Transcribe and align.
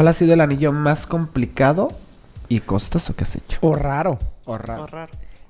¿Cuál 0.00 0.08
ha 0.08 0.14
sido 0.14 0.32
el 0.32 0.40
anillo 0.40 0.72
más 0.72 1.06
complicado 1.06 1.88
y 2.48 2.60
costoso 2.60 3.14
que 3.14 3.24
has 3.24 3.36
hecho? 3.36 3.58
O 3.60 3.74
raro. 3.74 4.18
O 4.46 4.56
raro. 4.56 4.88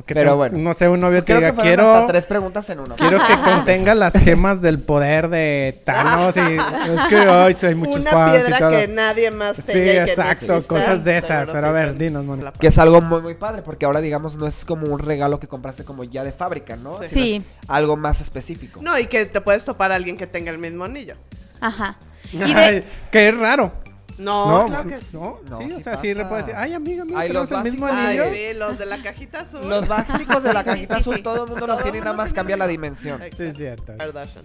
Pero 0.07 0.37
bueno. 0.37 0.59
No 0.59 0.75
sé, 0.75 0.89
un 0.89 0.99
novio 0.99 1.25
que 1.25 1.37
diga, 1.37 1.53
que 1.53 1.63
quiero... 1.63 1.95
hasta 1.95 2.09
tres 2.09 2.27
preguntas 2.27 2.69
en 2.69 2.81
uno. 2.81 2.97
Quiero 2.97 3.19
que 3.25 3.33
contenga 3.45 3.95
las 3.95 4.13
gemas 4.15 4.61
del 4.61 4.81
poder 4.81 5.29
de 5.29 5.81
Thanos 5.85 6.35
y 6.37 6.41
es 6.41 7.07
que 7.09 7.29
hoy 7.29 7.57
hay 7.63 7.75
muchos 7.77 8.01
Una 8.01 8.11
fans 8.11 8.35
y 8.35 8.41
piedra 8.41 8.59
todo. 8.59 8.71
que 8.73 8.89
nadie 8.89 9.31
más 9.31 9.55
Sí, 9.55 9.63
tenga 9.67 9.93
no 9.93 10.01
exacto, 10.09 10.67
cosas 10.67 11.05
de 11.05 11.19
esas. 11.19 11.49
Pero 11.49 11.67
a 11.69 11.71
sí, 11.71 11.75
ver, 11.75 11.97
dinos, 11.97 12.25
Moni. 12.25 12.43
La- 12.43 12.53
Que 12.53 12.67
es 12.67 12.79
algo 12.81 13.01
muy, 13.01 13.21
muy 13.23 13.35
padre, 13.35 13.63
porque 13.63 13.85
ahora, 13.87 14.01
digamos, 14.01 14.37
no 14.37 14.49
es 14.49 14.65
como 14.65 14.89
un 14.93 14.99
regalo 14.99 15.39
que 15.39 15.47
compraste 15.47 15.85
como 15.85 16.03
ya 16.03 16.25
de 16.25 16.33
fábrica, 16.33 16.75
¿no? 16.75 16.99
Sí. 17.03 17.07
Sino 17.09 17.25
Sí. 17.25 17.37
es 17.63 17.71
algo 17.71 17.97
más 17.97 18.21
específico. 18.21 18.81
No, 18.83 18.99
y 18.99 19.07
que 19.07 19.27
te 19.27 19.41
puedes 19.41 19.65
topar 19.65 19.93
a 19.93 19.95
alguien 19.95 20.17
que 20.17 20.27
tenga 20.27 20.51
el 20.51 20.59
mismo 20.59 20.83
anillo. 20.83 21.15
Ajá. 21.61 21.99
Y 22.33 22.39
de- 22.39 22.55
Ay, 22.55 22.85
que 23.13 23.29
es 23.29 23.37
raro. 23.39 23.73
No, 24.21 24.61
No, 24.61 24.67
claro 24.67 24.89
que 24.89 24.99
no, 25.13 25.39
No, 25.49 25.59
sí, 25.59 25.73
o 25.73 25.77
sí 25.79 25.83
sea, 25.83 25.97
sí 25.97 26.15
le 26.15 26.25
puedes 26.27 26.47
decir, 26.47 26.61
ay, 26.61 26.75
amiga, 26.75 27.05
mira, 27.05 27.19
Ay, 27.21 27.29
los 27.33 27.51
el 27.51 27.63
mismo 27.63 27.87
básicos. 27.87 28.05
Ay, 28.07 28.19
anillo. 28.19 28.35
sí, 28.53 28.59
los 28.59 28.79
de 28.79 28.87
la 28.87 29.03
cajita 29.03 29.41
azul. 29.41 29.69
Los 29.69 29.89
básicos 29.89 30.43
de 30.43 30.53
la 30.53 30.61
Sí, 30.61 30.67
cajita 30.67 30.95
sí, 30.97 31.01
azul, 31.01 31.17
sí. 31.17 31.23
todo 31.23 31.45
el 31.45 31.51
mundo 31.51 31.67
los 31.67 31.83
tiene, 31.83 32.01
nada 32.01 32.13
más 32.13 32.27
tiene 32.27 32.37
cambia 32.37 32.55
el 32.55 32.59
la 32.59 32.67
dimensión. 32.67 33.23
Exacto. 33.23 33.37
Sí, 33.43 33.49
es 33.51 33.57
cierto. 33.57 33.93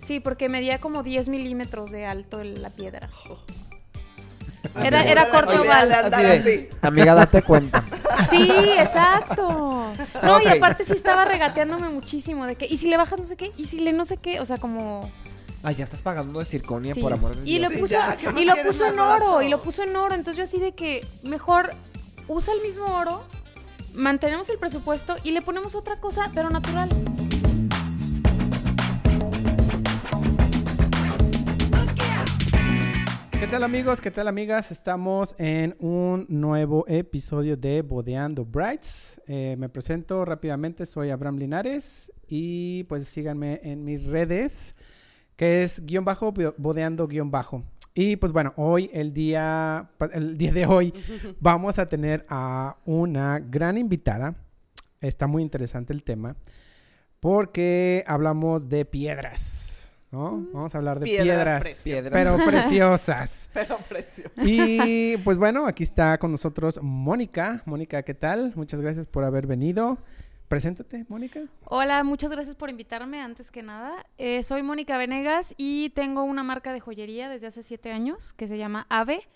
Sí, 0.06 0.20
porque 0.20 0.50
medía 0.50 0.78
como 0.80 1.04
10 1.04 1.30
milímetros 1.30 1.92
de 1.92 2.06
alto 2.06 2.40
el- 2.42 2.62
la 2.62 2.70
piedra. 2.70 3.10
Era, 4.84 5.04
era 5.04 5.30
corto 5.30 5.62
oval. 5.62 5.90
amiga, 6.82 7.16
date 7.16 7.42
cuenta. 7.44 7.84
Sí, 8.30 8.50
exacto. 8.80 9.92
No, 10.24 10.42
y 10.42 10.48
aparte 10.48 10.86
sí 10.86 10.94
estaba 10.94 11.26
regateándome 11.26 11.90
muchísimo 11.90 12.46
de 12.46 12.56
que, 12.56 12.66
¿y 12.66 12.78
si 12.78 12.88
le 12.88 12.96
bajas 12.96 13.20
no 13.20 13.26
sé 13.26 13.36
qué? 13.36 13.52
¿Y 13.58 13.66
si 13.66 13.82
le 13.82 13.92
no 13.92 14.06
sé 14.06 14.16
qué? 14.18 14.40
O 14.40 14.46
sea, 14.46 14.56
como... 14.58 15.12
Ay, 15.68 15.74
ya 15.74 15.84
estás 15.86 16.04
pagando 16.04 16.38
de 16.38 16.46
circonia, 16.46 16.94
sí. 16.94 17.02
por 17.02 17.12
amor 17.12 17.36
de 17.36 17.50
Y 17.50 17.58
lo 17.58 17.70
Dios. 17.70 17.74
Sí, 17.74 17.80
puso, 17.80 17.94
ya, 17.94 18.16
¿qué 18.18 18.30
más 18.30 18.40
y 18.40 18.46
lo 18.46 18.54
puso 18.54 18.86
en 18.86 19.00
oro, 19.00 19.08
barato? 19.08 19.42
y 19.42 19.50
lo 19.50 19.62
puso 19.64 19.82
en 19.82 19.96
oro. 19.96 20.14
Entonces 20.14 20.38
yo 20.38 20.44
así 20.44 20.60
de 20.60 20.74
que 20.74 21.04
mejor 21.24 21.72
usa 22.28 22.54
el 22.54 22.62
mismo 22.62 22.86
oro, 22.86 23.24
mantenemos 23.96 24.48
el 24.52 24.60
presupuesto 24.60 25.16
y 25.24 25.32
le 25.32 25.42
ponemos 25.42 25.74
otra 25.74 26.00
cosa, 26.00 26.30
pero 26.36 26.52
natural. 26.52 26.90
¿Qué 33.32 33.48
tal 33.48 33.64
amigos? 33.64 34.02
¿Qué 34.02 34.12
tal 34.12 34.28
amigas? 34.28 34.72
Estamos 34.72 35.34
en 35.40 35.76
un 35.80 36.28
nuevo 36.30 36.86
episodio 36.88 37.58
de 37.58 37.82
Bodeando 37.82 38.46
Brights. 38.46 39.20
Eh, 39.26 39.56
me 39.58 39.70
presento 39.70 40.26
rápidamente, 40.26 40.86
soy 40.86 41.10
Abraham 41.10 41.38
Linares 41.38 42.12
y 42.28 42.84
pues 42.84 43.08
síganme 43.08 43.62
en 43.64 43.84
mis 43.84 44.04
redes, 44.06 44.75
que 45.36 45.64
es 45.64 45.86
guion 45.86 46.06
bajo, 46.06 46.32
bo- 46.32 46.54
bodeando 46.58 47.08
guion 47.08 47.32
bajo. 47.32 47.64
Y 47.94 48.18
pues 48.18 48.32
bueno, 48.34 48.54
hoy, 48.58 48.90
el 48.94 49.14
día, 49.14 49.90
el 50.14 50.38
día 50.38 50.52
de 50.52 50.66
hoy, 50.66 50.94
vamos 51.40 51.80
a 51.80 51.88
tener 51.88 52.26
a 52.30 52.76
una 52.86 53.40
gran 53.40 53.78
invitada. 53.78 54.36
Está 55.02 55.28
muy 55.28 55.42
interesante 55.44 55.94
el 55.94 56.04
tema, 56.04 56.36
porque 57.20 58.04
hablamos 58.08 58.70
de 58.70 58.86
piedras, 58.86 59.92
¿no? 60.12 60.46
Vamos 60.54 60.74
a 60.76 60.78
hablar 60.78 61.00
de 61.00 61.06
Piedras 61.06 61.26
piedras, 61.28 61.62
preciosas. 61.62 62.12
Pero 62.12 62.38
preciosas. 62.46 63.50
Pero 63.54 63.78
precio. 63.90 64.32
Y 64.44 65.18
pues 65.18 65.38
bueno, 65.38 65.66
aquí 65.66 65.84
está 65.84 66.18
con 66.18 66.32
nosotros 66.32 66.80
Mónica. 66.82 67.62
Mónica, 67.66 68.04
¿qué 68.04 68.14
tal? 68.14 68.54
Muchas 68.56 68.80
gracias 68.82 69.08
por 69.08 69.24
haber 69.24 69.48
venido. 69.48 69.98
Preséntate, 70.48 71.06
Mónica. 71.10 71.42
Hola, 71.66 72.04
muchas 72.04 72.30
gracias 72.32 72.56
por 72.56 72.70
invitarme 72.70 73.20
antes 73.20 73.50
que 73.52 73.64
nada. 73.64 74.06
Eh, 74.18 74.44
soy 74.44 74.62
Mónica 74.62 74.98
Venegas 74.98 75.56
y 75.58 75.90
tengo 75.92 76.24
una 76.24 76.44
marca 76.44 76.72
de 76.72 76.80
joyería 76.80 77.30
desde 77.30 77.48
hace 77.48 77.64
siete 77.64 77.92
años 77.92 78.32
que 78.34 78.48
se 78.48 78.58
llama 78.58 78.86
Ave. 78.90 79.28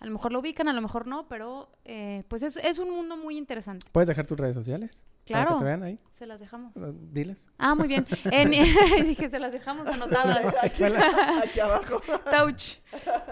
A 0.00 0.04
lo 0.06 0.12
mejor 0.12 0.30
lo 0.32 0.40
ubican, 0.40 0.68
a 0.68 0.72
lo 0.74 0.80
mejor 0.82 1.06
no, 1.06 1.26
pero 1.26 1.72
eh, 1.84 2.22
pues 2.28 2.42
es, 2.42 2.56
es 2.58 2.78
un 2.78 2.90
mundo 2.90 3.16
muy 3.16 3.36
interesante. 3.36 3.86
¿Puedes 3.90 4.06
dejar 4.08 4.26
tus 4.26 4.38
redes 4.38 4.54
sociales? 4.54 5.02
Para 5.28 5.42
Claro. 5.44 5.56
que 5.56 5.58
te 5.58 5.64
vean 5.64 5.82
ahí. 5.82 5.98
Se 6.18 6.26
las 6.26 6.38
dejamos. 6.38 6.76
Eh, 6.76 6.80
Diles. 7.12 7.46
Ah, 7.58 7.74
muy 7.74 7.88
bien. 7.88 8.06
En- 8.30 8.50
dije, 9.06 9.28
se 9.30 9.38
las 9.40 9.52
dejamos 9.52 9.86
anotadas. 9.86 10.54
Aquí, 10.62 10.84
aquí 10.84 11.60
abajo. 11.60 12.00
Touch. 12.30 12.76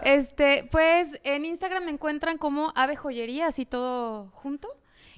Este, 0.03 0.67
pues 0.73 1.21
en 1.23 1.45
Instagram 1.45 1.85
me 1.85 1.91
encuentran 1.93 2.39
como 2.39 2.73
Ave 2.75 2.97
Joyería, 2.97 3.47
así 3.47 3.67
todo 3.67 4.31
junto. 4.33 4.69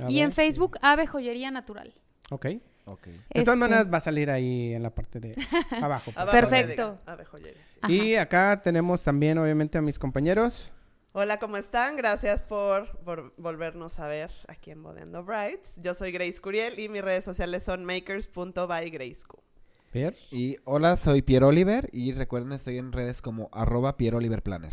A 0.00 0.10
y 0.10 0.16
ver, 0.16 0.24
en 0.24 0.32
Facebook, 0.32 0.78
Ave 0.82 1.06
Joyería 1.06 1.50
Natural. 1.50 1.94
Ok. 2.30 2.44
De 2.44 2.62
Este, 3.30 3.44
todas 3.44 3.58
maneras 3.58 3.92
va 3.92 3.98
a 3.98 4.00
salir 4.00 4.30
ahí 4.30 4.72
en 4.72 4.82
la 4.82 4.90
parte 4.94 5.20
de 5.20 5.32
abajo. 5.82 6.10
pues. 6.14 6.26
Perfecto. 6.26 6.96
Y 7.86 8.14
acá 8.14 8.60
tenemos 8.62 9.02
también, 9.02 9.36
obviamente, 9.38 9.76
a 9.76 9.82
mis 9.82 9.98
compañeros. 9.98 10.70
Hola, 11.12 11.38
¿cómo 11.38 11.56
están? 11.56 11.96
Gracias 11.96 12.42
por, 12.42 12.96
por 13.00 13.34
volvernos 13.36 13.98
a 13.98 14.06
ver 14.06 14.30
aquí 14.46 14.70
en 14.70 14.82
Bodeando 14.82 15.22
Brights. 15.24 15.74
Yo 15.82 15.92
soy 15.94 16.12
Grace 16.12 16.40
Curiel 16.40 16.78
y 16.78 16.88
mis 16.88 17.02
redes 17.02 17.24
sociales 17.24 17.62
son 17.62 17.84
makers.bygracecu. 17.84 19.38
Pierre. 19.90 20.16
Y 20.30 20.56
hola, 20.64 20.96
soy 20.96 21.22
Pierre 21.22 21.46
Oliver 21.46 21.88
y 21.92 22.12
recuerden, 22.12 22.52
estoy 22.52 22.76
en 22.78 22.92
redes 22.92 23.20
como 23.22 23.48
arroba 23.52 23.96
Pierre 23.96 24.16
Oliver 24.18 24.42
Planner. 24.42 24.72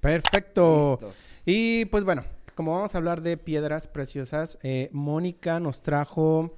Perfecto. 0.00 0.98
Listos. 1.00 1.16
Y 1.44 1.84
pues 1.86 2.04
bueno, 2.04 2.24
como 2.54 2.74
vamos 2.74 2.94
a 2.94 2.98
hablar 2.98 3.22
de 3.22 3.36
piedras 3.36 3.86
preciosas, 3.88 4.58
eh, 4.62 4.88
Mónica 4.92 5.60
nos 5.60 5.82
trajo, 5.82 6.56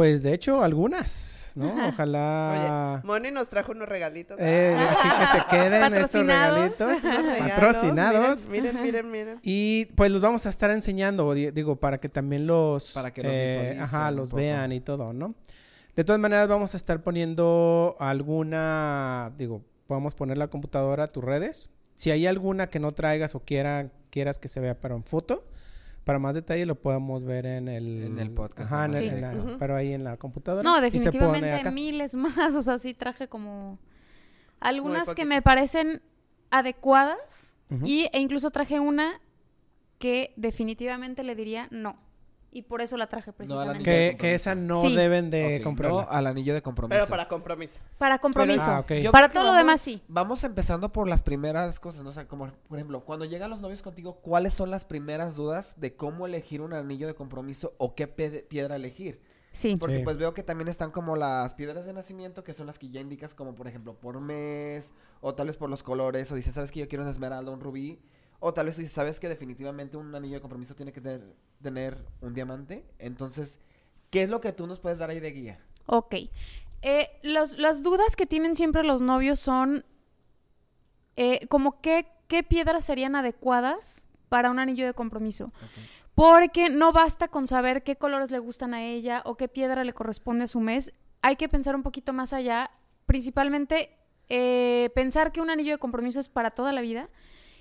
pues 0.00 0.22
de 0.22 0.32
hecho, 0.32 0.62
algunas, 0.64 1.52
¿no? 1.54 1.88
Ojalá... 1.88 3.00
Oye, 3.02 3.06
Moni 3.06 3.30
nos 3.30 3.50
trajo 3.50 3.72
unos 3.72 3.86
regalitos. 3.86 4.38
Eh, 4.40 4.74
así 4.78 5.08
que 5.10 5.38
se 5.38 5.46
queden 5.50 5.74
estos 5.74 5.90
Patrocinados. 6.00 6.78
regalitos 6.78 7.50
patrocinados. 7.50 8.46
Miren, 8.46 8.82
miren, 8.82 9.10
miren. 9.10 9.40
Y 9.42 9.84
pues 9.96 10.10
los 10.10 10.22
vamos 10.22 10.46
a 10.46 10.48
estar 10.48 10.70
enseñando, 10.70 11.34
di- 11.34 11.50
digo, 11.50 11.76
para 11.76 11.98
que 12.00 12.08
también 12.08 12.46
los, 12.46 12.92
Para 12.92 13.10
que 13.12 13.22
los 13.22 13.30
eh, 13.30 13.44
visualicen 13.46 13.82
ajá, 13.82 14.10
los 14.10 14.32
vean 14.32 14.72
y 14.72 14.80
todo, 14.80 15.12
¿no? 15.12 15.34
De 15.94 16.02
todas 16.02 16.18
maneras 16.18 16.48
vamos 16.48 16.72
a 16.72 16.78
estar 16.78 17.02
poniendo 17.02 17.94
alguna, 18.00 19.32
digo, 19.36 19.60
podemos 19.86 20.14
poner 20.14 20.38
la 20.38 20.48
computadora 20.48 21.04
a 21.04 21.08
tus 21.12 21.22
redes. 21.22 21.68
Si 21.96 22.10
hay 22.10 22.26
alguna 22.26 22.68
que 22.68 22.78
no 22.80 22.92
traigas 22.92 23.34
o 23.34 23.40
quiera, 23.40 23.90
quieras 24.08 24.38
que 24.38 24.48
se 24.48 24.60
vea 24.60 24.78
pero 24.80 24.96
en 24.96 25.04
foto, 25.04 25.44
para 26.04 26.18
más 26.18 26.34
detalle 26.34 26.66
lo 26.66 26.74
podemos 26.76 27.24
ver 27.24 27.46
en 27.46 27.68
el, 27.68 28.02
En 28.04 28.18
el 28.18 28.30
podcast, 28.30 28.72
Ajá, 28.72 28.84
en 28.86 28.90
¿no? 28.92 28.96
el- 28.98 29.02
Sí. 29.04 29.08
en 29.10 29.20
la- 29.20 29.34
Ujú. 29.34 29.58
pero 29.58 29.76
ahí 29.76 29.92
en 29.92 30.04
la 30.04 30.16
computadora. 30.16 30.62
No, 30.62 30.76
y 30.86 30.90
se 30.98 31.12
pone 31.12 31.40
definitivamente 31.40 31.70
miles 31.70 32.14
más. 32.16 32.54
O 32.54 32.62
sea, 32.62 32.78
sí 32.78 32.94
traje 32.94 33.28
como 33.28 33.78
algunas 34.60 35.12
que 35.14 35.24
me 35.24 35.42
parecen 35.42 36.02
adecuadas. 36.50 37.54
Y, 37.84 38.08
e 38.12 38.18
incluso 38.18 38.50
traje 38.50 38.80
una 38.80 39.20
que 39.98 40.32
definitivamente 40.36 41.22
le 41.22 41.36
diría 41.36 41.68
no. 41.70 41.96
Y 42.52 42.62
por 42.62 42.80
eso 42.80 42.96
la 42.96 43.06
traje 43.08 43.32
precisamente. 43.32 43.84
que, 43.84 44.16
que 44.18 44.34
esa 44.34 44.56
no 44.56 44.82
Sí. 44.82 44.96
deben 44.96 45.30
de 45.30 45.58
Ok, 45.58 45.62
comprarla. 45.62 46.02
no 46.02 46.08
al 46.10 46.26
anillo 46.26 46.52
de 46.52 46.62
compromiso. 46.62 46.96
Pero 46.98 47.08
para 47.08 47.28
compromiso. 47.28 47.80
Para 47.96 48.18
compromiso. 48.18 48.64
Ah, 48.66 48.84
Para 49.12 49.28
todo 49.28 49.44
lo 49.44 49.48
vamos- 49.50 49.56
demás, 49.58 49.80
sí. 49.80 50.02
Vamos 50.08 50.42
empezando 50.42 50.92
por 50.92 51.08
las 51.08 51.22
primeras 51.22 51.78
cosas, 51.78 52.02
¿no? 52.02 52.10
O 52.10 52.12
sea, 52.12 52.26
como, 52.26 52.50
por 52.68 52.78
ejemplo, 52.78 53.04
cuando 53.04 53.24
llegan 53.24 53.50
los 53.50 53.60
novios 53.60 53.82
contigo, 53.82 54.16
¿cuáles 54.16 54.52
son 54.52 54.68
las 54.70 54.84
primeras 54.84 55.36
dudas 55.36 55.74
de 55.78 55.94
cómo 55.94 56.26
elegir 56.26 56.60
un 56.60 56.72
anillo 56.72 57.06
de 57.06 57.14
compromiso 57.14 57.72
o 57.78 57.94
qué 57.94 58.08
piedra 58.08 58.74
elegir? 58.74 59.20
Sí. 59.52 59.76
Porque 59.76 59.98
Sí. 59.98 60.02
pues 60.04 60.16
veo 60.16 60.34
que 60.34 60.42
también 60.42 60.66
están 60.68 60.90
como 60.90 61.14
las 61.16 61.54
piedras 61.54 61.84
de 61.84 61.92
nacimiento, 61.92 62.42
que 62.44 62.54
son 62.54 62.66
las 62.66 62.78
que 62.80 62.90
ya 62.90 63.00
indicas 63.00 63.34
como, 63.34 63.54
por 63.54 63.68
ejemplo, 63.68 63.94
por 63.94 64.20
mes, 64.20 64.92
o 65.20 65.34
tal 65.34 65.46
vez 65.48 65.56
por 65.56 65.70
los 65.70 65.82
colores, 65.84 66.30
o 66.32 66.34
dices, 66.34 66.54
¿sabes 66.54 66.70
que 66.72 66.80
yo 66.80 66.88
quiero 66.88 67.02
una 67.02 67.10
esmeralda, 67.12 67.50
un 67.52 67.60
rubí? 67.60 68.00
O 68.40 68.52
tal 68.54 68.66
vez 68.66 68.76
dices, 68.76 68.92
¿sabes 68.92 69.20
que 69.20 69.28
definitivamente 69.28 69.96
un 69.96 70.14
anillo 70.14 70.36
de 70.36 70.40
compromiso 70.40 70.74
tiene 70.74 70.92
que 70.92 71.00
tener, 71.00 71.34
tener 71.62 71.98
un 72.22 72.32
diamante? 72.34 72.84
Entonces, 72.98 73.58
¿qué 74.10 74.22
es 74.22 74.30
lo 74.30 74.40
que 74.40 74.52
tú 74.52 74.66
nos 74.66 74.80
puedes 74.80 74.98
dar 74.98 75.10
ahí 75.10 75.20
de 75.20 75.30
guía? 75.32 75.58
Ok. 75.86 76.14
Eh, 76.82 77.10
los- 77.22 77.58
las 77.58 77.82
dudas 77.82 78.16
que 78.16 78.24
tienen 78.26 78.54
siempre 78.54 78.82
los 78.82 79.02
novios 79.02 79.38
son 79.38 79.84
eh, 81.16 81.46
como 81.48 81.80
qué, 81.82 82.06
qué 82.28 82.42
piedras 82.42 82.84
serían 82.84 83.14
adecuadas 83.14 84.08
para 84.30 84.50
un 84.50 84.58
anillo 84.58 84.86
de 84.86 84.94
compromiso. 84.94 85.52
Porque 86.14 86.70
no 86.70 86.92
basta 86.92 87.28
con 87.28 87.46
saber 87.46 87.82
qué 87.82 87.96
colores 87.96 88.30
le 88.30 88.38
gustan 88.38 88.72
a 88.74 88.82
ella 88.84 89.22
o 89.26 89.36
qué 89.36 89.48
piedra 89.48 89.84
le 89.84 89.92
corresponde 89.92 90.44
a 90.44 90.48
su 90.48 90.60
mes. 90.60 90.92
Hay 91.22 91.36
que 91.36 91.48
pensar 91.48 91.74
un 91.74 91.82
poquito 91.82 92.12
más 92.12 92.32
allá. 92.32 92.70
Principalmente, 93.06 93.90
eh, 94.28 94.90
pensar 94.94 95.32
que 95.32 95.40
un 95.40 95.50
anillo 95.50 95.72
de 95.72 95.78
compromiso 95.78 96.20
es 96.20 96.28
para 96.28 96.52
toda 96.52 96.72
la 96.72 96.80
vida 96.80 97.08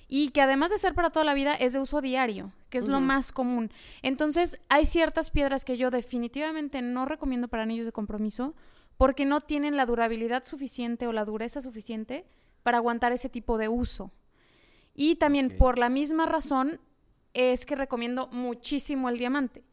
y 0.09 0.29
que 0.29 0.41
además 0.41 0.71
de 0.71 0.79
ser 0.79 0.95
para 0.95 1.11
toda 1.11 1.23
la 1.23 1.35
vida 1.35 1.53
es 1.53 1.73
de 1.73 1.79
uso 1.79 2.01
diario, 2.01 2.51
que 2.69 2.79
es 2.79 2.87
lo 2.87 2.99
más 2.99 3.31
común. 3.31 3.71
Entonces, 4.01 4.59
hay 4.67 4.87
ciertas 4.87 5.29
piedras 5.29 5.63
que 5.63 5.77
yo 5.77 5.91
definitivamente 5.91 6.81
no 6.81 7.05
recomiendo 7.05 7.47
para 7.47 7.63
anillos 7.63 7.85
de 7.85 7.91
compromiso 7.91 8.55
porque 8.97 9.25
no 9.25 9.39
tienen 9.39 9.77
la 9.77 9.85
durabilidad 9.85 10.43
suficiente 10.43 11.07
o 11.07 11.13
la 11.13 11.25
dureza 11.25 11.61
suficiente 11.61 12.25
para 12.63 12.79
aguantar 12.79 13.11
ese 13.11 13.29
tipo 13.29 13.57
de 13.59 13.69
uso. 13.69 14.11
Y 14.95 15.15
también 15.15 15.55
por 15.57 15.77
la 15.77 15.89
misma 15.89 16.25
razón 16.25 16.81
es 17.33 17.65
que 17.67 17.75
recomiendo 17.75 18.27
muchísimo 18.31 19.09
el 19.09 19.17
diamante. 19.19 19.63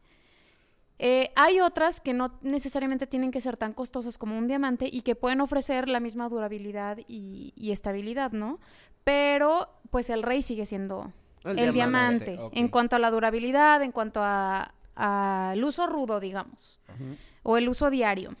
Eh, 0.99 1.31
hay 1.35 1.59
otras 1.59 2.01
que 2.01 2.13
no 2.13 2.39
necesariamente 2.41 3.05
tienen 3.05 3.31
que 3.31 3.41
ser 3.41 3.55
tan 3.55 3.73
costosas 3.73 4.17
como 4.17 4.37
un 4.37 4.47
diamante 4.47 4.89
y 4.91 5.01
que 5.01 5.15
pueden 5.15 5.41
ofrecer 5.41 5.87
la 5.87 5.99
misma 5.99 6.27
durabilidad 6.27 6.97
y, 7.07 7.53
y 7.55 7.71
estabilidad, 7.71 8.31
¿no? 8.31 8.59
Pero 9.07 9.69
pues 9.89 10.09
el 10.09 10.21
rey 10.21 10.41
sigue 10.41 10.65
siendo 10.65 11.13
El 11.45 11.57
el, 11.59 11.73
diamante, 11.73 12.37
en 12.51 12.67
cuanto 12.67 12.97
a 12.97 12.99
la 12.99 13.09
durabilidad, 13.09 13.81
en 13.81 13.93
cuanto 13.93 14.19
a 14.21 14.73
al 14.95 15.63
uso 15.63 15.87
rudo, 15.87 16.19
digamos, 16.19 16.81
o 17.43 17.55
el 17.55 17.69
uso 17.69 17.89
diario. 17.89 18.35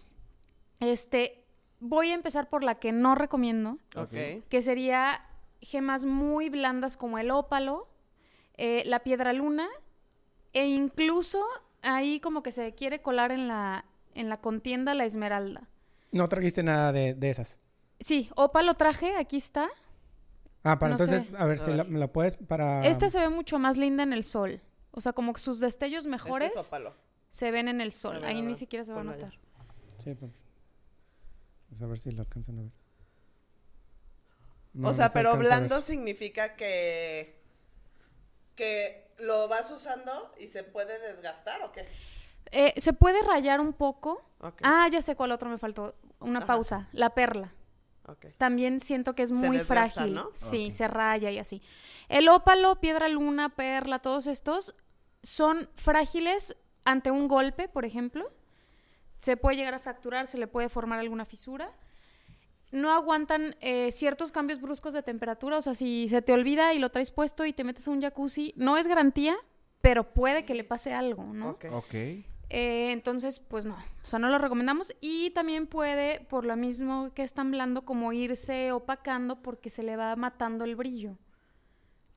Este, 0.81 1.45
voy 1.79 2.09
a 2.09 2.15
empezar 2.15 2.49
por 2.49 2.65
la 2.65 2.75
que 2.79 2.91
no 2.91 3.15
recomiendo, 3.15 3.77
Ok. 3.95 4.11
que 4.49 4.61
sería 4.61 5.21
gemas 5.61 6.03
muy 6.03 6.49
blandas 6.49 6.97
como 6.97 7.17
el 7.17 7.31
ópalo, 7.31 7.87
eh, 8.57 8.83
la 8.87 8.99
piedra 8.99 9.31
luna, 9.31 9.69
e 10.51 10.67
incluso 10.67 11.45
ahí 11.83 12.19
como 12.19 12.43
que 12.43 12.51
se 12.51 12.73
quiere 12.75 13.01
colar 13.01 13.31
en 13.31 13.47
la, 13.47 13.85
en 14.15 14.27
la 14.27 14.41
contienda 14.41 14.93
la 14.95 15.05
esmeralda. 15.05 15.69
No 16.11 16.27
trajiste 16.27 16.61
nada 16.61 16.91
de, 16.91 17.13
de 17.13 17.29
esas. 17.29 17.57
Sí, 18.01 18.29
ópalo 18.35 18.73
traje, 18.73 19.15
aquí 19.15 19.37
está. 19.37 19.69
Ah, 20.67 20.79
para 20.79 20.95
No 20.95 21.03
entonces, 21.03 21.29
sé. 21.29 21.37
a 21.37 21.45
ver, 21.45 21.59
si 21.59 21.71
la- 21.71 21.83
me 21.83 21.99
la 21.99 22.07
puedes 22.07 22.35
para... 22.37 22.85
Esta 22.85 23.09
se 23.09 23.19
ve 23.19 23.29
mucho 23.29 23.59
más 23.59 23.77
linda 23.77 24.03
en 24.03 24.13
el 24.13 24.23
sol. 24.23 24.61
O 24.91 25.01
sea, 25.01 25.13
como 25.13 25.33
que 25.33 25.39
sus 25.39 25.59
destellos 25.59 26.05
mejores 26.05 26.49
Este 26.55 26.77
es 26.77 26.83
se 27.29 27.51
ven 27.51 27.67
en 27.67 27.81
el 27.81 27.91
sol. 27.91 28.23
Ahí 28.23 28.41
ni 28.41 28.55
siquiera 28.55 28.83
se 28.83 28.93
va 28.93 29.01
a 29.01 29.03
notar. 29.03 29.33
Sí, 30.03 30.13
pues. 30.15 30.31
Pues 31.69 31.81
a 31.81 31.85
ver 31.87 31.99
si 31.99 32.11
lo 32.11 32.21
alcanzan 32.21 32.59
a 32.59 32.61
ver. 32.63 32.71
No, 34.73 34.87
o 34.87 34.91
no 34.91 34.93
sea, 34.93 35.07
se 35.07 35.13
pero 35.13 35.35
blando 35.37 35.81
significa 35.81 36.55
que 36.55 37.35
que 38.55 39.07
lo 39.19 39.47
vas 39.47 39.69
usando 39.71 40.31
y 40.39 40.47
se 40.47 40.63
puede 40.63 40.99
desgastar 40.99 41.61
o 41.61 41.71
qué? 41.71 41.85
Eh, 42.51 42.73
¿Se 42.77 42.93
puede 42.93 43.21
rayar 43.21 43.59
un 43.59 43.73
poco? 43.73 44.23
Ah, 44.63 44.87
ya 44.91 45.01
sé 45.01 45.15
cuál 45.15 45.31
otro 45.31 45.49
me 45.49 45.57
faltó. 45.57 45.95
Una 46.19 46.39
Ajá. 46.39 46.47
pausa. 46.47 46.87
La 46.91 47.11
perla. 47.11 47.53
También 48.37 48.79
siento 48.79 49.13
que 49.15 49.23
es 49.23 49.31
muy 49.31 49.57
desgasta, 49.57 50.01
frágil. 50.01 50.15
¿no? 50.15 50.29
Sí, 50.33 50.71
se 50.71 50.87
raya 50.87 51.31
y 51.31 51.39
así. 51.39 51.61
El 52.07 52.29
ópalo, 52.29 52.79
piedra 52.79 53.07
luna, 53.09 53.49
perla, 53.49 53.99
todos 53.99 54.27
estos 54.27 54.75
son 55.23 55.69
frágiles 55.75 56.55
ante 56.85 57.11
un 57.11 57.27
golpe, 57.27 57.67
por 57.67 57.85
ejemplo. 57.85 58.31
Se 59.19 59.35
puede 59.35 59.57
llegar 59.57 59.73
a 59.73 59.79
fracturar, 59.79 60.27
se 60.27 60.37
le 60.37 60.47
puede 60.47 60.69
formar 60.69 60.99
alguna 60.99 61.25
fisura. 61.25 61.71
No 62.71 62.91
aguantan 62.91 63.55
eh, 63.61 63.91
ciertos 63.91 64.31
cambios 64.31 64.61
bruscos 64.61 64.93
de 64.93 65.03
temperatura. 65.03 65.57
O 65.57 65.61
sea, 65.61 65.73
si 65.73 66.07
se 66.09 66.21
te 66.21 66.33
olvida 66.33 66.73
y 66.73 66.79
lo 66.79 66.91
traes 66.91 67.11
puesto 67.11 67.45
y 67.45 67.53
te 67.53 67.63
metes 67.63 67.87
a 67.87 67.91
un 67.91 68.01
jacuzzi, 68.01 68.53
no 68.55 68.77
es 68.77 68.87
garantía, 68.87 69.35
pero 69.81 70.13
puede 70.13 70.45
que 70.45 70.53
le 70.53 70.63
pase 70.63 70.93
algo, 70.93 71.23
¿no? 71.23 71.51
Ok. 71.51 71.65
Ok. 71.71 71.95
Eh, 72.49 72.91
entonces, 72.91 73.39
pues 73.39 73.65
no, 73.65 73.75
o 73.75 74.05
sea, 74.05 74.19
no 74.19 74.29
lo 74.29 74.37
recomendamos. 74.37 74.95
Y 75.01 75.31
también 75.31 75.67
puede, 75.67 76.21
por 76.21 76.45
lo 76.45 76.55
mismo 76.55 77.11
que 77.13 77.23
es 77.23 77.33
tan 77.33 77.51
blando, 77.51 77.83
como 77.85 78.13
irse 78.13 78.71
opacando 78.71 79.41
porque 79.41 79.69
se 79.69 79.83
le 79.83 79.95
va 79.95 80.15
matando 80.15 80.63
el 80.63 80.75
brillo. 80.75 81.17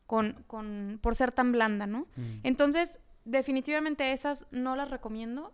Con, 0.06 0.44
con, 0.48 0.98
por 1.00 1.14
ser 1.14 1.30
tan 1.30 1.52
blanda, 1.52 1.86
¿no? 1.86 2.08
Mm. 2.16 2.40
Entonces, 2.42 3.00
definitivamente 3.24 4.12
esas 4.12 4.46
no 4.50 4.74
las 4.74 4.90
recomiendo. 4.90 5.52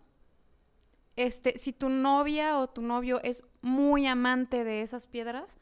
Este, 1.15 1.57
si 1.57 1.73
tu 1.73 1.89
novia 1.89 2.57
o 2.57 2.67
tu 2.67 2.81
novio 2.81 3.21
es 3.23 3.43
muy 3.61 4.07
amante 4.07 4.63
de 4.63 4.81
esas 4.81 5.07
piedras, 5.07 5.57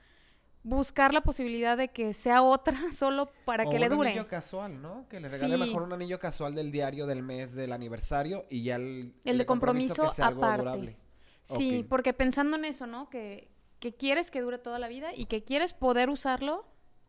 buscar 0.68 1.14
la 1.14 1.22
posibilidad 1.22 1.78
de 1.78 1.90
que 1.90 2.14
sea 2.16 2.42
otra 2.42 2.76
solo 2.92 3.30
para 3.46 3.66
O 3.66 3.70
que 3.70 3.78
le 3.80 3.88
un 3.88 3.98
dure. 3.98 4.10
anillo 4.10 4.28
casual, 4.28 4.82
¿no? 4.82 5.08
Que 5.08 5.20
le 5.20 5.30
regale 5.30 5.54
Sí. 5.56 5.60
mejor 5.62 5.84
un 5.84 5.94
anillo 5.94 6.20
casual 6.20 6.56
del 6.56 6.72
diario 6.72 7.06
del 7.06 7.22
mes 7.22 7.54
del 7.54 7.72
aniversario 7.72 8.46
y 8.50 8.64
ya 8.64 8.76
el, 8.78 9.14
El 9.24 9.38
de 9.38 9.46
compromiso 9.46 10.02
que 10.02 10.10
sea 10.10 10.28
algo 10.28 10.44
aparte. 10.44 10.62
durable. 10.64 10.98
Sí, 11.44 11.86
porque 11.88 12.14
pensando 12.14 12.58
en 12.58 12.66
eso, 12.66 12.88
¿no? 12.88 13.10
Que, 13.12 13.52
que 13.80 13.94
quieres 13.94 14.32
que 14.32 14.42
dure 14.42 14.58
toda 14.58 14.80
la 14.80 14.88
vida 14.88 15.10
y 15.16 15.28
que 15.28 15.44
quieres 15.44 15.74
poder 15.74 16.10
usarlo 16.10 16.66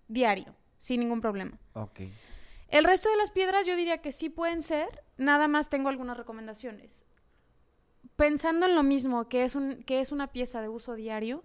diario, 0.08 0.54
sin 0.76 1.00
ningún 1.00 1.22
problema. 1.22 1.58
Ok. 1.72 2.00
El 2.68 2.84
resto 2.84 3.08
de 3.08 3.16
las 3.16 3.30
piedras 3.30 3.64
yo 3.66 3.74
diría 3.74 4.02
que 4.02 4.12
sí 4.12 4.28
pueden 4.28 4.62
ser, 4.62 5.02
nada 5.16 5.48
más 5.48 5.70
tengo 5.70 5.88
algunas 5.88 6.18
recomendaciones. 6.18 7.06
Pensando 8.16 8.66
en 8.66 8.74
lo 8.74 8.82
mismo, 8.82 9.28
que 9.28 9.44
es, 9.44 9.54
un, 9.54 9.82
que 9.84 10.00
es 10.00 10.12
una 10.12 10.26
pieza 10.32 10.60
de 10.60 10.68
uso 10.68 10.94
diario, 10.94 11.42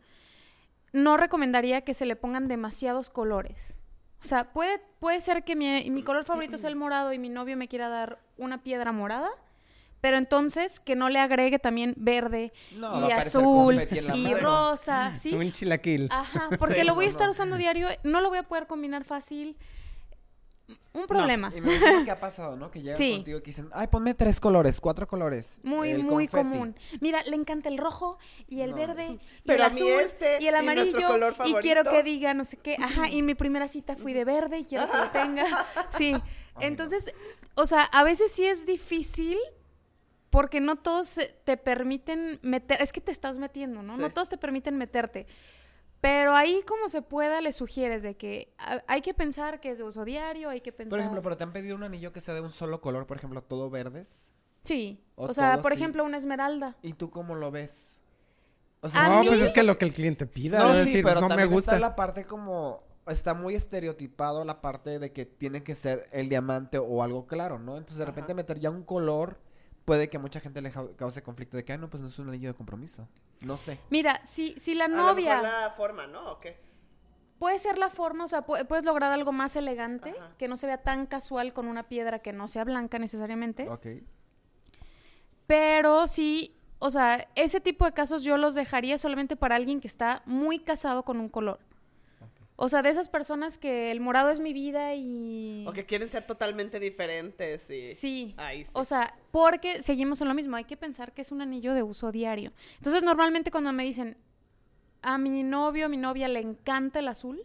no 0.94 1.18
recomendaría 1.18 1.82
que 1.82 1.94
se 1.94 2.06
le 2.06 2.16
pongan 2.16 2.48
demasiados 2.48 3.10
colores. 3.10 3.78
O 4.22 4.26
sea, 4.26 4.52
puede, 4.54 4.80
puede 5.00 5.20
ser 5.20 5.44
que 5.44 5.56
mi, 5.56 5.90
mi 5.90 6.04
color 6.04 6.26
favorito 6.26 6.58
sea 6.58 6.70
el 6.70 6.76
morado 6.76 7.12
y 7.14 7.18
mi 7.20 7.30
novio 7.30 7.58
me 7.58 7.68
quiera 7.68 7.90
dar 7.90 8.20
una 8.38 8.62
piedra 8.62 8.92
morada, 8.92 9.30
pero 10.00 10.18
entonces 10.18 10.80
que 10.80 10.96
no 10.96 11.10
le 11.10 11.20
agregue 11.20 11.58
también 11.60 11.94
verde 11.98 12.54
No, 12.76 13.08
y 13.08 13.12
azul 13.12 13.80
y 14.14 14.24
mano. 14.28 14.38
rosa, 14.40 15.16
¿sí? 15.20 15.34
Un 15.34 15.52
chilaquil. 15.52 16.08
Ajá, 16.12 16.50
porque 16.60 16.82
Sí, 16.82 16.84
lo 16.84 16.94
voy 16.96 17.06
a 17.06 17.10
estar 17.10 17.26
no. 17.28 17.32
usando 17.32 17.56
diario, 17.58 17.88
no 18.04 18.22
lo 18.22 18.30
voy 18.30 18.38
a 18.40 18.44
poder 18.44 18.68
combinar 18.68 19.04
fácil. 19.04 19.58
Un 20.94 21.08
problema. 21.08 21.52
Y 21.56 21.62
me 21.62 21.76
imagino 21.76 22.06
que 22.06 22.12
ha 22.12 22.20
pasado, 22.20 22.56
¿no? 22.58 22.70
Que 22.72 22.82
llegan 22.82 22.98
Sí. 22.98 23.14
contigo 23.16 23.38
y 23.38 23.42
que 23.42 23.48
dicen, 23.48 23.70
ay, 23.74 23.88
ponme 23.88 24.14
tres 24.14 24.40
colores, 24.40 24.82
cuatro 24.82 25.08
colores. 25.08 25.60
Muy, 25.64 25.92
el 25.92 26.04
muy 26.04 26.28
confeti". 26.28 26.50
común. 26.58 26.76
Mira, 27.00 27.24
le 27.24 27.36
encanta 27.36 27.70
el 27.70 27.78
rojo 27.78 28.18
y 28.48 28.62
el 28.62 28.72
No. 28.72 28.76
verde 28.78 29.06
y 29.08 29.20
Pero 29.46 29.58
el 29.58 29.62
a 29.62 29.70
mí 29.70 29.80
azul 29.82 30.02
este 30.06 30.38
y 30.42 30.48
el 30.48 30.56
y 30.56 30.66
nuestro 30.66 30.72
amarillo 30.72 31.08
color 31.08 31.36
y 31.46 31.54
quiero 31.56 31.84
que 31.84 32.04
diga 32.04 32.34
no 32.34 32.44
sé 32.46 32.58
qué. 32.58 32.76
Ajá, 32.80 33.10
y 33.10 33.22
mi 33.22 33.36
primera 33.36 33.68
cita 33.68 33.96
fui 33.96 34.14
de 34.14 34.26
verde 34.26 34.60
y 34.60 34.66
quiero 34.66 34.90
que 34.92 34.98
lo 34.98 35.10
tenga. 35.10 35.46
Sí. 35.98 36.12
no. 36.14 36.22
Entonces, 36.60 37.14
o 37.56 37.66
sea, 37.66 37.84
a 37.84 38.04
veces 38.04 38.32
sí 38.32 38.46
es 38.46 38.66
difícil 38.66 39.38
porque 40.30 40.62
no 40.62 40.78
todos 40.78 41.10
se- 41.10 41.36
te 41.44 41.58
permiten 41.58 42.40
meter, 42.42 42.82
es 42.82 42.94
que 42.94 43.02
te 43.02 43.12
estás 43.12 43.38
metiendo, 43.38 43.84
¿no? 43.84 43.96
Sí. 43.96 44.02
No 44.02 44.12
todos 44.12 44.30
te 44.30 44.38
permiten 44.38 44.78
meterte. 44.78 45.28
Pero 46.02 46.34
ahí 46.36 46.64
como 46.68 46.90
se 46.90 47.04
pueda 47.04 47.42
le 47.42 47.52
sugieres 47.52 48.02
de 48.02 48.18
que 48.18 48.54
hay 48.88 49.02
que 49.02 49.14
pensar 49.14 49.60
que 49.60 49.70
es 49.70 49.78
de 49.78 49.84
uso 49.84 50.04
diario, 50.04 50.50
hay 50.50 50.62
que 50.62 50.72
pensar... 50.72 50.90
Por 50.90 51.00
ejemplo, 51.00 51.22
pero 51.22 51.38
te 51.38 51.44
han 51.44 51.54
pedido 51.54 51.76
un 51.76 51.84
anillo 51.84 52.12
que 52.12 52.22
sea 52.22 52.34
de 52.34 52.42
un 52.42 52.52
solo 52.52 52.82
color, 52.82 53.06
por 53.06 53.18
ejemplo, 53.18 53.44
todo 53.44 53.70
verdes. 53.70 54.28
Sí. 54.64 55.04
o 55.16 55.26
O, 55.26 55.34
sea, 55.34 55.62
por 55.62 55.72
así. 55.74 55.80
ejemplo, 55.82 56.04
una 56.04 56.18
esmeralda. 56.18 56.76
¿Y 56.82 56.94
tú 56.94 57.12
cómo 57.12 57.36
lo 57.36 57.52
ves? 57.52 58.02
O 58.82 58.90
no, 58.90 59.22
mí- 59.22 59.28
pues 59.28 59.42
es 59.42 59.52
que 59.52 59.62
lo 59.62 59.78
que 59.78 59.86
el 59.86 59.94
cliente 59.94 60.26
pida. 60.26 60.58
No, 60.60 60.72
es 60.74 60.80
sí, 60.80 60.86
decir, 60.86 61.04
pero 61.04 61.22
no 61.22 61.28
me 61.28 61.30
también 61.30 61.52
gusta. 61.52 61.72
está 61.74 61.80
la 61.80 61.96
parte 61.96 62.26
como... 62.26 62.84
Está 63.08 63.34
muy 63.34 63.56
estereotipado 63.56 64.44
la 64.46 64.62
parte 64.62 65.00
de 65.00 65.12
que 65.12 65.26
tiene 65.26 65.64
que 65.64 65.74
ser 65.76 66.08
el 66.12 66.30
diamante 66.30 66.78
o 66.78 67.02
algo 67.04 67.26
claro, 67.28 67.58
¿no? 67.60 67.78
Entonces, 67.78 67.98
de 67.98 68.06
repente 68.06 68.32
Ajá. 68.32 68.36
meter 68.38 68.60
ya 68.60 68.70
un 68.70 68.84
color 68.84 69.40
puede 69.86 70.10
que 70.10 70.18
a 70.18 70.20
mucha 70.20 70.40
gente 70.40 70.62
le 70.62 70.72
cause 70.96 71.22
conflicto 71.24 71.58
de 71.58 71.66
que, 71.66 71.78
no, 71.78 71.90
pues 71.90 72.02
no 72.02 72.10
es 72.10 72.20
un 72.20 72.30
anillo 72.30 72.50
de 72.50 72.54
compromiso. 72.56 73.08
No 73.42 73.58
sé. 73.58 73.80
Mira, 73.90 74.22
si, 74.26 74.54
si 74.60 74.76
la 74.76 74.86
A 74.86 74.88
lo 74.90 74.96
novia... 74.98 75.38
mejor 75.42 75.44
la 75.62 75.70
forma, 75.72 76.08
¿no? 76.08 76.32
¿O 76.34 76.40
qué? 76.40 76.60
Puede 77.40 77.58
ser 77.58 77.78
la 77.80 77.90
forma, 77.90 78.26
o 78.26 78.28
sea, 78.28 78.46
pu- 78.46 78.68
puedes 78.68 78.86
lograr 78.86 79.12
algo 79.12 79.32
más 79.32 79.56
elegante, 79.56 80.12
Ajá. 80.12 80.36
que 80.38 80.48
no 80.48 80.58
se 80.58 80.68
vea 80.68 80.84
tan 80.84 81.08
casual 81.08 81.54
con 81.54 81.68
una 81.68 81.90
piedra 81.90 82.20
que 82.20 82.34
no 82.34 82.48
sea 82.48 82.64
blanca 82.64 83.00
necesariamente. 83.00 83.68
Ok. 83.68 83.88
Pero 85.48 86.08
sí, 86.08 86.56
o 86.80 86.92
sea, 86.92 87.28
ese 87.36 87.60
tipo 87.60 87.86
de 87.86 87.94
casos 87.94 88.24
yo 88.24 88.38
los 88.38 88.56
dejaría 88.56 88.98
solamente 88.98 89.36
para 89.36 89.56
alguien 89.56 89.82
que 89.82 89.88
está 89.88 90.22
muy 90.26 90.60
casado 90.60 91.04
con 91.04 91.20
un 91.20 91.30
color. 91.30 91.60
O 92.64 92.70
sea, 92.70 92.84
de 92.84 92.90
esas 92.92 93.10
personas 93.10 93.58
que 93.58 93.90
el 93.90 94.02
morado 94.02 94.30
es 94.30 94.40
mi 94.40 94.54
vida 94.54 94.94
y... 94.94 95.66
O 95.68 95.74
que 95.74 95.88
quieren 95.88 96.10
ser 96.10 96.28
totalmente 96.28 96.80
diferentes 96.80 97.68
y... 97.72 97.96
Sí. 97.96 98.36
Ahí 98.38 98.66
sí. 98.66 98.70
O 98.76 98.86
sea, 98.86 99.18
porque 99.32 99.82
seguimos 99.82 100.22
en 100.22 100.28
lo 100.28 100.36
mismo, 100.36 100.56
hay 100.58 100.66
que 100.66 100.78
pensar 100.78 101.12
que 101.12 101.24
es 101.24 101.32
un 101.32 101.42
anillo 101.42 101.74
de 101.74 101.82
uso 101.82 102.12
diario. 102.12 102.54
Entonces, 102.78 103.02
normalmente 103.02 103.50
cuando 103.50 103.74
me 103.74 103.84
dicen, 103.84 104.16
a 105.02 105.18
mi 105.18 105.42
novio, 105.42 105.90
mi 105.90 105.98
novia 105.98 106.28
le 106.28 106.40
encanta 106.40 107.00
el 107.00 107.08
azul, 107.08 107.42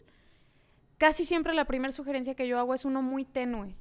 casi 0.98 1.24
siempre 1.24 1.54
la 1.54 1.64
primera 1.64 1.92
sugerencia 1.92 2.34
que 2.34 2.46
yo 2.46 2.58
hago 2.58 2.74
es 2.74 2.84
uno 2.84 3.00
muy 3.00 3.24
tenue, 3.24 3.74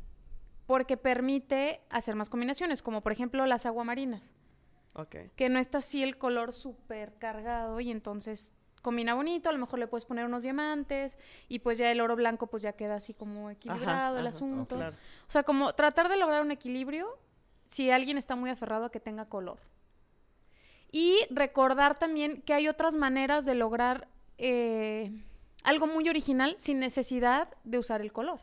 porque 0.68 0.96
permite 0.96 1.82
hacer 1.89 2.15
más 2.15 2.30
combinaciones, 2.30 2.82
como 2.82 3.01
por 3.01 3.12
ejemplo 3.12 3.46
las 3.46 3.65
aguamarinas, 3.65 4.34
Ok. 4.94 5.18
que 5.36 5.50
no 5.50 5.60
está 5.60 5.80
así 5.80 6.01
el 6.01 6.18
color 6.18 6.54
súper 6.54 7.13
cargado 7.18 7.82
y 7.82 7.92
entonces 7.92 8.54
combina 8.86 9.15
bonito, 9.15 9.50
a 9.50 9.51
lo 9.51 9.58
mejor 9.58 9.80
le 9.80 9.88
puedes 9.88 10.06
poner 10.06 10.25
unos 10.25 10.44
diamantes 10.44 11.18
y 11.50 11.58
pues 11.58 11.80
ya 11.80 11.89
el 11.89 12.00
oro 12.01 12.15
blanco 12.15 12.46
pues 12.46 12.62
ya 12.62 12.74
queda 12.74 12.98
así 12.98 13.15
como 13.15 13.50
equilibrado 13.50 14.20
el 14.20 14.27
ajá, 14.27 14.36
asunto. 14.36 14.75
Claro. 14.75 14.96
O 15.27 15.32
sea, 15.32 15.42
como 15.42 15.74
tratar 15.74 16.08
de 16.08 16.18
lograr 16.18 16.44
un 16.44 16.51
equilibrio 16.51 17.18
si 17.65 17.89
alguien 17.89 18.20
está 18.20 18.36
muy 18.36 18.51
aferrado 18.51 18.86
a 18.86 18.92
que 18.92 19.00
tenga 19.00 19.25
color. 19.25 19.58
Y 20.92 21.18
recordar 21.32 21.96
también 21.96 22.44
que 22.44 22.54
hay 22.54 22.68
otras 22.68 22.94
maneras 22.94 23.44
de 23.46 23.56
lograr 23.56 24.08
eh, 24.38 25.12
algo 25.63 25.88
muy 25.88 26.08
original 26.08 26.54
sin 26.60 26.77
necesidad 26.80 27.50
de 27.63 27.80
usar 27.80 28.01
el 28.01 28.13
color. 28.13 28.39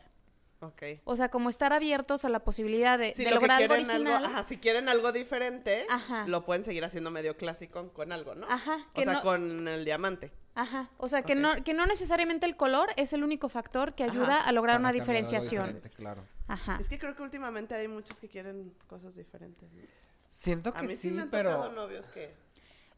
Ok. 0.63 0.81
O 1.03 1.15
sea, 1.15 1.29
como 1.29 1.49
estar 1.49 1.73
abiertos 1.73 2.25
a 2.25 2.29
la 2.29 2.39
posibilidad 2.39 2.97
de, 2.97 3.13
Si 3.13 3.23
de 3.23 3.31
lo 3.31 3.37
que 3.39 3.47
lograr 3.47 3.61
algo 3.61 3.75
quieren 3.75 3.91
algo, 3.91 4.09
original. 4.11 4.31
ajá, 4.35 4.47
si 4.47 4.57
quieren 4.57 4.89
algo 4.89 5.11
diferente, 5.11 5.85
Ajá. 5.89 6.25
lo 6.27 6.45
pueden 6.45 6.63
seguir 6.63 6.83
haciendo 6.85 7.11
medio 7.11 7.35
clásico 7.37 7.89
con 7.93 8.11
algo, 8.11 8.35
¿no? 8.35 8.47
Ajá, 8.49 8.77
O 8.91 8.93
que 8.93 9.03
sea, 9.03 9.13
no- 9.13 9.21
con 9.21 9.67
el 9.67 9.85
diamante. 9.85 10.31
Ajá, 10.55 10.89
o 10.97 11.07
sea, 11.07 11.23
que, 11.23 11.33
no, 11.35 11.63
que 11.63 11.73
no 11.73 11.85
necesariamente 11.87 12.45
el 12.45 12.55
color 12.55 12.89
es 12.95 13.11
el 13.13 13.23
único 13.23 13.49
factor 13.49 13.95
que 13.95 14.03
ayuda 14.03 14.37
Ajá, 14.39 14.47
a 14.47 14.51
lograr 14.51 14.75
Para 14.75 14.79
una 14.81 14.91
diferenciación. 14.93 15.81
claro. 15.95 16.23
Ajá. 16.47 16.77
Es 16.79 16.87
que 16.89 16.99
creo 16.99 17.15
que 17.15 17.23
últimamente 17.23 17.73
hay 17.73 17.87
muchos 17.87 18.19
que 18.19 18.27
quieren 18.29 18.73
cosas 18.87 19.15
diferentes. 19.15 19.71
¿no? 19.73 19.81
Siento 20.29 20.69
A 20.69 20.73
que 20.73 20.83
mí 20.83 20.89
sí, 20.95 21.09
sí, 21.09 21.11
me 21.11 21.23
han 21.23 21.29
pero... 21.31 21.51
tocado 21.55 21.71
novios 21.71 22.09
que... 22.09 22.35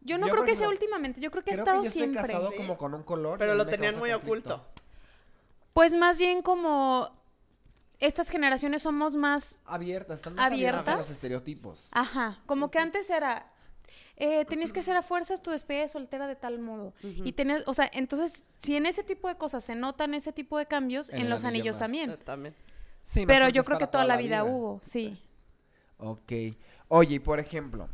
Yo 0.01 0.17
no 0.17 0.27
Yo, 0.27 0.34
creo 0.34 0.45
que 0.45 0.55
sea 0.55 0.67
últimamente, 0.69 1.19
yo 1.22 1.31
creo 1.31 1.43
que 1.43 1.51
ha 1.51 1.55
estado 1.55 1.77
que 1.79 1.86
yo 1.86 1.88
estoy 1.88 2.01
siempre. 2.03 2.22
casado 2.24 2.50
Sí. 2.51 2.57
como 2.57 2.77
con 2.77 2.93
un 2.93 3.03
color. 3.03 3.39
Pero 3.39 3.53
a 3.53 3.55
lo 3.55 3.65
tenían 3.65 3.98
muy 3.98 4.12
conflicto. 4.12 4.53
oculto. 4.55 4.67
Pues 5.74 5.95
más 5.95 6.19
bien 6.19 6.41
como 6.41 7.10
estas 7.99 8.29
generaciones 8.29 8.81
somos 8.83 9.15
más 9.15 9.61
Abiertas, 9.65 10.19
están 10.19 10.35
más 10.35 10.51
abiertas 10.51 10.87
a 10.87 10.97
los 10.97 11.09
estereotipos. 11.09 11.87
Ajá, 11.91 12.39
como 12.45 12.71
que 12.71 12.79
antes 12.79 13.09
era, 13.09 13.51
eh, 14.17 14.45
tenías 14.45 14.73
que 14.73 14.79
hacer 14.79 14.95
a 14.95 15.03
fuerzas 15.03 15.41
tu 15.41 15.51
despedida 15.51 15.83
de 15.83 15.89
soltera 15.89 16.27
de 16.27 16.35
tal 16.35 16.59
modo. 16.59 16.93
Y 17.01 17.33
tenías, 17.33 17.63
o 17.67 17.73
sea, 17.73 17.89
entonces, 17.93 18.43
si 18.59 18.75
en 18.75 18.85
ese 18.85 19.03
tipo 19.03 19.27
de 19.27 19.35
cosas 19.35 19.63
se 19.63 19.75
notan 19.75 20.13
ese 20.13 20.31
tipo 20.31 20.57
de 20.57 20.65
cambios, 20.65 21.09
En 21.09 21.29
los 21.29 21.43
anillo 21.43 21.71
anillos 21.71 21.73
más. 21.75 21.79
también. 21.79 22.09
Eh, 22.11 22.17
También. 22.17 22.55
Sí, 23.03 23.25
Pero 23.25 23.49
yo 23.49 23.63
creo 23.63 23.77
que 23.77 23.87
toda 23.87 24.05
la 24.05 24.17
vida, 24.17 24.43
hubo, 24.43 24.81
sí. 24.83 25.21
Ok. 25.97 26.31
Oye, 26.87 27.15
y 27.15 27.19
por 27.19 27.39
ejemplo, 27.39 27.87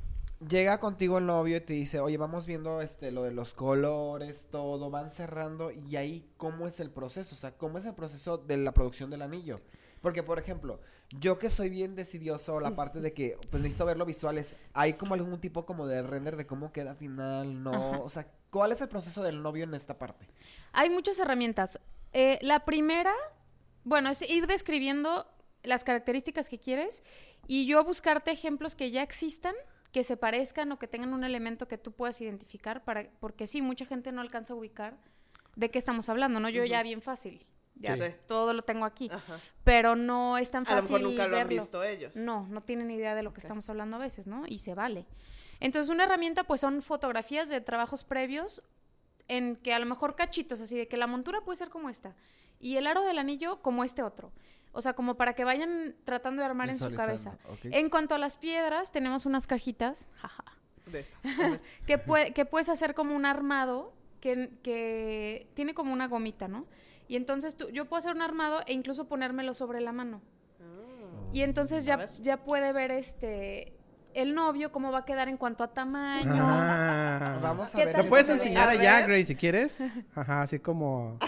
llega 0.48 0.80
contigo 0.80 1.18
el 1.18 1.26
novio 1.26 1.58
y 1.58 1.62
te 1.62 1.74
dice, 1.74 2.00
oye, 2.00 2.18
vamos 2.18 2.46
viendo 2.46 2.82
este 2.82 3.12
lo 3.12 3.24
de 3.24 3.32
los 3.32 3.54
colores, 3.54 4.48
todo, 4.50 4.90
van 4.90 5.10
cerrando, 5.10 5.72
y 5.72 5.98
ahí, 5.98 6.30
¿cómo 6.38 6.66
es 6.68 6.80
el 6.80 6.92
proceso? 6.92 7.36
O 7.36 7.38
sea, 7.38 7.58
¿cómo 7.58 7.78
es 7.78 7.86
el 7.86 7.94
proceso 7.94 8.38
de 8.38 8.58
la 8.58 8.74
producción 8.74 9.10
del 9.10 9.22
anillo? 9.22 9.60
Porque, 10.02 10.24
por 10.24 10.40
ejemplo, 10.40 10.80
yo 11.12 11.38
que 11.38 11.50
soy 11.50 11.70
bien 11.70 11.96
decidioso, 11.96 12.60
la 12.60 12.76
parte 12.76 13.02
de 13.02 13.14
que, 13.14 13.38
pues 13.50 13.62
necesito 13.62 13.86
verlo 13.86 14.06
visuales, 14.06 14.56
¿hay 14.74 14.94
como 14.94 15.14
algún 15.14 15.40
tipo 15.40 15.66
como 15.66 15.86
de 15.86 16.02
render 16.02 16.36
de 16.36 16.48
cómo 16.48 16.72
queda 16.72 16.96
final? 16.96 17.64
No, 17.64 17.72
Ajá. 17.72 18.00
o 18.00 18.10
sea, 18.10 18.28
¿cuál 18.50 18.72
es 18.72 18.82
el 18.82 18.90
proceso 18.90 19.22
del 19.22 19.42
novio 19.42 19.64
en 19.64 19.74
esta 19.74 19.98
parte? 19.98 20.28
Hay 20.74 20.90
muchas 20.90 21.20
herramientas. 21.20 21.80
Eh, 22.14 22.40
la 22.42 22.66
primera, 22.66 23.14
bueno, 23.84 24.10
es 24.10 24.22
ir 24.22 24.48
describiendo 24.48 25.28
las 25.64 25.84
características 25.84 26.50
que 26.50 26.60
quieres 26.60 27.04
y 27.48 27.66
yo 27.66 27.84
buscarte 27.84 28.32
ejemplos 28.32 28.76
que 28.76 28.92
ya 28.92 29.04
existan, 29.04 29.54
que 29.92 30.04
se 30.04 30.18
parezcan 30.18 30.72
o 30.72 30.80
que 30.80 30.88
tengan 30.88 31.14
un 31.14 31.24
elemento 31.24 31.68
que 31.68 31.78
tú 31.78 31.92
puedas 31.92 32.20
identificar, 32.22 32.84
para, 32.84 33.10
porque 33.20 33.46
sí, 33.46 33.62
mucha 33.62 33.86
gente 33.86 34.12
no 34.12 34.22
alcanza 34.22 34.54
a 34.54 34.56
ubicar 34.56 34.98
de 35.56 35.70
qué 35.70 35.78
estamos 35.78 36.10
hablando, 36.10 36.40
¿no? 36.40 36.50
Yo 36.50 36.64
ya 36.66 36.82
bien 36.82 37.02
fácil, 37.02 37.46
ya 37.76 37.96
Sí. 37.96 38.04
todo 38.28 38.54
lo 38.54 38.62
tengo 38.62 38.86
aquí, 38.86 39.10
Ajá. 39.12 39.40
pero 39.64 39.96
no 39.96 40.38
es 40.38 40.52
tan 40.52 40.66
A 40.68 40.76
lo 40.76 40.82
fácil 40.82 40.96
mejor 40.98 41.10
nunca 41.10 41.28
lo 41.28 41.38
han 41.38 41.48
verlo. 41.48 41.62
visto 41.62 41.84
ellos. 41.84 42.16
No, 42.16 42.46
no 42.48 42.62
tienen 42.62 42.92
idea 42.92 43.16
de 43.16 43.24
lo 43.24 43.32
que 43.34 43.40
Ok. 43.40 43.46
estamos 43.46 43.70
hablando 43.70 43.98
a 43.98 44.00
veces, 44.00 44.28
¿no? 44.28 44.44
Y 44.48 44.60
se 44.60 44.74
vale. 44.76 45.06
Entonces, 45.60 45.90
una 45.90 46.04
herramienta, 46.06 46.44
pues, 46.44 46.62
son 46.62 46.82
fotografías 46.82 47.50
de 47.50 47.62
trabajos 47.62 48.04
previos 48.04 48.64
en 49.28 49.56
que 49.56 49.74
a 49.74 49.80
lo 49.80 49.86
mejor 49.86 50.16
cachitos, 50.16 50.60
así 50.62 50.76
de 50.78 50.88
que 50.88 50.98
la 50.98 51.08
montura 51.08 51.42
puede 51.42 51.56
ser 51.58 51.70
como 51.70 51.90
esta 51.90 52.16
y 52.60 52.78
el 52.78 52.86
aro 52.88 53.02
del 53.04 53.18
anillo 53.18 53.62
como 53.62 53.84
este 53.84 54.04
otro. 54.04 54.32
O 54.74 54.82
sea, 54.82 54.94
como 54.94 55.16
para 55.18 55.34
que 55.34 55.44
vayan 55.44 55.96
tratando 56.06 56.42
de 56.42 56.46
armar 56.48 56.70
en 56.70 56.78
su 56.80 56.92
cabeza. 56.94 57.32
Visualizando, 57.32 57.54
ok. 57.54 57.76
En 57.76 57.90
cuanto 57.90 58.16
a 58.16 58.18
las 58.18 58.38
piedras, 58.38 58.92
tenemos 58.92 59.26
unas 59.26 59.46
cajitas, 59.48 60.08
jaja, 60.16 60.46
De 60.86 61.00
esas. 61.02 61.22
Que, 61.86 62.04
pue- 62.04 62.34
que 62.34 62.46
puedes 62.46 62.70
hacer 62.70 62.94
como 62.96 63.16
un 63.16 63.26
armado 63.26 63.94
que, 64.20 64.50
que 64.64 65.48
tiene 65.54 65.74
como 65.74 65.94
una 65.94 66.08
gomita, 66.08 66.48
¿no? 66.48 66.66
Y 67.12 67.18
entonces 67.18 67.56
tú, 67.56 67.68
yo 67.72 67.90
puedo 67.90 68.00
hacer 68.00 68.16
un 68.16 68.22
armado 68.22 68.62
e 68.68 68.72
incluso 68.72 69.10
ponérmelo 69.10 69.54
sobre 69.54 69.82
la 69.82 69.92
mano. 69.92 70.22
Ah. 70.62 70.64
Y 71.34 71.42
entonces 71.42 71.84
ya, 71.84 72.10
ya 72.22 72.38
puede 72.46 72.72
ver 72.72 72.92
este 72.92 73.74
el 74.14 74.34
novio 74.34 74.72
cómo 74.72 74.94
va 74.94 75.00
a 75.00 75.06
quedar 75.06 75.28
en 75.28 75.36
cuanto 75.36 75.66
a 75.66 75.74
tamaño. 75.74 76.42
Ah. 76.42 77.38
Vamos 77.44 77.76
a 77.76 77.78
¿Qué 77.78 77.84
ver. 77.84 77.96
¿Te 77.98 78.06
puedes 78.06 78.30
enseñar 78.30 78.70
A 78.70 78.72
allá. 78.72 79.02
Grace, 79.06 79.26
si 79.26 79.36
quieres? 79.36 79.84
Ajá, 80.16 80.44
así 80.44 80.60
como... 80.60 81.20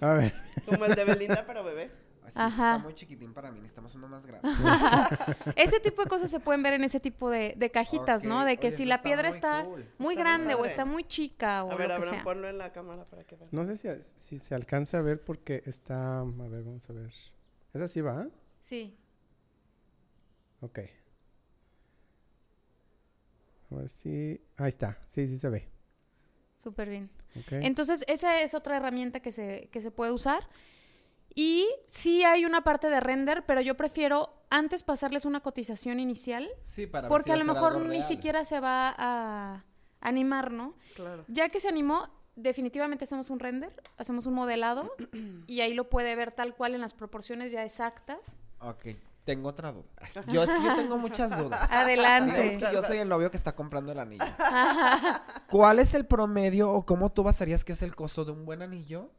A 0.00 0.12
ver. 0.14 0.34
Como 0.66 0.84
el 0.86 0.96
de 0.96 1.04
Belinda, 1.04 1.44
pero 1.46 1.62
bebé. 1.62 1.92
Así 2.36 2.38
Ajá. 2.40 2.70
Está 2.76 2.82
muy 2.84 2.94
chiquitín 2.94 3.32
para 3.32 3.50
mí, 3.50 3.58
necesitamos 3.60 3.94
uno 3.94 4.08
más 4.08 4.26
grande. 4.26 4.48
Ese 5.56 5.80
tipo 5.80 6.02
de 6.02 6.08
cosas 6.08 6.30
se 6.30 6.40
pueden 6.40 6.62
ver 6.62 6.74
en 6.74 6.84
ese 6.84 7.00
tipo 7.00 7.30
de, 7.30 7.54
de 7.56 7.70
cajitas, 7.70 8.24
¿no? 8.24 8.44
De 8.44 8.56
que 8.56 8.68
oye, 8.68 8.76
si 8.76 8.84
la 8.84 8.96
está 8.96 9.04
piedra 9.04 9.28
muy 9.28 9.36
está 9.36 9.64
cool. 9.64 9.70
muy 9.74 9.80
Está 9.82 10.02
muy 10.04 10.14
grande 10.16 10.54
o 10.54 10.64
está 10.64 10.84
muy 10.84 11.04
chica 11.04 11.64
o 11.64 11.72
A 11.72 11.76
ver, 11.76 11.88
lo 11.88 11.94
que 11.94 11.94
Abraham, 11.94 12.14
sea. 12.14 12.24
ponlo 12.24 12.48
en 12.48 12.58
la 12.58 12.72
cámara 12.72 13.04
para 13.04 13.24
que 13.24 13.36
vean. 13.36 13.48
No 13.52 13.64
sé 13.66 13.76
si, 13.76 14.12
si 14.16 14.38
se 14.38 14.54
alcanza 14.54 14.98
a 14.98 15.02
ver 15.02 15.22
porque 15.22 15.62
está... 15.66 16.20
A 16.20 16.24
ver, 16.24 16.62
vamos 16.64 16.88
a 16.88 16.92
ver. 16.92 17.12
¿Es 17.74 17.80
así, 17.80 18.00
va? 18.00 18.26
Sí. 18.62 18.96
Ok. 20.60 20.78
A 23.70 23.74
ver 23.76 23.88
si... 23.88 24.40
Ahí 24.56 24.68
está. 24.68 24.98
Sí, 25.10 25.28
sí 25.28 25.38
se 25.38 25.48
ve. 25.48 25.68
Súper 26.56 26.88
bien. 26.90 27.10
Entonces, 27.50 28.04
esa 28.08 28.40
es 28.42 28.54
otra 28.54 28.76
herramienta 28.76 29.20
que 29.20 29.32
se, 29.32 29.68
que 29.72 29.80
se 29.80 29.90
puede 29.90 30.10
usar. 30.10 30.48
Y 31.34 31.68
sí 31.86 32.24
hay 32.24 32.44
una 32.44 32.62
parte 32.62 32.88
de 32.90 33.00
render, 33.00 33.44
pero 33.46 33.60
yo 33.60 33.76
prefiero 33.76 34.34
antes 34.50 34.82
pasarles 34.82 35.24
una 35.24 35.40
cotización 35.40 36.00
inicial, 36.00 36.48
Sí, 36.64 36.86
para 36.86 37.02
ver 37.02 37.08
porque 37.10 37.30
si 37.30 37.32
a 37.32 37.36
lo 37.36 37.44
mejor 37.44 37.80
ni 37.80 37.88
real. 37.88 38.02
siquiera 38.02 38.44
se 38.44 38.58
va 38.60 38.94
a 38.98 39.64
animar, 40.00 40.50
¿no? 40.50 40.74
Claro. 40.96 41.24
Ya 41.28 41.48
que 41.50 41.60
se 41.60 41.68
animó, 41.68 42.08
definitivamente 42.34 43.04
hacemos 43.04 43.30
un 43.30 43.38
render, 43.38 43.72
hacemos 43.96 44.26
un 44.26 44.34
modelado 44.34 44.92
y 45.46 45.60
ahí 45.60 45.74
lo 45.74 45.88
puede 45.88 46.16
ver 46.16 46.32
tal 46.32 46.54
cual 46.56 46.74
en 46.74 46.80
las 46.80 46.94
proporciones 46.94 47.52
ya 47.52 47.64
exactas. 47.64 48.38
Ok, 48.60 48.86
tengo 49.24 49.48
otra 49.50 49.72
duda. 49.72 49.86
Yo 50.28 50.42
es 50.42 50.50
que 50.50 50.62
yo 50.62 50.76
tengo 50.76 50.98
muchas 50.98 51.38
dudas. 51.38 51.70
Adelante. 51.70 52.42
Digamos 52.42 52.62
que 52.70 52.74
yo 52.74 52.82
soy 52.82 52.98
el 52.98 53.08
novio 53.08 53.30
que 53.30 53.36
está 53.36 53.54
comprando 53.54 53.92
el 53.92 53.98
anillo. 54.00 54.24
¿Cuál 55.48 55.78
es 55.78 55.94
el 55.94 56.06
promedio 56.06 56.72
o 56.72 56.84
cómo 56.84 57.10
tú 57.12 57.22
basarías 57.22 57.64
que 57.64 57.72
es 57.72 57.82
el 57.82 57.94
costo 57.94 58.24
de 58.24 58.32
un 58.32 58.44
buen 58.44 58.62
anillo? 58.62 59.10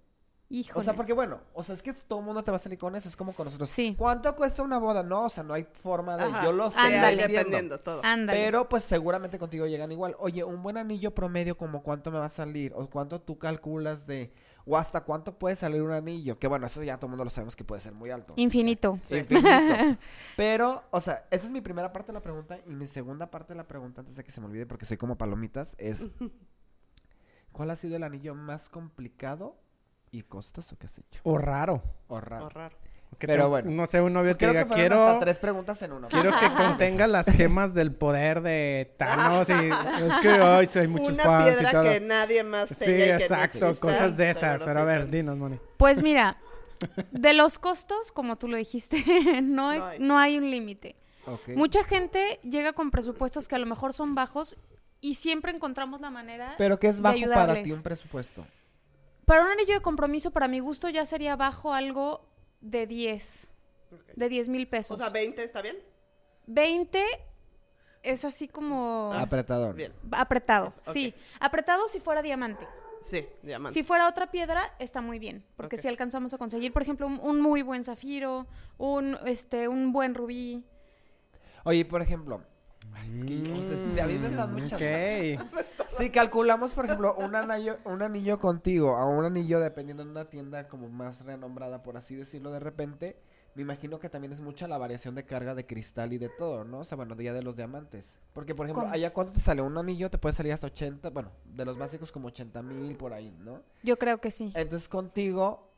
Híjole. 0.52 0.82
O 0.82 0.84
sea, 0.84 0.94
porque 0.94 1.14
bueno, 1.14 1.40
o 1.54 1.64
sea, 1.64 1.74
es 1.76 1.82
que 1.82 1.94
todo 1.94 2.20
el 2.20 2.26
mundo 2.26 2.44
te 2.44 2.52
va 2.52 2.58
a 2.58 2.60
salir 2.60 2.78
con 2.78 2.94
eso, 2.94 3.08
es 3.08 3.16
como 3.16 3.32
con 3.32 3.46
nosotros. 3.46 3.70
Sí. 3.70 3.96
¿Cuánto 3.98 4.36
cuesta 4.36 4.62
una 4.64 4.80
boda? 4.80 5.02
No, 5.02 5.28
o 5.28 5.30
sea, 5.30 5.46
no 5.46 5.54
hay 5.54 5.66
forma 5.82 6.18
de, 6.18 6.26
Ajá. 6.26 6.44
yo 6.44 6.52
lo 6.52 6.70
sé, 6.70 6.78
Sí, 6.78 6.94
Ándale. 6.94 7.26
dependiendo 7.26 7.80
todo. 7.80 8.02
Ándale. 8.04 8.38
Pero 8.38 8.68
pues 8.68 8.84
seguramente 8.84 9.40
contigo 9.40 9.66
llegan 9.66 9.94
igual. 9.94 10.14
Oye, 10.20 10.44
un 10.44 10.62
buen 10.62 10.76
anillo 10.76 11.16
promedio, 11.16 11.56
como 11.56 11.82
cuánto 11.84 12.12
me 12.12 12.20
va 12.20 12.26
a 12.26 12.30
salir? 12.30 12.74
¿O 12.76 12.90
cuánto 12.90 13.22
tú 13.22 13.38
calculas 13.40 14.06
de... 14.06 14.34
O 14.66 14.78
hasta 14.78 15.06
cuánto 15.06 15.40
puede 15.40 15.56
salir 15.56 15.82
un 15.82 15.92
anillo? 15.92 16.38
Que 16.38 16.48
bueno, 16.48 16.68
eso 16.68 16.84
ya 16.84 16.98
todo 16.98 17.06
el 17.08 17.12
mundo 17.12 17.24
lo 17.24 17.30
sabemos 17.30 17.56
que 17.56 17.64
puede 17.64 17.80
ser 17.80 17.94
muy 17.94 18.10
alto. 18.10 18.34
Infinito. 18.36 18.92
O 18.92 19.08
sea, 19.08 19.20
infinito. 19.20 19.48
Pero, 20.36 20.84
o 20.92 21.00
sea, 21.00 21.26
esa 21.32 21.46
es 21.46 21.52
mi 21.54 21.62
primera 21.62 21.94
parte 21.94 22.08
de 22.08 22.14
la 22.14 22.22
pregunta. 22.22 22.60
Y 22.68 22.76
mi 22.76 22.88
segunda 22.88 23.32
parte 23.32 23.54
de 23.54 23.58
la 23.58 23.68
pregunta, 23.68 24.02
antes 24.02 24.18
de 24.18 24.24
que 24.26 24.32
se 24.32 24.42
me 24.42 24.48
olvide, 24.48 24.66
porque 24.66 24.86
soy 24.86 24.98
como 24.98 25.18
palomitas, 25.18 25.76
es... 25.80 26.08
¿Cuál 27.54 27.72
ha 27.72 27.76
sido 27.76 27.96
el 27.96 28.04
anillo 28.04 28.36
más 28.36 28.70
complicado 28.70 29.58
y 30.12 30.24
costoso 30.24 30.78
que 30.78 30.86
has 30.88 30.98
hecho? 30.98 31.22
O 31.24 31.38
raro. 31.38 31.82
O 32.08 32.20
raro. 32.20 32.46
O 32.46 32.50
raro. 32.50 32.76
Que 33.20 33.28
Pero 33.28 33.44
te- 33.44 33.50
bueno. 33.50 33.72
No 33.72 33.86
sé, 33.88 34.02
un 34.02 34.14
novio 34.14 34.38
que 34.38 34.48
diga, 34.48 34.66
que 34.66 34.74
quiero... 34.74 35.06
hasta 35.06 35.20
tres 35.20 35.38
preguntas 35.40 35.82
en 35.82 35.92
uno. 35.92 36.08
Quiero 36.08 36.32
que 36.32 36.48
contenga 36.58 37.08
las 37.08 37.26
gemas 37.28 37.74
del 37.74 37.94
poder 37.94 38.42
de 38.42 38.94
Thanos 38.98 39.50
y 39.50 39.54
es 39.54 40.18
que 40.22 40.30
hoy 40.42 40.68
hay 40.74 40.88
muchos 40.88 41.10
Una 41.14 41.24
fans 41.24 41.48
y 41.48 41.52
piedra 41.56 41.72
todo. 41.72 41.84
que 41.84 42.00
nadie 42.00 42.44
más 42.44 42.70
tenga 42.70 42.86
Sí, 42.86 42.92
y 42.92 43.02
exacto, 43.24 43.80
cosas 43.80 44.16
de 44.18 44.30
esas. 44.30 44.62
Pero 44.64 44.80
a 44.80 44.84
ver, 44.86 45.10
dinos, 45.10 45.36
Moni. 45.38 45.60
Pues 45.78 46.02
mira, 46.02 46.38
de 47.12 47.34
los 47.34 47.60
costos, 47.60 48.12
como 48.14 48.38
tú 48.38 48.48
lo 48.48 48.56
dijiste, 48.58 49.04
no 49.44 49.70
hay, 49.70 49.80
No 49.80 49.86
hay. 49.88 50.00
no 50.00 50.18
hay 50.18 50.38
un 50.38 50.50
límite. 50.50 50.96
Mucha 51.56 51.84
gente 51.84 52.40
llega 52.44 52.74
con 52.74 52.90
presupuestos 52.92 53.48
que 53.48 53.56
a 53.56 53.60
lo 53.60 53.66
mejor 53.68 53.94
son 53.94 54.16
bajos 54.16 54.58
y 55.02 55.16
siempre 55.16 55.52
encontramos 55.52 56.02
la 56.02 56.10
manera. 56.10 56.56
Pero 56.58 56.80
¿qué 56.80 56.88
es 56.88 57.00
bajo 57.02 57.18
para 57.34 57.62
ti 57.62 57.72
un 57.72 57.84
presupuesto? 57.84 58.46
Para 59.32 59.44
un 59.44 59.48
anillo 59.48 59.76
de 59.76 59.82
compromiso, 59.82 60.32
para 60.32 60.50
mi 60.50 60.60
gusto, 60.60 60.90
ya 60.90 61.06
sería 61.06 61.38
bajo 61.38 61.74
algo 61.74 62.20
de 62.60 62.86
10. 62.86 63.50
Ok. 63.94 64.02
De 64.18 64.28
10 64.28 64.50
mil 64.50 64.68
pesos. 64.68 64.96
O 64.96 64.98
sea, 65.02 65.10
20 65.10 65.42
está 65.42 65.62
bien. 65.62 65.78
20 66.48 67.02
es 68.04 68.26
así 68.26 68.50
como 68.50 69.14
Apretador. 69.14 69.74
Bien. 69.74 69.94
apretado. 70.12 70.74
Sí, 70.82 71.14
apretado 71.40 71.88
si 71.88 72.02
fuera 72.02 72.22
diamante. 72.22 72.68
Sí, 73.04 73.26
diamante. 73.42 73.74
Si 73.74 73.84
fuera 73.84 74.10
otra 74.10 74.30
piedra, 74.32 74.76
está 74.80 75.00
muy 75.00 75.18
bien. 75.18 75.46
Porque 75.56 75.78
si 75.78 75.88
alcanzamos 75.88 76.34
a 76.34 76.38
conseguir, 76.38 76.74
por 76.74 76.82
ejemplo, 76.82 77.08
un, 77.08 77.18
un 77.22 77.40
muy 77.40 77.62
buen 77.62 77.86
zafiro, 77.86 78.48
un, 78.78 79.18
este, 79.26 79.70
un 79.70 79.94
buen 79.94 80.14
rubí. 80.14 80.62
Oye, 81.64 81.86
por 81.86 82.02
ejemplo... 82.02 82.44
ay, 82.94 83.20
es 83.20 83.26
que, 83.26 83.52
o 83.52 83.64
sea, 83.64 83.78
si 83.78 84.00
a 84.00 84.08
mí 84.08 84.18
me 84.18 84.28
están 84.28 84.54
muchas 84.54 84.74
Ok. 84.74 85.42
Si 85.88 86.10
calculamos, 86.10 86.72
por 86.74 86.86
ejemplo, 86.86 87.16
un 87.18 87.36
anillo, 87.36 87.78
un 87.84 88.02
anillo 88.02 88.40
contigo 88.40 88.96
a 88.96 89.06
un 89.06 89.26
anillo 89.26 89.60
dependiendo 89.60 90.06
de 90.06 90.10
una 90.10 90.26
tienda 90.26 90.68
como 90.70 90.88
más 90.88 91.26
renombrada, 91.26 91.84
por 91.84 91.98
así 91.98 92.16
decirlo, 92.16 92.52
de 92.52 92.62
repente, 92.62 93.18
me 93.56 93.62
imagino 93.62 94.00
que 94.00 94.10
también 94.10 94.32
es 94.32 94.40
mucha 94.40 94.68
la 94.70 94.78
variación 94.78 95.16
de 95.16 95.26
carga 95.26 95.54
de 95.54 95.66
cristal 95.66 96.14
y 96.14 96.18
de 96.18 96.30
todo, 96.30 96.64
¿no? 96.64 96.80
O 96.80 96.84
sea, 96.86 96.96
bueno, 96.96 97.16
de 97.16 97.26
ya 97.26 97.34
de 97.34 97.44
los 97.44 97.58
diamantes. 97.58 98.16
Porque, 98.32 98.56
por 98.56 98.66
ejemplo, 98.66 98.84
¿Cómo? 98.84 98.94
allá 98.94 99.12
cuánto 99.12 99.34
te 99.34 99.42
sale 99.42 99.62
un 99.62 99.78
anillo, 99.78 100.10
te 100.10 100.18
puede 100.18 100.34
salir 100.34 100.54
hasta 100.54 100.68
80, 100.68 101.10
bueno, 101.10 101.32
de 101.44 101.66
los 101.66 101.78
básicos 101.78 102.12
como 102.12 102.30
80 102.30 102.62
mil 102.62 102.96
por 102.96 103.12
ahí, 103.12 103.36
¿no? 103.42 103.62
Yo 103.84 103.98
creo 103.98 104.20
que 104.20 104.32
sí. 104.32 104.54
Entonces 104.56 104.88
contigo, 104.88 105.71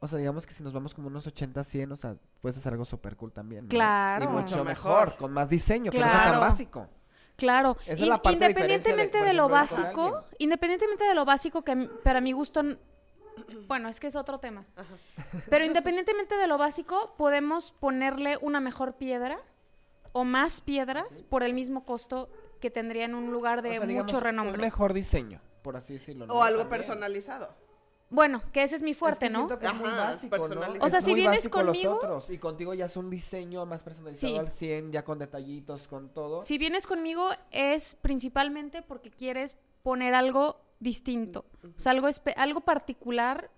o 0.00 0.08
sea, 0.08 0.18
digamos 0.18 0.46
que 0.46 0.54
si 0.54 0.62
nos 0.62 0.72
vamos 0.72 0.94
como 0.94 1.08
unos 1.08 1.26
80, 1.26 1.62
100, 1.62 1.92
o 1.92 1.96
sea, 1.96 2.16
puedes 2.40 2.56
hacer 2.56 2.72
algo 2.72 2.84
súper 2.86 3.16
cool 3.16 3.32
también. 3.32 3.64
¿no? 3.64 3.68
Claro. 3.68 4.24
Y 4.24 4.28
mucho 4.28 4.64
mejor, 4.64 5.08
mejor. 5.08 5.16
con 5.16 5.32
más 5.32 5.50
diseño, 5.50 5.90
que 5.90 5.98
no 5.98 6.04
sea 6.06 6.12
tan 6.14 6.22
Claro. 6.28 6.40
básico. 6.40 6.88
Claro. 7.36 7.76
Esa 7.86 8.02
es 8.02 8.08
la 8.08 8.20
parte 8.22 8.38
de 8.38 8.48
diferencia 8.48 8.94
de, 8.94 9.02
independientemente 9.02 9.18
de, 9.18 9.32
lo 9.34 9.54
ejemplo, 9.54 10.12
básico, 10.12 10.24
independientemente 10.38 11.04
de 11.04 11.14
lo 11.14 11.24
básico 11.24 11.62
que 11.62 11.76
para 12.02 12.20
mi 12.20 12.32
gusto, 12.32 12.62
bueno, 13.68 13.88
es 13.88 14.00
que 14.00 14.06
es 14.06 14.16
otro 14.16 14.40
tema. 14.40 14.64
Pero 15.50 15.64
independientemente 15.64 16.36
de 16.36 16.46
lo 16.46 16.58
básico, 16.58 17.14
podemos 17.18 17.72
ponerle 17.72 18.38
una 18.40 18.60
mejor 18.60 18.94
piedra 18.96 19.38
o 20.12 20.24
más 20.24 20.60
piedras 20.60 21.22
por 21.28 21.42
el 21.42 21.54
mismo 21.54 21.84
costo 21.84 22.28
que 22.60 22.70
tendría 22.70 23.04
en 23.04 23.14
un 23.14 23.32
lugar 23.32 23.62
de 23.62 23.70
O 23.70 23.72
sea, 23.72 23.86
digamos, 23.86 24.12
mucho 24.12 24.20
renombre. 24.20 24.54
Un 24.56 24.60
mejor 24.60 24.92
diseño, 24.92 25.40
por 25.62 25.76
así 25.76 25.94
decirlo. 25.94 26.26
¿no? 26.26 26.34
O 26.34 26.42
algo 26.42 26.60
También. 26.60 26.78
personalizado. 26.78 27.54
Bueno, 28.10 28.42
que 28.52 28.64
ese 28.64 28.74
es 28.76 28.82
mi 28.82 28.90
Es 28.90 28.96
fuerte, 28.98 29.26
que 29.28 29.32
¿no? 29.32 29.38
siento 29.40 29.58
que 29.60 29.66
es 29.66 29.74
muy 29.74 29.88
Ajá, 29.88 30.10
básico, 30.10 30.36
¿no? 30.36 30.42
personalizado. 30.42 30.86
O 30.86 30.90
sea, 30.90 30.98
Es 30.98 31.04
si 31.04 31.10
muy 31.12 31.20
vienes 31.20 31.44
los 31.44 31.52
conmigo- 31.52 31.94
otros, 31.94 32.30
y 32.30 32.38
contigo 32.38 32.74
ya 32.74 32.86
es 32.86 32.96
un 32.96 33.08
diseño 33.08 33.64
más 33.66 33.82
personalizado 33.84 34.32
Sí. 34.34 34.38
al 34.38 34.50
100, 34.50 34.90
ya 34.92 35.04
con 35.04 35.18
detallitos, 35.20 35.86
con 35.86 36.08
todo. 36.08 36.42
Si 36.42 36.58
vienes 36.58 36.86
conmigo 36.88 37.28
es 37.52 37.94
principalmente 38.02 38.82
porque 38.82 39.10
quieres 39.10 39.56
poner 39.82 40.14
algo 40.14 40.60
distinto, 40.80 41.44
o 41.76 41.78
sea, 41.78 41.92
algo, 41.92 42.08
espe- 42.08 42.34
algo 42.36 42.62
particular 42.62 43.50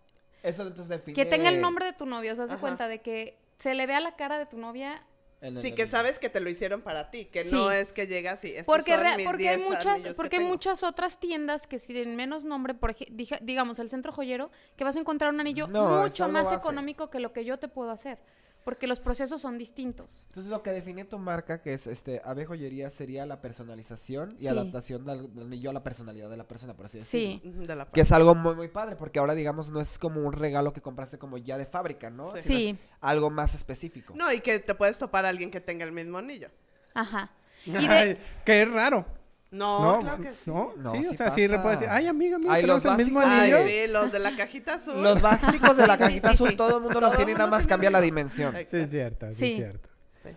Eso 0.42 0.62
entonces 0.62 0.88
define... 0.88 1.14
que 1.14 1.24
tenga 1.24 1.48
el 1.48 1.60
nombre 1.60 1.86
de 1.86 1.92
tu 1.94 2.04
novio, 2.04 2.32
o 2.32 2.36
sea, 2.36 2.44
Ajá. 2.44 2.58
cuenta 2.58 2.88
de 2.88 3.00
que 3.00 3.38
se 3.58 3.74
le 3.74 3.86
vea 3.86 4.00
la 4.00 4.16
cara 4.16 4.38
de 4.38 4.46
tu 4.46 4.58
novia 4.58 5.02
en 5.42 5.56
el 5.56 5.62
Sí, 5.62 5.72
que 5.74 5.86
sabes 5.86 6.18
que 6.18 6.28
te 6.30 6.40
lo 6.40 6.48
hicieron 6.48 6.82
para 6.82 7.10
ti, 7.10 7.26
que 7.26 7.42
Sí. 7.42 7.54
no 7.54 7.70
es 7.70 7.92
que 7.92 8.06
llegas 8.06 8.44
y 8.44 8.54
Porque, 8.64 8.92
son 8.96 9.16
mis 9.16 9.26
porque 9.26 9.48
hay 9.48 9.56
10 9.56 9.68
muchas, 9.68 10.14
porque 10.14 10.36
hay 10.36 10.44
muchas 10.44 10.82
otras 10.84 11.18
tiendas 11.18 11.66
que 11.66 11.78
si 11.78 11.92
tienen 11.92 12.16
menos 12.16 12.44
nombre, 12.44 12.74
por 12.74 12.94
digamos 13.42 13.78
el 13.80 13.90
centro 13.90 14.12
joyero, 14.12 14.50
que 14.76 14.84
vas 14.84 14.96
a 14.96 15.00
encontrar 15.00 15.34
un 15.34 15.40
anillo 15.40 15.66
No, 15.66 16.02
mucho 16.02 16.28
más 16.28 16.52
económico 16.52 17.10
que 17.10 17.18
lo 17.18 17.32
que 17.32 17.44
yo 17.44 17.58
te 17.58 17.68
puedo 17.68 17.90
hacer, 17.90 18.18
porque 18.64 18.86
los 18.86 19.00
procesos 19.00 19.40
son 19.40 19.58
distintos. 19.58 20.24
Entonces 20.28 20.50
lo 20.50 20.62
que 20.62 20.70
define 20.70 21.04
tu 21.04 21.18
marca, 21.18 21.60
que 21.62 21.74
es 21.74 21.86
este 21.86 22.20
Ave 22.24 22.44
Joyería, 22.46 22.90
sería 22.90 23.26
la 23.26 23.40
personalización 23.40 24.34
y 24.38 24.42
Sí. 24.42 24.48
adaptación 24.48 25.04
del, 25.04 25.30
anillo 25.40 25.70
a 25.70 25.72
la 25.72 25.82
personalidad 25.82 26.30
de 26.30 26.36
la 26.36 26.46
persona, 26.46 26.74
por 26.74 26.86
así 26.86 26.98
decirlo. 26.98 27.40
Sí, 27.42 27.50
de 27.66 27.76
la 27.76 27.86
Que 27.86 28.02
es 28.02 28.12
algo 28.12 28.34
muy, 28.34 28.54
muy 28.54 28.68
padre, 28.68 28.96
porque 28.96 29.18
ahora, 29.18 29.34
digamos, 29.34 29.70
no 29.70 29.80
es 29.80 29.98
como 29.98 30.20
un 30.20 30.32
regalo 30.32 30.72
que 30.72 30.80
compraste 30.80 31.18
como 31.18 31.38
ya 31.38 31.58
de 31.58 31.66
fábrica, 31.66 32.10
¿no? 32.10 32.30
Sí. 32.36 32.42
Sino 32.42 32.58
sí, 32.58 32.68
es 32.70 32.78
algo 33.00 33.30
más 33.30 33.54
específico. 33.54 34.14
No, 34.16 34.32
y 34.32 34.40
que 34.40 34.58
te 34.58 34.74
puedes 34.74 34.98
topar 34.98 35.24
a 35.26 35.28
alguien 35.28 35.50
que 35.50 35.60
tenga 35.60 35.84
el 35.84 35.92
mismo 35.92 36.18
anillo. 36.18 36.50
ajá. 36.94 37.30
Y 37.64 37.70
de, 37.72 37.88
Ay, 37.88 38.18
que 38.44 38.62
es 38.62 38.70
raro. 38.70 39.06
No, 39.52 39.80
No, 39.96 40.00
claro 40.00 40.22
que 40.22 40.32
sí. 40.32 40.50
no, 40.50 40.72
No, 40.78 40.92
sí, 40.92 41.06
o 41.06 41.10
sí 41.10 41.16
sea, 41.16 41.30
sí 41.30 41.42
le 41.42 41.48
pasa. 41.50 41.62
puedes 41.62 41.80
decir, 41.80 41.92
ay, 41.94 42.06
amiga, 42.08 42.38
mira, 42.38 42.54
Ay, 42.54 42.66
los 42.66 42.84
el 42.84 42.96
mismo 42.96 43.20
básicos. 43.20 43.38
Ay, 43.38 43.52
anillo. 43.52 43.68
sí, 43.86 43.92
los 43.92 44.10
de 44.12 44.18
la 44.18 44.34
cajita 44.36 44.74
azul. 44.74 45.02
Los 45.02 45.20
básicos 45.20 45.76
de 45.76 45.86
la 45.86 45.98
cajita 45.98 46.28
sí, 46.30 46.34
azul, 46.34 46.48
sí. 46.50 46.56
todo 46.56 46.76
el 46.76 46.82
mundo 46.82 46.98
Todo 46.98 47.08
los 47.08 47.16
tiene 47.16 47.34
nada 47.34 47.46
más 47.50 47.58
tiene 47.60 47.68
cambia 47.68 47.90
la 47.90 48.00
dimensión. 48.00 48.56
Exacto. 48.56 48.76
Sí, 48.78 48.82
es 48.82 48.90
cierto, 48.90 49.26
sí, 49.28 49.34
Sí. 49.34 49.50
es 49.52 49.56
cierto. 49.56 49.88
Sí. 50.14 50.28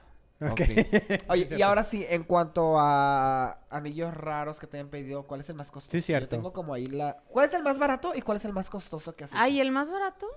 Ok. 0.41 0.51
Ok. 0.51 0.60
Oye, 1.29 1.48
y 1.57 1.62
ahora 1.62 1.86
sí, 1.86 2.05
en 2.10 2.24
cuanto 2.24 2.75
a 2.77 3.57
anillos 3.69 4.13
raros 4.13 4.60
que 4.60 4.67
te 4.67 4.75
hayan 4.77 4.89
pedido, 4.89 5.24
¿cuál 5.24 5.39
es 5.39 5.50
el 5.50 5.55
más 5.55 5.72
costoso? 5.72 5.91
Sí, 5.91 6.01
cierto. 6.01 6.25
Yo 6.25 6.29
tengo 6.29 6.51
como 6.51 6.74
ahí 6.74 6.86
la... 6.88 7.15
¿Cuál 7.29 7.45
es 7.45 7.53
el 7.53 7.63
más 7.63 7.79
barato 7.79 8.13
y 8.15 8.22
cuál 8.22 8.38
es 8.39 8.43
el 8.45 8.51
más 8.51 8.69
costoso 8.69 9.15
que 9.15 9.24
has 9.24 9.31
hecho? 9.31 9.39
ay, 9.41 9.62
el 9.62 9.72
más 9.72 9.89
barato, 9.89 10.27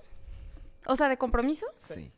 o 0.85 0.95
sea, 0.95 1.09
de 1.09 1.17
compromiso, 1.17 1.65
Sí. 1.79 2.13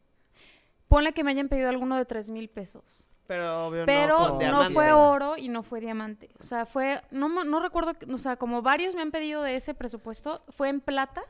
ponle 0.88 1.12
que 1.14 1.24
me 1.24 1.32
hayan 1.32 1.50
pedido 1.50 1.70
alguno 1.70 1.98
de 1.98 2.06
tres 2.06 2.30
mil 2.30 2.50
pesos. 2.52 3.08
Pero 3.32 3.68
obvio 3.68 3.86
Pero 3.86 4.38
no, 4.42 4.70
fue 4.72 4.92
oro 4.92 5.38
y 5.38 5.48
no 5.48 5.64
fue 5.64 5.80
diamante. 5.80 6.30
O 6.38 6.44
sea, 6.44 6.66
fue, 6.66 7.02
no, 7.12 7.30
no 7.46 7.62
recuerdo, 7.62 7.94
o 8.14 8.18
sea, 8.18 8.36
como 8.36 8.62
varios 8.62 8.94
me 8.94 9.02
han 9.02 9.12
pedido 9.12 9.42
de 9.42 9.56
ese 9.56 9.74
presupuesto, 9.74 10.44
fue 10.50 10.68
en 10.68 10.82
plata 10.82 11.24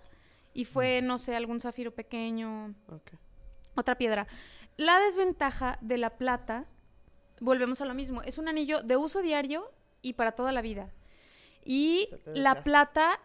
y 0.51 0.65
fue, 0.65 1.03
no 1.03 1.19
sé, 1.19 1.35
algún 1.35 1.59
zafiro 1.59 1.91
pequeño, 1.91 2.73
otra 3.75 3.99
piedra. 3.99 4.25
La 4.77 4.97
desventaja 4.97 5.77
de 5.81 5.99
la 5.99 6.09
plata, 6.17 6.65
volvemos 7.39 7.81
a 7.81 7.85
lo 7.85 7.93
mismo, 7.93 8.23
es 8.23 8.39
un 8.39 8.47
anillo 8.47 8.81
de 8.81 8.97
uso 8.97 9.21
diario 9.21 9.71
y 10.01 10.13
para 10.13 10.31
toda 10.31 10.51
la 10.51 10.63
vida. 10.63 10.89
Y 11.63 12.09
la 12.25 12.63
plata, 12.63 13.19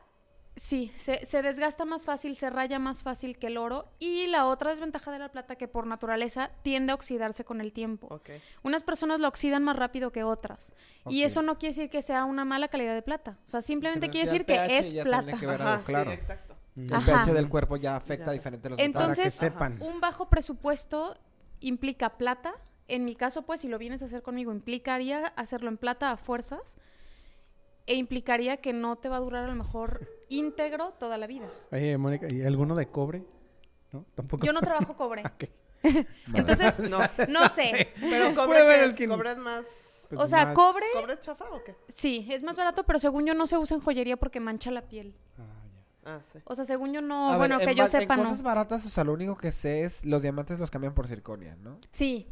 sí, 0.57 0.91
se, 0.97 1.25
se 1.27 1.43
desgasta 1.43 1.85
más 1.85 2.05
fácil, 2.05 2.35
se 2.35 2.51
raya 2.51 2.79
más 2.79 3.03
fácil 3.03 3.39
que 3.39 3.47
el 3.49 3.59
oro. 3.59 3.87
Y 3.99 4.27
la 4.27 4.47
otra 4.47 4.71
desventaja 4.71 5.13
de 5.13 5.19
la 5.19 5.31
plata, 5.31 5.57
que 5.57 5.69
por 5.69 5.87
naturaleza 5.87 6.51
tiende 6.63 6.93
a 6.93 6.95
oxidarse 6.95 7.45
con 7.45 7.61
el 7.61 7.73
tiempo. 7.73 8.09
Ok. 8.11 8.31
Unas 8.63 8.83
personas 8.83 9.21
lo 9.21 9.29
oxidan 9.29 9.63
más 9.63 9.77
rápido 9.77 10.11
que 10.13 10.25
otras. 10.25 10.75
Y 11.09 11.23
eso 11.23 11.43
no 11.43 11.59
quiere 11.59 11.75
decir 11.75 11.91
que 11.91 12.03
sea 12.03 12.25
una 12.25 12.45
mala 12.45 12.69
calidad 12.69 12.95
de 12.95 13.03
plata. 13.03 13.39
O 13.45 13.49
sea, 13.49 13.63
simplemente 13.63 14.09
quiere 14.11 14.29
decir 14.31 14.45
que 14.45 14.79
es 14.79 14.93
ya 14.93 15.05
plata. 15.05 15.25
tiene 15.25 15.41
que 15.41 15.47
ver 15.47 15.63
Ajá, 15.63 15.73
algo, 15.75 15.85
claro. 15.85 16.11
sí, 16.11 16.15
exacto. 16.17 16.57
El 16.77 16.93
Ajá. 16.93 17.23
pH 17.23 17.33
del 17.33 17.49
cuerpo 17.49 17.77
ya 17.77 17.97
afecta 17.97 18.27
Ya. 18.27 18.33
diferente 18.33 18.69
los 18.71 18.79
Entonces- 18.79 19.25
que 19.25 19.31
sepan. 19.31 19.79
Un 19.81 20.01
bajo 20.01 20.29
presupuesto 20.29 21.17
implica 21.61 22.19
plata. 22.19 22.55
En 22.89 23.05
mi 23.05 23.17
caso, 23.17 23.43
pues, 23.43 23.61
si 23.63 23.69
lo 23.69 23.79
vienes 23.79 24.03
a 24.03 24.05
hacer 24.05 24.23
conmigo, 24.23 24.53
implicaría 24.53 25.27
hacerlo 25.37 25.69
en 25.71 25.77
plata 25.77 26.11
a 26.13 26.17
fuerzas. 26.17 26.77
E 27.87 27.95
implicaría 27.95 28.57
que 28.59 28.73
no 28.73 28.97
te 28.97 29.09
va 29.09 29.17
a 29.17 29.21
durar 29.21 29.45
a 29.45 29.49
lo 29.49 29.55
mejor 29.55 30.09
íntegro 30.29 30.93
toda 30.99 31.19
la 31.19 31.27
vida. 31.27 31.49
Oye, 31.71 31.97
Mónica, 31.99 32.27
¿y 32.33 32.43
alguno 32.43 32.75
de 32.75 32.89
cobre? 32.89 33.25
¿No? 33.93 34.05
Tampoco. 34.15 34.45
Yo 34.45 34.53
no 34.53 34.61
trabajo 34.61 34.97
cobre. 34.97 35.23
Ok. 35.25 35.45
Entonces, 36.35 36.79
No. 36.91 36.99
no 37.29 37.49
sé. 37.49 37.93
Pero 38.01 38.35
cobre 38.35 38.59
que 38.61 38.85
es, 38.87 38.97
que- 38.97 39.09
cobre 39.09 39.31
es 39.33 39.39
más... 39.39 39.93
Pues 40.09 40.21
O 40.21 40.27
sea, 40.29 40.47
más- 40.47 40.55
cobre, 40.55 40.87
¿Cobre 40.95 41.15
es 41.15 41.21
chafa 41.21 41.45
o 41.51 41.63
qué? 41.65 41.75
sí, 41.89 42.29
es 42.31 42.43
más 42.45 42.57
barato, 42.57 42.85
pero 42.85 42.99
según 43.01 43.27
yo 43.27 43.35
no 43.35 43.47
se 43.49 43.59
usa 43.59 43.77
en 43.77 43.83
joyería 43.83 44.17
porque 44.17 44.39
mancha 44.39 44.71
la 44.71 44.83
piel. 44.83 45.15
Ah, 45.37 45.43
ya. 46.05 46.11
Ah, 46.17 46.21
sí. 46.23 46.39
O 46.45 46.55
sea, 46.55 46.65
según 46.65 46.93
yo 46.93 47.01
no, 47.03 47.27
A 47.29 47.31
ver, 47.33 47.39
bueno, 47.39 47.61
en 47.61 47.67
que 47.69 47.75
yo 47.75 47.89
sepa, 47.89 48.15
En 48.15 48.21
no. 48.21 48.25
cosas 48.29 48.43
baratas, 48.43 48.87
o 48.87 48.89
sea, 48.89 49.03
lo 49.03 49.13
único 49.13 49.37
que 49.37 49.51
sé 49.51 49.83
es 49.83 50.05
los 50.05 50.23
diamantes 50.23 50.61
los 50.61 50.71
cambian 50.71 50.95
por 50.95 51.09
circonia, 51.09 51.57
¿no? 51.57 51.79
Sí, 51.91 52.29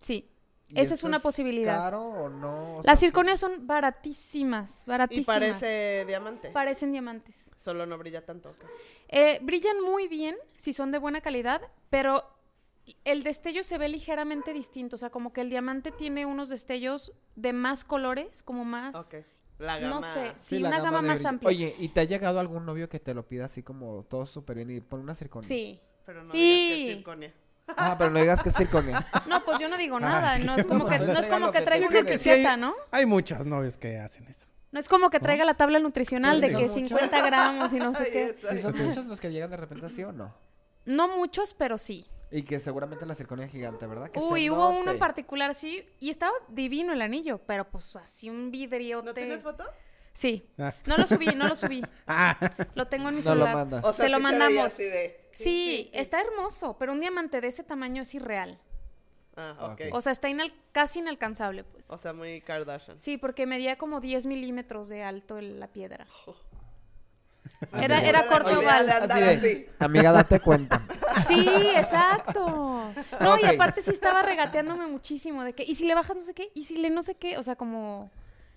sí. 0.00 0.30
¿Y 0.72 0.80
Esa 0.80 0.94
es 0.94 1.02
una 1.02 1.18
posibilidad. 1.18 1.76
¿Caro 1.76 2.02
o 2.02 2.28
no? 2.28 2.76
O 2.78 2.82
Las 2.82 2.98
sea, 2.98 3.08
circonias 3.08 3.40
son 3.40 3.66
baratísimas, 3.66 4.82
Y 4.86 4.90
baratísimas. 4.90 5.26
parece 5.26 6.04
diamante. 6.06 6.50
Parecen 6.50 6.92
diamantes. 6.92 7.50
Solo 7.56 7.86
no 7.86 7.98
brilla 7.98 8.24
tanto. 8.24 8.50
ok. 8.50 8.64
Eh, 9.08 9.38
brillan 9.42 9.80
muy 9.82 10.08
bien 10.08 10.36
si 10.56 10.72
son 10.72 10.92
de 10.92 10.98
buena 10.98 11.20
calidad, 11.20 11.60
pero 11.90 12.24
el 13.04 13.22
destello 13.22 13.62
se 13.64 13.78
ve 13.78 13.88
ligeramente 13.88 14.52
distinto. 14.52 14.96
O 14.96 14.98
sea, 14.98 15.10
como 15.10 15.32
que 15.32 15.40
el 15.40 15.50
diamante 15.50 15.90
tiene 15.90 16.26
unos 16.26 16.48
destellos 16.48 17.12
de 17.36 17.52
más 17.52 17.84
colores, 17.84 18.42
como 18.42 18.64
más... 18.64 18.94
Ok. 18.94 19.24
La 19.58 19.78
gama... 19.78 19.96
No 19.96 20.02
sé, 20.14 20.32
sí, 20.38 20.58
la 20.58 20.68
una 20.68 20.80
gama, 20.80 21.02
más 21.02 21.22
amplia. 21.26 21.48
Oye, 21.48 21.74
¿y 21.78 21.88
te 21.88 22.00
ha 22.00 22.04
llegado 22.04 22.40
algún 22.40 22.64
novio 22.64 22.88
que 22.88 22.98
te 22.98 23.12
lo 23.12 23.28
pida 23.28 23.44
así 23.44 23.62
como 23.62 24.04
todo 24.08 24.24
súper 24.24 24.56
bien 24.56 24.70
y 24.70 24.80
pon 24.80 25.00
una 25.00 25.14
circonia? 25.14 25.46
Sí. 25.46 25.78
Pero 26.06 26.22
no 26.24 26.32
Sí. 26.32 26.38
digas 26.38 26.68
que 26.78 26.90
es 26.90 26.96
circonia. 26.96 27.34
Ah, 27.76 27.94
pero 27.98 28.10
no 28.10 28.18
digas 28.20 28.42
que 28.42 28.48
es 28.48 28.56
circonia. 28.56 29.06
No, 29.26 29.44
pues 29.44 29.58
yo 29.58 29.68
no 29.68 29.76
digo 29.76 29.96
Ah, 29.98 30.00
nada. 30.00 30.38
No 30.38 30.56
es 30.56 30.66
como 30.66 30.86
que, 30.86 30.98
no 30.98 31.04
es 31.04 31.12
traiga 31.12 31.28
como 31.30 31.46
lo 31.46 31.52
que 31.52 31.58
que 31.60 31.64
traiga 31.64 31.86
tenga. 31.88 32.00
una 32.00 32.08
sí 32.10 32.14
etiqueta, 32.30 32.56
¿no? 32.56 32.74
Hay 32.90 33.06
muchos 33.06 33.46
novios 33.46 33.76
que 33.76 33.98
hacen 33.98 34.26
eso. 34.26 34.46
No 34.72 34.80
es 34.80 34.88
como 34.88 35.10
que 35.10 35.20
traiga 35.20 35.44
la 35.44 35.54
tabla 35.54 35.78
nutricional 35.78 36.38
Pues 36.40 36.52
de 36.52 36.58
que 36.58 36.68
son 36.68 36.82
muchos. 36.82 36.98
50 37.00 37.26
gramos 37.26 37.72
y 37.72 37.76
no 37.78 37.94
sé 37.94 38.10
qué. 38.12 38.36
¿Sí 38.50 38.58
son 38.60 38.76
muchos 38.86 39.06
los 39.06 39.20
que 39.20 39.30
llegan 39.32 39.50
de 39.50 39.56
repente 39.56 39.86
así 39.86 40.02
o 40.04 40.12
no? 40.12 40.34
No 40.84 41.08
muchos, 41.16 41.54
pero 41.54 41.76
sí. 41.78 42.06
Y 42.32 42.42
que 42.42 42.60
seguramente 42.60 43.04
la 43.06 43.14
circonia 43.16 43.46
es 43.46 43.50
gigante, 43.52 43.86
¿verdad? 43.86 44.10
Que 44.10 44.20
se 44.20 44.26
Uy, 44.26 44.50
hubo 44.50 44.70
uno 44.70 44.92
en 44.92 44.98
particular, 44.98 45.54
sí, 45.56 45.84
y 45.98 46.10
estaba 46.10 46.32
divino 46.48 46.92
el 46.92 47.02
anillo, 47.02 47.38
pero 47.44 47.64
pues 47.68 47.96
así 47.96 48.30
un 48.30 48.50
vidriote. 48.52 49.06
¿No 49.06 49.14
tienes 49.14 49.42
foto? 49.42 49.64
Sí. 50.12 50.48
Ah. 50.58 50.72
No 50.86 50.96
lo 50.96 51.06
subí, 51.08 51.26
no 51.26 51.48
lo 51.48 51.56
subí. 51.56 51.82
Ah, 52.06 52.36
Lo 52.74 52.86
tengo 52.86 53.08
en 53.08 53.16
mi 53.16 53.22
No 53.22 53.34
lo 53.34 53.44
celular. 53.44 53.54
manda. 53.54 53.80
O 53.82 53.92
sea, 53.92 54.04
Se 54.04 54.08
lo 54.10 54.20
mandamos. 54.20 54.64
así 54.64 54.84
de... 54.84 55.19
Sí, 55.32 55.90
está 55.92 56.20
hermoso, 56.20 56.76
pero 56.78 56.92
un 56.92 57.00
diamante 57.00 57.40
de 57.40 57.48
ese 57.48 57.62
tamaño 57.64 58.02
es 58.02 58.14
irreal. 58.14 58.58
Ah, 59.36 59.54
ok. 59.60 59.70
Ok. 59.72 59.80
O 59.92 60.00
sea, 60.00 60.12
está 60.12 60.28
inal- 60.28 60.52
casi 60.72 60.98
inalcanzable, 60.98 61.64
pues. 61.64 61.88
O 61.88 61.96
sea, 61.98 62.12
muy 62.12 62.40
Kardashian. 62.40 62.98
Sí, 62.98 63.16
porque 63.16 63.46
medía 63.46 63.76
como 63.78 64.00
10 64.00 64.26
milímetros 64.26 64.88
de 64.88 65.02
alto 65.02 65.38
el- 65.38 65.60
la 65.60 65.68
piedra. 65.68 66.06
Así 67.72 67.84
Era, 67.84 68.00
era 68.02 68.24
idea 68.26 68.58
oval. 68.58 68.88
Así 68.90 69.20
de, 69.20 69.70
amiga, 69.78 70.12
date 70.12 70.40
cuenta. 70.40 70.82
Sí, 71.26 71.46
exacto. 71.76 72.92
No, 73.20 73.38
y 73.38 73.44
aparte 73.44 73.82
sí 73.82 73.90
estaba 73.90 74.22
regateándome 74.22 74.86
muchísimo 74.86 75.42
de 75.42 75.52
que, 75.54 75.64
¿y 75.64 75.74
si 75.74 75.84
le 75.86 75.94
bajas 75.94 76.16
no 76.16 76.22
sé 76.22 76.34
qué? 76.34 76.50
¿Y 76.54 76.64
si 76.64 76.76
le 76.76 76.88
no 76.90 77.02
sé 77.02 77.16
qué? 77.16 77.36
O 77.36 77.42
sea, 77.42 77.56
como... 77.56 78.10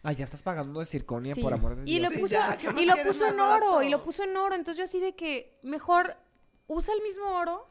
Ay, 0.03 0.15
ya 0.15 0.23
estás 0.25 0.43
pagando 0.43 0.79
de 0.79 0.85
circonia, 0.85 1.33
Sí. 1.33 1.41
por 1.41 1.53
amor 1.53 1.75
de 1.75 1.81
y 1.89 1.97
Dios. 1.97 2.01
lo 2.03 2.09
Sí, 2.11 2.19
puso, 2.21 2.33
ya, 2.33 2.57
¿qué 2.57 2.69
más 2.69 2.81
y 2.81 2.85
lo 2.85 2.95
puso 2.95 3.25
en 3.25 3.39
oro, 3.39 3.47
barato? 3.47 3.81
y 3.83 3.89
lo 3.89 4.03
puso 4.03 4.23
en 4.23 4.37
oro. 4.37 4.53
Entonces 4.55 4.77
yo 4.77 4.83
así 4.83 4.99
de 4.99 5.15
que 5.15 5.57
mejor 5.63 6.15
usa 6.67 6.93
el 6.93 7.01
mismo 7.01 7.25
oro, 7.39 7.67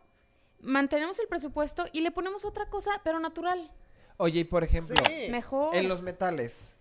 mantenemos 0.60 1.18
el 1.18 1.28
presupuesto 1.28 1.84
y 1.92 2.00
le 2.00 2.10
ponemos 2.10 2.44
otra 2.44 2.68
cosa, 2.68 3.00
pero 3.04 3.18
natural. 3.20 3.70
Oye, 4.18 4.40
y 4.40 4.44
por 4.44 4.62
ejemplo, 4.64 4.96
Sí. 5.06 5.28
Mejor. 5.30 5.74
en 5.74 5.88
los 5.88 6.02
metales, 6.02 6.74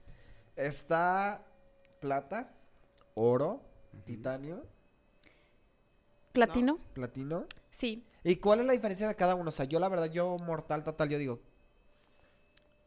está 0.56 1.44
plata, 2.00 2.54
oro, 3.16 3.62
titanio, 4.06 4.66
¿Platino? 6.34 6.78
platino. 6.94 7.46
Sí, 7.72 8.06
¿Y 8.24 8.36
cuál 8.36 8.60
es 8.60 8.66
la 8.68 8.74
diferencia 8.74 9.08
de 9.08 9.16
cada 9.16 9.34
uno? 9.36 9.50
O 9.50 9.52
sea, 9.52 9.66
yo 9.66 9.80
la 9.80 9.90
verdad, 9.90 10.06
yo 10.12 10.38
mortal 10.38 10.84
total, 10.84 11.10
yo 11.10 11.18
digo, 11.18 11.40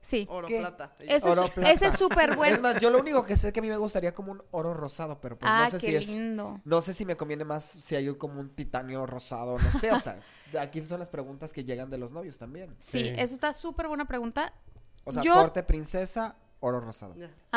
sí. 0.05 0.27
Oro, 0.31 0.47
¿Qué? 0.47 0.59
plata. 0.61 0.95
Ese 1.01 1.29
Oro, 1.29 1.45
es, 1.45 1.51
plata. 1.51 1.73
ese 1.73 1.87
es 1.87 1.95
súper 1.95 2.31
Es 2.31 2.37
bueno. 2.37 2.61
más, 2.61 2.81
yo 2.81 2.91
lo 2.91 2.99
único 3.01 3.25
que 3.25 3.37
sé 3.37 3.49
es 3.49 3.53
que 3.53 3.61
a 3.61 3.63
mí 3.63 3.69
me 3.69 3.77
gustaría 3.77 4.13
como 4.15 4.33
un 4.33 4.43
oro 4.51 4.75
rosado, 4.75 5.21
pero 5.21 5.39
pues 5.39 5.51
ah, 5.51 5.65
no 5.65 5.71
sé 5.71 5.79
qué 5.79 5.87
si 5.87 5.97
es... 5.97 6.07
lindo. 6.09 6.61
No 6.65 6.81
sé 6.83 6.93
si 6.95 7.05
me 7.05 7.17
conviene 7.17 7.45
más 7.45 7.65
si 7.65 7.97
hay 7.97 8.15
como 8.17 8.39
un 8.41 8.51
titanio 8.55 9.07
rosado, 9.07 9.59
no 9.59 9.81
sé, 9.81 9.91
o 9.91 9.99
sea, 9.99 10.21
aquí 10.61 10.81
son 10.83 11.01
las 11.01 11.09
preguntas 11.09 11.53
que 11.53 11.65
llegan 11.65 11.89
de 11.91 11.99
los 11.99 12.13
novios 12.13 12.39
también. 12.39 12.77
Sí, 12.79 13.01
Sí. 13.01 13.13
eso 13.17 13.35
está 13.35 13.53
súper 13.55 13.89
buena 13.89 14.05
pregunta. 14.07 14.53
O 15.05 15.13
sea, 15.13 15.23
Yo- 15.23 15.35
corte 15.35 15.63
princesa, 15.63 16.37
oro 16.61 16.81
rosado. 16.81 17.15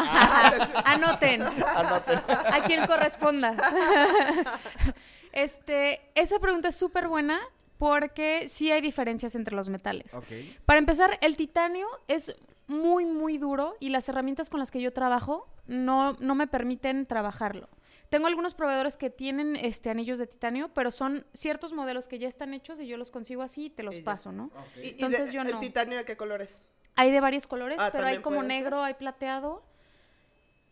Anoten. 0.86 1.42
Anoten. 1.44 2.20
A 2.28 2.60
quien 2.66 2.86
corresponda. 2.88 3.56
este, 5.32 6.02
esa 6.16 6.40
pregunta 6.40 6.70
es 6.70 6.76
súper 6.76 7.08
buena 7.08 7.40
porque 7.78 8.48
sí 8.50 8.72
hay 8.72 8.82
diferencias 8.82 9.36
entre 9.36 9.56
los 9.56 9.70
metales. 9.70 10.18
Para 10.66 10.80
empezar, 10.80 11.18
el 11.22 11.36
titanio 11.38 11.88
es 12.08 12.36
muy, 12.68 13.06
muy 13.06 13.38
duro 13.38 13.76
y 13.80 13.90
las 13.90 14.10
herramientas 14.10 14.50
con 14.50 14.60
las 14.60 14.72
que 14.72 14.82
yo 14.82 14.92
trabajo 14.94 15.48
no, 15.68 16.14
no 16.20 16.36
me 16.36 16.48
permiten 16.48 17.06
trabajarlo. 17.06 17.70
Tengo 18.10 18.28
algunos 18.28 18.54
proveedores 18.56 18.96
que 18.96 19.10
tienen 19.10 19.58
este 19.58 19.90
anillos 19.90 20.18
de 20.18 20.28
titanio, 20.28 20.70
pero 20.74 20.92
son 20.92 21.26
ciertos 21.34 21.74
modelos 21.74 22.08
que 22.08 22.20
ya 22.20 22.28
están 22.30 22.54
hechos 22.54 22.80
y 22.80 22.88
yo 22.88 22.96
los 22.98 23.12
consigo 23.12 23.42
así 23.42 23.66
y 23.66 23.70
te 23.70 23.84
los 23.84 24.00
paso, 24.00 24.32
¿no? 24.32 24.50
Y 24.82 24.90
Entonces 24.92 25.28
de- 25.28 25.34
yo 25.34 25.42
¿El 25.42 25.52
no. 25.52 25.60
titanio 25.60 25.98
de 25.98 26.06
qué 26.06 26.16
color 26.16 26.42
es? 26.42 26.64
Hay 26.96 27.12
de 27.12 27.20
varios 27.20 27.48
colores, 27.48 27.78
Ah, 27.80 27.90
pero 27.92 28.06
hay 28.08 28.16
¿también 28.16 28.22
como 28.24 28.40
ser? 28.40 28.48
negro, 28.48 28.82
hay 28.82 28.94
plateado. 28.94 29.62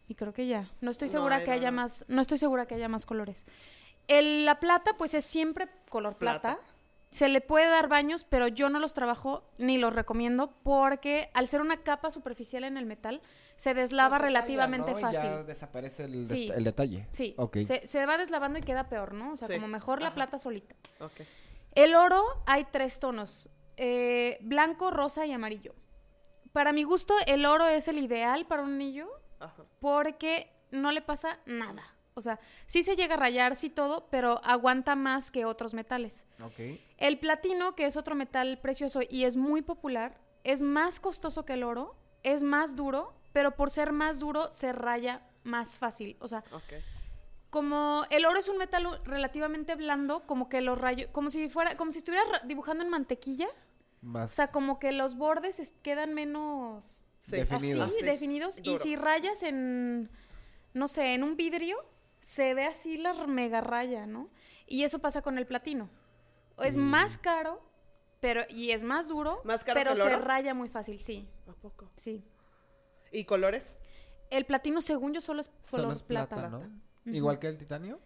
Y 0.07 0.15
creo 0.15 0.33
que 0.33 0.47
ya. 0.47 0.69
No 0.81 0.91
estoy 0.91 1.09
segura 1.09 1.39
que 1.41 1.47
no, 1.47 1.53
haya 1.53 1.71
no. 1.71 1.77
más, 1.77 2.05
no 2.07 2.21
estoy 2.21 2.37
segura 2.37 2.65
que 2.67 2.75
haya 2.75 2.87
más 2.87 3.05
colores. 3.05 3.45
El- 4.07 4.45
la 4.45 4.59
plata, 4.59 4.91
pues 4.97 5.13
es 5.13 5.25
siempre 5.25 5.67
color 5.89 6.15
plata. 6.15 6.55
Plata. 6.55 6.74
Se 7.15 7.29
le 7.29 7.39
puede 7.39 7.69
dar 7.69 7.87
baños, 7.87 8.25
pero 8.27 8.49
yo 8.49 8.67
no 8.69 8.77
los 8.79 8.93
trabajo 8.93 9.49
ni 9.57 9.77
los 9.77 9.93
recomiendo 9.95 10.51
porque 10.63 11.29
al 11.33 11.47
ser 11.47 11.61
una 11.61 11.77
capa 11.81 12.11
superficial 12.11 12.65
en 12.65 12.75
el 12.75 12.85
metal, 12.85 13.21
se 13.55 13.73
deslava 13.73 14.17
No 14.17 14.23
se 14.23 14.25
relativamente 14.25 14.91
talla, 14.91 15.01
¿no? 15.01 15.09
Y 15.09 15.13
fácil. 15.13 15.29
Ya 15.29 15.43
desaparece 15.45 16.03
el, 16.03 16.27
Sí. 16.27 16.51
el 16.53 16.65
detalle. 16.65 17.07
Sí, 17.13 17.33
Ok. 17.37 17.59
se, 17.65 17.87
se 17.87 18.05
va 18.05 18.17
deslavando 18.17 18.59
y 18.59 18.63
queda 18.63 18.89
peor, 18.89 19.13
¿no? 19.13 19.31
O 19.31 19.37
sea, 19.37 19.47
Sí. 19.47 19.53
como 19.53 19.69
mejor 19.69 20.01
la 20.01 20.07
Ajá. 20.07 20.15
plata 20.15 20.39
solita. 20.39 20.75
El 21.73 21.95
oro 21.95 22.21
hay 22.45 22.65
tres 22.69 22.99
tonos, 22.99 23.49
eh, 23.77 24.37
blanco, 24.41 24.91
rosa 24.91 25.25
y 25.25 25.31
amarillo. 25.31 25.73
Para 26.51 26.73
mi 26.73 26.83
gusto, 26.83 27.13
el 27.27 27.45
oro 27.45 27.65
es 27.67 27.87
el 27.87 27.97
ideal 27.97 28.45
para 28.45 28.61
un 28.63 28.73
anillo 28.73 29.07
Ajá. 29.39 29.63
porque 29.79 30.51
no 30.71 30.91
le 30.91 31.01
pasa 31.01 31.39
nada. 31.45 31.94
O 32.17 32.21
sea, 32.21 32.39
sí 32.65 32.81
se 32.81 32.95
llega 32.95 33.15
a 33.15 33.17
rayar, 33.17 33.57
sí 33.57 33.69
todo, 33.69 34.07
pero 34.09 34.39
aguanta 34.45 34.95
más 34.95 35.31
que 35.31 35.43
otros 35.43 35.73
metales. 35.73 36.25
Ok. 36.41 36.79
El 36.97 37.19
platino, 37.19 37.75
que 37.75 37.85
es 37.85 37.97
otro 37.97 38.15
metal 38.15 38.57
precioso 38.61 39.01
y 39.09 39.25
es 39.25 39.35
muy 39.35 39.61
popular, 39.61 40.17
es 40.45 40.61
más 40.61 41.01
costoso 41.01 41.43
que 41.43 41.53
el 41.53 41.63
oro, 41.63 41.93
es 42.23 42.41
más 42.41 42.77
duro, 42.77 43.13
pero 43.33 43.57
por 43.57 43.69
ser 43.69 43.91
más 43.91 44.17
duro 44.17 44.49
se 44.53 44.71
raya 44.71 45.27
más 45.43 45.77
fácil. 45.77 46.15
O 46.21 46.29
sea, 46.29 46.41
como 47.49 48.05
el 48.09 48.25
oro 48.25 48.39
es 48.39 48.47
un 48.47 48.57
metal 48.59 49.01
relativamente 49.03 49.75
blando, 49.75 50.25
como 50.25 50.47
que 50.47 50.61
los 50.61 50.79
rayos, 50.79 51.09
como 51.11 51.29
si 51.29 51.49
fuera, 51.49 51.75
como 51.75 51.91
si 51.91 51.97
estuvieras 51.97 52.29
ra- 52.31 52.41
dibujando 52.45 52.81
en 52.85 52.89
mantequilla, 52.91 53.47
Más. 54.01 54.31
o 54.31 54.35
sea, 54.35 54.51
como 54.53 54.79
que 54.79 54.93
los 54.93 55.17
bordes 55.17 55.59
es- 55.59 55.73
quedan 55.83 56.13
menos 56.13 57.03
Sí. 57.19 57.31
Definidos. 57.31 57.89
así, 57.89 58.05
definidos, 58.05 58.57
y 58.59 58.61
duro. 58.61 58.79
si 58.79 58.95
rayas 58.95 59.43
en, 59.43 60.09
no 60.73 60.87
sé, 60.87 61.13
en 61.13 61.23
un 61.23 61.35
vidrio, 61.35 61.75
se 62.25 62.53
ve 62.55 62.65
así 62.65 62.97
la 62.97 63.13
mega 63.27 63.61
raya, 63.61 64.05
¿no? 64.07 64.29
Y 64.67 64.83
eso 64.83 64.99
pasa 64.99 65.21
con 65.21 65.37
el 65.37 65.45
platino. 65.45 65.89
Es 66.57 66.75
más 66.75 67.17
caro, 67.17 67.61
pero 68.19 68.41
y 68.49 68.71
es 68.71 68.81
más 68.83 69.07
duro, 69.07 69.41
¿Más 69.43 69.63
caro 69.63 69.79
pero 69.79 69.93
que 69.95 70.01
el 70.01 70.09
se 70.09 70.17
raya 70.17 70.53
muy 70.53 70.67
fácil, 70.69 70.99
sí, 71.01 71.29
¿A 71.47 71.53
poco? 71.53 71.89
sí. 71.95 72.23
¿Y 73.11 73.25
colores? 73.25 73.77
El 74.31 74.45
platino, 74.45 74.81
según 74.81 75.13
yo, 75.13 75.21
solo 75.21 75.41
es 75.41 75.51
Solo 75.67 75.83
color 75.83 75.93
es 75.97 76.03
plata. 76.03 76.35
plata, 76.35 76.49
¿no? 76.49 76.81
Igual 77.05 77.37
que 77.39 77.47
el 77.47 77.57
titanio. 77.57 77.97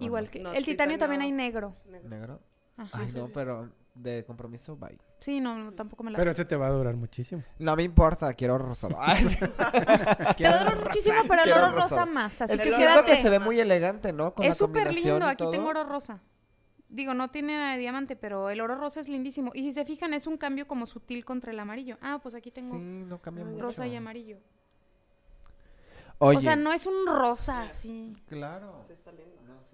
¿O 0.00 0.04
Igual 0.04 0.24
no? 0.24 0.30
que 0.30 0.40
No, 0.40 0.52
el 0.52 0.64
titanio 0.64 0.98
también 0.98 1.20
titanio- 1.20 1.24
hay 1.24 1.32
negro. 1.32 1.76
Negro. 1.86 2.08
Negro. 2.08 2.40
Ajá. 2.76 2.98
Ay, 3.00 3.12
no, 3.14 3.28
pero 3.28 3.70
de 3.94 4.24
compromiso, 4.24 4.76
bye. 4.76 4.98
Sí, 5.18 5.40
no, 5.40 5.56
no, 5.58 5.72
tampoco 5.72 6.02
me 6.02 6.10
la. 6.10 6.18
Pero 6.18 6.30
ese 6.30 6.44
te 6.44 6.56
va 6.56 6.68
a 6.68 6.70
durar 6.70 6.96
muchísimo. 6.96 7.42
No 7.58 7.76
me 7.76 7.82
importa, 7.82 8.32
quiero 8.34 8.56
rosado. 8.58 8.94
Te 10.36 10.44
va 10.44 10.50
a 10.50 10.62
durar 10.64 10.84
muchísimo, 10.84 11.16
pero 11.28 11.42
el 11.44 11.52
oro 11.52 11.72
rosa 11.72 12.06
más. 12.06 12.40
Así 12.40 12.54
es 12.54 12.60
que 12.60 12.72
siento 12.74 13.04
que 13.04 13.16
se 13.16 13.28
ve 13.30 13.38
muy 13.38 13.60
elegante, 13.60 14.12
¿no? 14.12 14.32
Con 14.34 14.46
es 14.46 14.56
súper 14.56 14.94
lindo. 14.94 15.26
Aquí 15.26 15.36
todo. 15.38 15.50
tengo 15.50 15.68
oro 15.68 15.84
rosa. 15.84 16.20
Digo, 16.88 17.14
no 17.14 17.30
tiene 17.30 17.56
nada 17.56 17.72
de 17.74 17.78
diamante, 17.78 18.16
pero 18.16 18.50
el 18.50 18.60
oro 18.60 18.74
rosa 18.76 19.00
es 19.00 19.08
lindísimo. 19.08 19.52
Y 19.54 19.62
si 19.62 19.70
se 19.72 19.84
fijan, 19.84 20.12
es 20.14 20.26
un 20.26 20.36
cambio 20.38 20.66
como 20.66 20.86
sutil 20.86 21.24
contra 21.24 21.52
el 21.52 21.60
amarillo. 21.60 21.98
Ah, 22.00 22.18
pues 22.22 22.34
aquí 22.34 22.50
tengo 22.50 22.74
Sí, 22.74 22.80
no 22.80 23.20
cambia 23.20 23.44
mucho. 23.44 23.62
rosa 23.62 23.86
y 23.86 23.94
amarillo. 23.94 24.38
Oye, 26.18 26.38
O 26.38 26.40
sea, 26.40 26.56
no 26.56 26.72
es 26.72 26.86
un 26.86 27.06
rosa 27.06 27.62
así. 27.62 28.14
claro. 28.26 28.84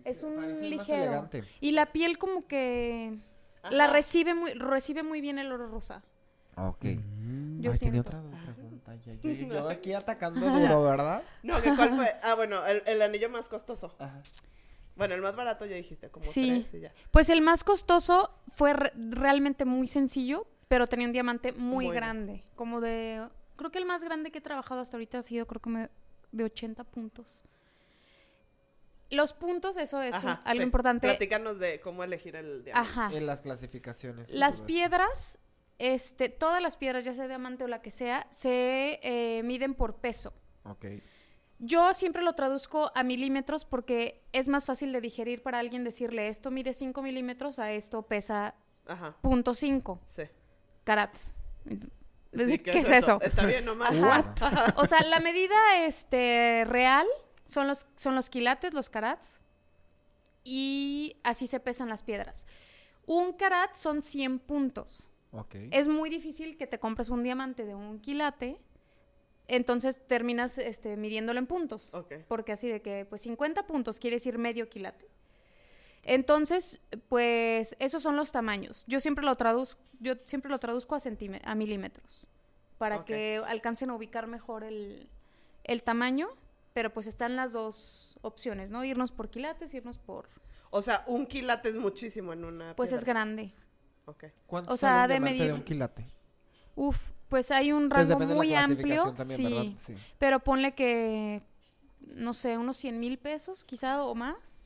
Es 0.05 0.23
un 0.23 0.37
parece 0.37 0.53
más 0.61 0.71
ligero. 0.71 1.03
elegante. 1.03 1.45
Y 1.61 1.73
la 1.73 1.87
piel 1.87 2.17
como 2.19 2.47
que 2.47 3.19
la 3.71 3.87
recibe 3.89 4.35
muy, 4.35 4.53
recibe 4.55 5.03
muy 5.03 5.21
bien 5.21 5.39
el 5.39 5.51
oro 5.53 5.69
rosa. 5.69 6.03
Ok. 6.57 6.85
Mm. 6.85 7.61
Yo 7.61 7.73
Ay, 7.73 7.99
otra 7.99 8.23
pregunta. 8.23 8.95
ya, 9.05 9.13
Yo, 9.23 9.31
yo 9.31 9.69
aquí 9.69 9.93
atacando 9.93 10.49
duro, 10.49 10.83
¿verdad? 10.85 11.23
No, 11.43 11.61
¿qué 11.61 11.75
cuál 11.77 11.95
fue? 11.97 12.07
Ah, 12.23 12.35
bueno, 12.35 12.65
el, 12.67 12.83
el 12.87 13.03
anillo 13.03 13.29
más 13.31 13.49
costoso. 13.49 13.95
Ajá. 13.99 14.23
Bueno, 14.97 15.15
el 15.15 15.21
más 15.21 15.37
barato 15.37 15.67
ya 15.67 15.77
dijiste, 15.77 16.09
como 16.09 16.25
Sí. 16.25 16.49
tres 16.49 16.73
y 16.75 16.81
ya. 16.81 16.93
Pues 17.11 17.29
el 17.29 17.43
más 17.43 17.63
costoso 17.65 18.31
fue 18.53 18.73
re- 18.73 18.93
realmente 18.97 19.67
muy 19.67 19.87
sencillo, 19.87 20.47
pero 20.69 20.87
tenía 20.87 21.07
un 21.07 21.13
diamante 21.13 21.53
muy, 21.53 21.87
Muy 21.87 21.95
grande. 21.95 22.43
Como 22.55 22.81
de. 22.81 23.29
Creo 23.57 23.71
que 23.71 23.79
el 23.79 23.85
más 23.87 24.03
grande 24.03 24.31
que 24.31 24.39
he 24.39 24.43
trabajado 24.43 24.81
hasta 24.81 24.97
ahorita 24.97 25.19
ha 25.19 25.23
sido, 25.23 25.47
creo 25.47 25.61
que 25.61 25.69
me- 25.71 25.91
de 26.33 26.45
80 26.45 26.85
puntos. 26.85 27.45
Los 29.11 29.33
puntos, 29.33 29.77
eso 29.77 30.03
es 30.03 30.15
un- 30.23 30.31
algo 30.31 30.61
sí. 30.61 30.63
importante. 30.63 31.07
Platícanos 31.07 31.59
de 31.59 31.81
cómo 31.81 32.03
elegir 32.05 32.35
el 32.37 32.65
diamante. 32.65 32.91
Ajá. 32.91 33.11
En 33.13 33.27
las 33.27 33.41
clasificaciones. 33.41 34.31
Las 34.31 34.61
piedras, 34.61 35.39
este, 35.79 36.29
todas 36.29 36.61
las 36.61 36.77
piedras, 36.77 37.05
ya 37.05 37.15
sea 37.15 37.29
diamante 37.29 37.65
o 37.65 37.69
la 37.69 37.83
que 37.83 37.91
sea, 37.91 38.27
se 38.31 38.99
eh, 39.03 39.43
miden 39.45 39.75
por 39.75 39.97
peso. 39.97 40.33
Ok. 40.65 40.87
Yo 41.59 41.95
siempre 41.95 42.23
lo 42.23 42.35
traduzco 42.35 42.91
a 42.95 43.03
milímetros 43.03 43.65
porque 43.65 44.23
es 44.33 44.49
más 44.49 44.67
fácil 44.67 44.93
de 44.93 45.01
digerir 45.01 45.43
para 45.43 45.59
alguien 45.59 45.85
decirle 45.85 46.29
esto 46.29 46.51
mide 46.51 46.75
5 46.75 47.01
milímetros 47.01 47.59
a 47.59 47.71
esto 47.73 48.03
pesa 48.03 48.55
Ajá. 48.87 49.17
punto 49.23 49.55
.5 49.55 50.01
Sí. 50.07 50.25
carats. 50.85 51.33
Sí, 51.65 52.59
¿Qué, 52.59 52.79
es 52.81 52.91
eso? 52.91 53.19
Está 53.23 53.47
bien, 53.47 53.65
nomás. 53.65 53.95
O 54.77 54.85
sea, 54.85 55.01
la 55.09 55.21
medida 55.21 55.57
este, 55.87 56.65
real 56.67 57.07
son 57.49 57.69
los, 57.69 57.87
son 57.97 58.15
los 58.15 58.31
quilates, 58.31 58.75
los 58.75 58.91
carats, 58.91 59.41
y 60.45 61.17
así 61.23 61.47
se 61.47 61.61
pesan 61.61 61.89
las 61.89 62.03
piedras. 62.03 62.47
Un 63.07 63.33
carat 63.33 63.75
son 63.77 64.03
100 64.03 64.39
puntos. 64.41 65.09
Ok. 65.33 65.57
Es 65.71 65.89
muy 65.89 66.11
difícil 66.11 66.57
que 66.57 66.67
te 66.67 66.79
compres 66.79 67.09
un 67.09 67.23
diamante 67.23 67.65
de 67.65 67.75
un 67.75 68.01
quilate, 68.01 68.59
entonces 69.49 70.01
terminas 70.07 70.59
este, 70.59 70.97
midiéndolo 70.97 71.39
en 71.39 71.47
puntos. 71.47 71.95
Ok. 71.95 72.15
Porque 72.29 72.53
así 72.53 72.69
de 72.69 72.83
que, 72.83 73.05
pues 73.09 73.23
50 73.23 73.67
puntos 73.67 73.99
quiere 73.99 74.17
decir 74.17 74.39
medio 74.39 74.69
quilate. 74.69 75.09
Entonces, 76.03 76.81
pues 77.09 77.77
esos 77.81 78.03
son 78.03 78.17
los 78.17 78.31
tamaños. 78.31 78.85
Yo 78.87 79.01
siempre 79.01 79.25
lo 79.25 79.35
traduzco, 79.35 79.81
yo 79.99 80.15
siempre 80.25 80.51
lo 80.51 80.59
traduzco 80.59 80.95
a, 80.95 81.01
a 81.45 81.55
milímetros 81.57 82.29
para 82.79 83.05
que 83.05 83.43
alcancen 83.47 83.91
a 83.91 83.95
ubicar 83.95 84.27
mejor 84.27 84.63
el, 84.63 85.09
el 85.65 85.83
tamaño, 85.83 86.29
pero 86.77 86.93
pues 86.93 87.07
están 87.07 87.37
las 87.37 87.55
dos 87.55 88.19
opciones, 88.21 88.71
¿no? 88.71 88.85
Irnos 88.85 89.11
por 89.11 89.31
quilates, 89.31 89.73
irnos 89.73 89.97
por... 89.97 90.29
O 90.69 90.83
sea, 90.83 91.03
un 91.07 91.25
quilate 91.27 91.71
es 91.71 91.75
muchísimo 91.75 92.35
en 92.35 92.45
una 92.45 92.77
Pues 92.77 92.93
es 92.93 93.03
grande. 93.03 93.55
Ok. 94.05 94.25
¿Cuánto 94.47 94.75
o 94.75 94.77
sale 94.77 95.15
sea, 95.15 95.19
un 95.19 95.25
de 95.25 95.31
medir- 95.31 95.53
un 95.55 95.63
quilate? 95.63 96.07
Uf, 96.75 97.13
pues 97.31 97.51
hay 97.51 97.73
un 97.73 97.89
Pues 97.89 98.11
rango 98.11 98.27
de 98.27 98.35
muy 98.35 98.51
la 98.51 98.65
amplio. 98.65 99.15
también, 99.15 99.39
sí. 99.79 99.95
Sí. 99.95 99.95
pero 100.19 100.41
ponle 100.41 100.75
que, 100.75 101.41
no 102.01 102.35
sé, 102.35 102.59
unos 102.59 102.77
100 102.77 103.01
mil 103.01 103.19
pesos 103.19 103.65
quizá 103.65 104.03
o 104.05 104.15
más. 104.15 104.66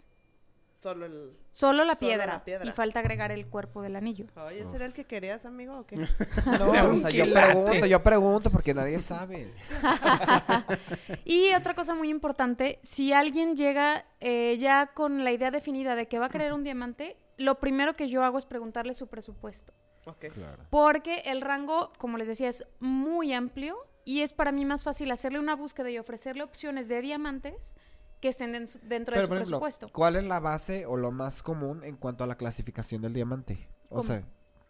Solo 0.81 1.05
el... 1.05 1.37
Solo 1.51 1.85
la 1.85 1.95
Solo 1.95 1.99
piedra. 2.09 2.27
la 2.33 2.45
piedra. 2.45 2.67
Y 2.67 2.73
falta 2.73 3.01
agregar 3.01 3.31
el 3.33 3.47
cuerpo 3.47 3.83
del 3.83 3.97
anillo. 3.97 4.25
Oye, 4.37 4.61
¿ese 4.61 4.77
era 4.77 4.87
el 4.87 4.95
que 4.95 5.05
querías, 5.05 5.45
amigo, 5.45 5.79
o 5.81 5.87
qué? 5.87 5.97
No, 6.59 6.71
o 6.71 6.97
sea, 6.97 7.11
yo 7.11 7.31
pregunto, 7.31 7.87
yo 7.87 8.03
pregunto 8.03 8.51
porque 8.51 8.73
nadie 8.73 8.99
sabe. 9.13 9.53
Y 11.27 11.53
otra 11.53 11.75
cosa 11.75 11.95
muy 11.95 12.09
importante, 12.09 12.81
si 12.83 13.13
alguien 13.13 13.57
llega 13.57 14.07
eh, 14.21 14.57
ya 14.59 14.87
con 14.95 15.23
la 15.23 15.33
idea 15.33 15.51
definida 15.51 15.95
de 15.97 16.09
que 16.09 16.19
va 16.19 16.27
a 16.27 16.31
querer 16.31 16.55
un 16.55 16.65
diamante, 16.65 17.19
lo 17.37 17.61
primero 17.61 17.95
que 17.95 18.09
yo 18.09 18.25
hago 18.25 18.39
es 18.39 18.47
preguntarle 18.47 18.95
su 18.95 19.07
presupuesto. 19.09 19.75
Ok. 20.07 20.27
Claro. 20.33 20.65
Porque 20.71 21.25
el 21.27 21.43
rango, 21.43 21.93
como 21.99 22.17
les 22.17 22.27
decía, 22.27 22.49
es 22.49 22.65
muy 22.79 23.35
amplio 23.35 23.77
y 24.07 24.23
es 24.23 24.33
para 24.33 24.51
mí 24.51 24.65
más 24.65 24.83
fácil 24.83 25.11
hacerle 25.11 25.41
una 25.41 25.57
búsqueda 25.57 25.91
y 25.91 25.99
ofrecerle 25.99 26.43
opciones 26.43 26.89
de 26.89 27.03
diamantes 27.03 27.77
que 28.21 28.29
estén 28.29 28.53
den- 28.53 28.67
dentro 28.83 29.15
de 29.15 29.21
Pero, 29.21 29.23
su 29.23 29.29
por 29.29 29.37
ejemplo, 29.39 29.59
presupuesto. 29.61 29.89
¿cuál 29.93 30.17
es 30.17 30.25
la 30.25 30.41
base 30.41 30.87
o 30.87 30.97
lo 30.97 31.11
más 31.11 31.43
común 31.43 31.83
en 31.85 31.97
cuanto 31.97 32.25
a 32.25 32.27
la 32.27 32.37
clasificación 32.37 33.03
del 33.03 33.13
diamante? 33.15 33.69
O 33.89 33.97
¿Cómo? 33.97 34.03
sea, 34.03 34.25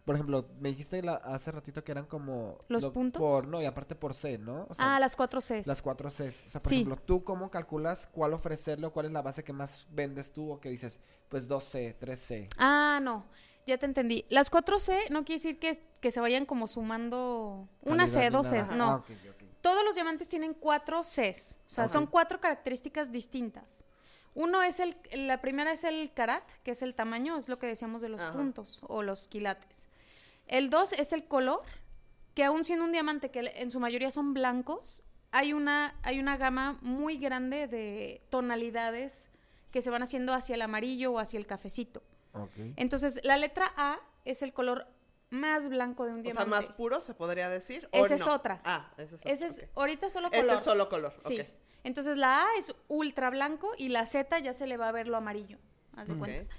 por 0.04 0.14
ejemplo, 0.14 0.48
me 0.60 0.70
dijiste 0.70 1.02
la- 1.02 1.14
hace 1.16 1.50
ratito 1.52 1.84
que 1.84 1.92
eran 1.92 2.06
como... 2.06 2.58
¿Los 2.68 2.82
lo- 2.82 2.92
puntos? 2.92 3.20
Por, 3.20 3.46
no, 3.46 3.60
y 3.60 3.66
aparte 3.66 3.94
por 3.94 4.14
C, 4.14 4.38
¿no? 4.38 4.66
O 4.68 4.74
sea, 4.74 4.96
Ah, 4.96 5.00
las 5.00 5.14
cuatro 5.16 5.40
Cs. 5.40 5.66
las 5.66 5.82
cuatro 5.82 6.08
Cs. 6.10 6.44
O 6.46 6.50
sea, 6.50 6.60
por 6.60 6.68
Sí. 6.70 6.76
ejemplo, 6.76 6.96
¿tú 6.96 7.22
cómo 7.24 7.50
calculas 7.50 8.06
cuál 8.10 8.32
ofrecerle 8.32 8.86
o 8.86 8.92
cuál 8.92 9.06
es 9.06 9.12
la 9.12 9.22
base 9.22 9.44
que 9.44 9.52
más 9.52 9.86
vendes 9.90 10.32
tú 10.32 10.50
o 10.52 10.60
que 10.60 10.70
dices, 10.70 11.00
pues 11.28 11.48
2C, 11.48 11.96
3C? 11.98 12.48
Ah, 12.58 12.98
no. 13.02 13.26
Ya 13.66 13.78
te 13.78 13.86
entendí. 13.86 14.24
Las 14.30 14.50
4C 14.50 15.10
no 15.10 15.24
quiere 15.24 15.36
decir 15.42 15.58
que, 15.60 15.84
que 16.00 16.10
se 16.10 16.18
vayan 16.20 16.46
como 16.46 16.66
sumando 16.66 17.68
una 17.82 18.04
Calidad 18.06 18.20
C, 18.22 18.30
dos 18.30 18.46
nada. 18.46 18.62
Cs, 18.64 18.70
Ah, 18.70 18.76
no. 18.76 18.94
ok, 18.96 19.10
ok. 19.30 19.44
Todos 19.80 19.88
los 19.92 19.94
diamantes 19.94 20.28
tienen 20.28 20.52
cuatro 20.52 21.00
Cs. 21.00 21.58
O 21.66 21.70
sea, 21.70 21.88
son 21.88 22.06
cuatro 22.06 22.38
características 22.38 23.10
distintas. 23.10 23.82
Uno 24.34 24.62
es 24.62 24.78
el, 24.78 24.94
la 25.14 25.40
primera 25.40 25.72
es 25.72 25.84
el 25.84 26.12
carat, 26.12 26.44
que 26.62 26.72
es 26.72 26.82
el 26.82 26.94
tamaño, 26.94 27.38
es 27.38 27.48
lo 27.48 27.58
que 27.58 27.66
decíamos 27.66 28.02
de 28.02 28.10
los 28.10 28.20
Ajá. 28.20 28.34
puntos 28.34 28.80
o 28.82 29.02
los 29.02 29.26
quilates. 29.26 29.88
El 30.48 30.68
dos 30.68 30.92
es 30.92 31.14
el 31.14 31.24
color, 31.24 31.62
que 32.34 32.44
aún 32.44 32.62
siendo 32.66 32.84
un 32.84 32.92
diamante 32.92 33.30
que 33.30 33.40
en 33.54 33.70
su 33.70 33.80
mayoría 33.80 34.10
son 34.10 34.34
blancos, 34.34 35.02
hay 35.30 35.54
una, 35.54 35.94
hay 36.02 36.20
una 36.20 36.36
gama 36.36 36.76
muy 36.82 37.16
grande 37.16 37.66
de 37.66 38.20
tonalidades 38.28 39.30
que 39.70 39.80
se 39.80 39.88
van 39.88 40.02
haciendo 40.02 40.34
hacia 40.34 40.56
el 40.56 40.62
amarillo 40.62 41.12
o 41.12 41.18
hacia 41.18 41.38
el 41.38 41.46
cafecito. 41.46 42.02
Entonces, 42.76 43.18
la 43.24 43.38
letra 43.38 43.72
A 43.78 43.98
es 44.26 44.42
el 44.42 44.52
color 44.52 44.86
más 45.30 45.68
blanco 45.68 46.04
de 46.04 46.12
un 46.12 46.20
O 46.20 46.22
sea, 46.22 46.32
diamante. 46.32 46.50
más 46.50 46.68
puro 46.68 47.00
se 47.00 47.14
podría 47.14 47.48
decir. 47.48 47.88
¿o 47.92 48.04
Esa 48.04 48.14
es 48.16 48.26
otra. 48.26 48.60
Ah, 48.64 48.90
esa 48.98 49.14
es 49.16 49.20
otra. 49.22 49.32
Ese 49.32 49.46
es 49.46 49.64
ahorita 49.74 50.10
solo 50.10 50.26
Este 50.26 50.40
color. 50.40 50.56
es 50.56 50.62
solo 50.62 50.88
color. 50.88 51.14
Sí. 51.26 51.40
ok. 51.40 51.46
Entonces 51.84 52.16
la 52.18 52.42
A 52.44 52.46
es 52.58 52.74
ultra 52.88 53.30
blanco 53.30 53.72
y 53.78 53.88
la 53.88 54.04
Z 54.06 54.38
ya 54.40 54.52
se 54.52 54.66
le 54.66 54.76
va 54.76 54.88
a 54.88 54.92
ver 54.92 55.06
lo 55.08 55.16
amarillo. 55.16 55.58
Haz 55.96 56.08
de 56.08 56.14
cuenta. 56.14 56.54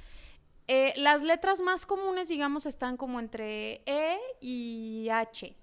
Eh, 0.67 0.93
las 0.95 1.21
letras 1.23 1.59
más 1.61 1.85
comunes, 1.85 2.29
digamos, 2.29 2.65
están 2.65 2.95
como 2.97 3.19
entre 3.19 3.81
E 3.85 4.17
y 4.39 5.09
H. 5.11 5.55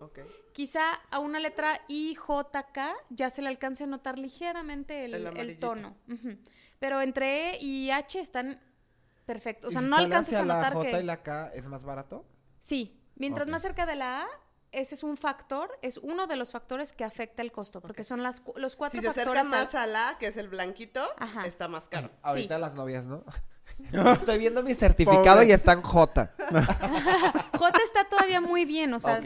Ok. 0.00 0.18
Quizá 0.52 0.92
a 1.10 1.18
una 1.18 1.40
letra 1.40 1.80
I, 1.88 2.14
J, 2.14 2.62
K 2.72 2.94
ya 3.08 3.30
se 3.30 3.40
le 3.42 3.48
alcance 3.48 3.84
a 3.84 3.86
notar 3.86 4.18
ligeramente 4.18 5.04
el, 5.06 5.14
El 5.14 5.20
el 5.22 5.26
amarillito. 5.28 5.68
tono. 5.68 5.96
Pero 6.78 7.00
entre 7.00 7.54
E 7.54 7.58
y 7.62 7.90
H 7.90 8.20
están 8.20 8.60
perfectos. 9.26 9.68
O 9.68 9.70
¿Y 9.70 9.72
sea, 9.74 9.82
si 9.82 9.88
no 9.88 9.96
alcanzas 9.96 10.34
a 10.34 10.44
notar 10.44 10.72
la 10.74 10.78
J 10.78 10.90
que... 10.90 11.00
y 11.00 11.04
la 11.04 11.22
K 11.22 11.50
es 11.54 11.66
más 11.66 11.84
barato? 11.84 12.24
Sí, 12.62 13.00
mientras 13.16 13.46
más 13.48 13.62
cerca 13.62 13.86
de 13.86 13.94
la 13.96 14.22
A, 14.22 14.26
ese 14.72 14.94
es 14.94 15.02
un 15.02 15.16
factor, 15.16 15.76
es 15.82 15.98
uno 15.98 16.26
de 16.28 16.36
los 16.36 16.52
factores 16.52 16.92
que 16.92 17.02
afecta 17.04 17.42
el 17.42 17.50
costo, 17.50 17.80
porque 17.80 18.04
son 18.04 18.22
las, 18.22 18.40
cu- 18.40 18.52
los 18.56 18.76
cuatro 18.76 19.00
Si 19.00 19.06
se 19.06 19.12
factores... 19.12 19.40
acerca 19.40 19.56
al- 19.58 19.64
más 19.64 19.74
a 19.74 19.86
la, 19.86 20.16
que 20.20 20.28
es 20.28 20.36
el 20.36 20.48
blanquito, 20.48 21.02
Ajá. 21.18 21.46
está 21.46 21.66
más 21.66 21.88
caro. 21.88 22.10
Ahorita 22.22 22.54
Sí. 22.56 22.60
las 22.60 22.74
novias, 22.74 23.06
¿no? 23.06 23.24
Estoy 24.12 24.38
viendo 24.38 24.62
mi 24.62 24.74
certificado 24.74 25.36
Pobre. 25.36 25.46
y 25.46 25.52
está 25.52 25.72
en 25.72 25.82
J. 25.82 26.34
J 27.58 27.78
está 27.82 28.04
todavía 28.08 28.40
muy 28.40 28.64
bien, 28.64 28.92
o 28.94 29.00
sea, 29.00 29.20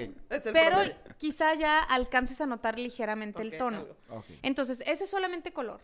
pero 0.52 0.78
quizá 1.16 1.54
ya 1.54 1.82
alcances 1.82 2.40
a 2.40 2.46
notar 2.46 2.78
ligeramente 2.78 3.42
el 3.42 3.56
tono. 3.58 3.84
Entonces, 4.42 4.82
ese 4.86 5.04
es 5.04 5.10
solamente 5.10 5.52
color. 5.52 5.80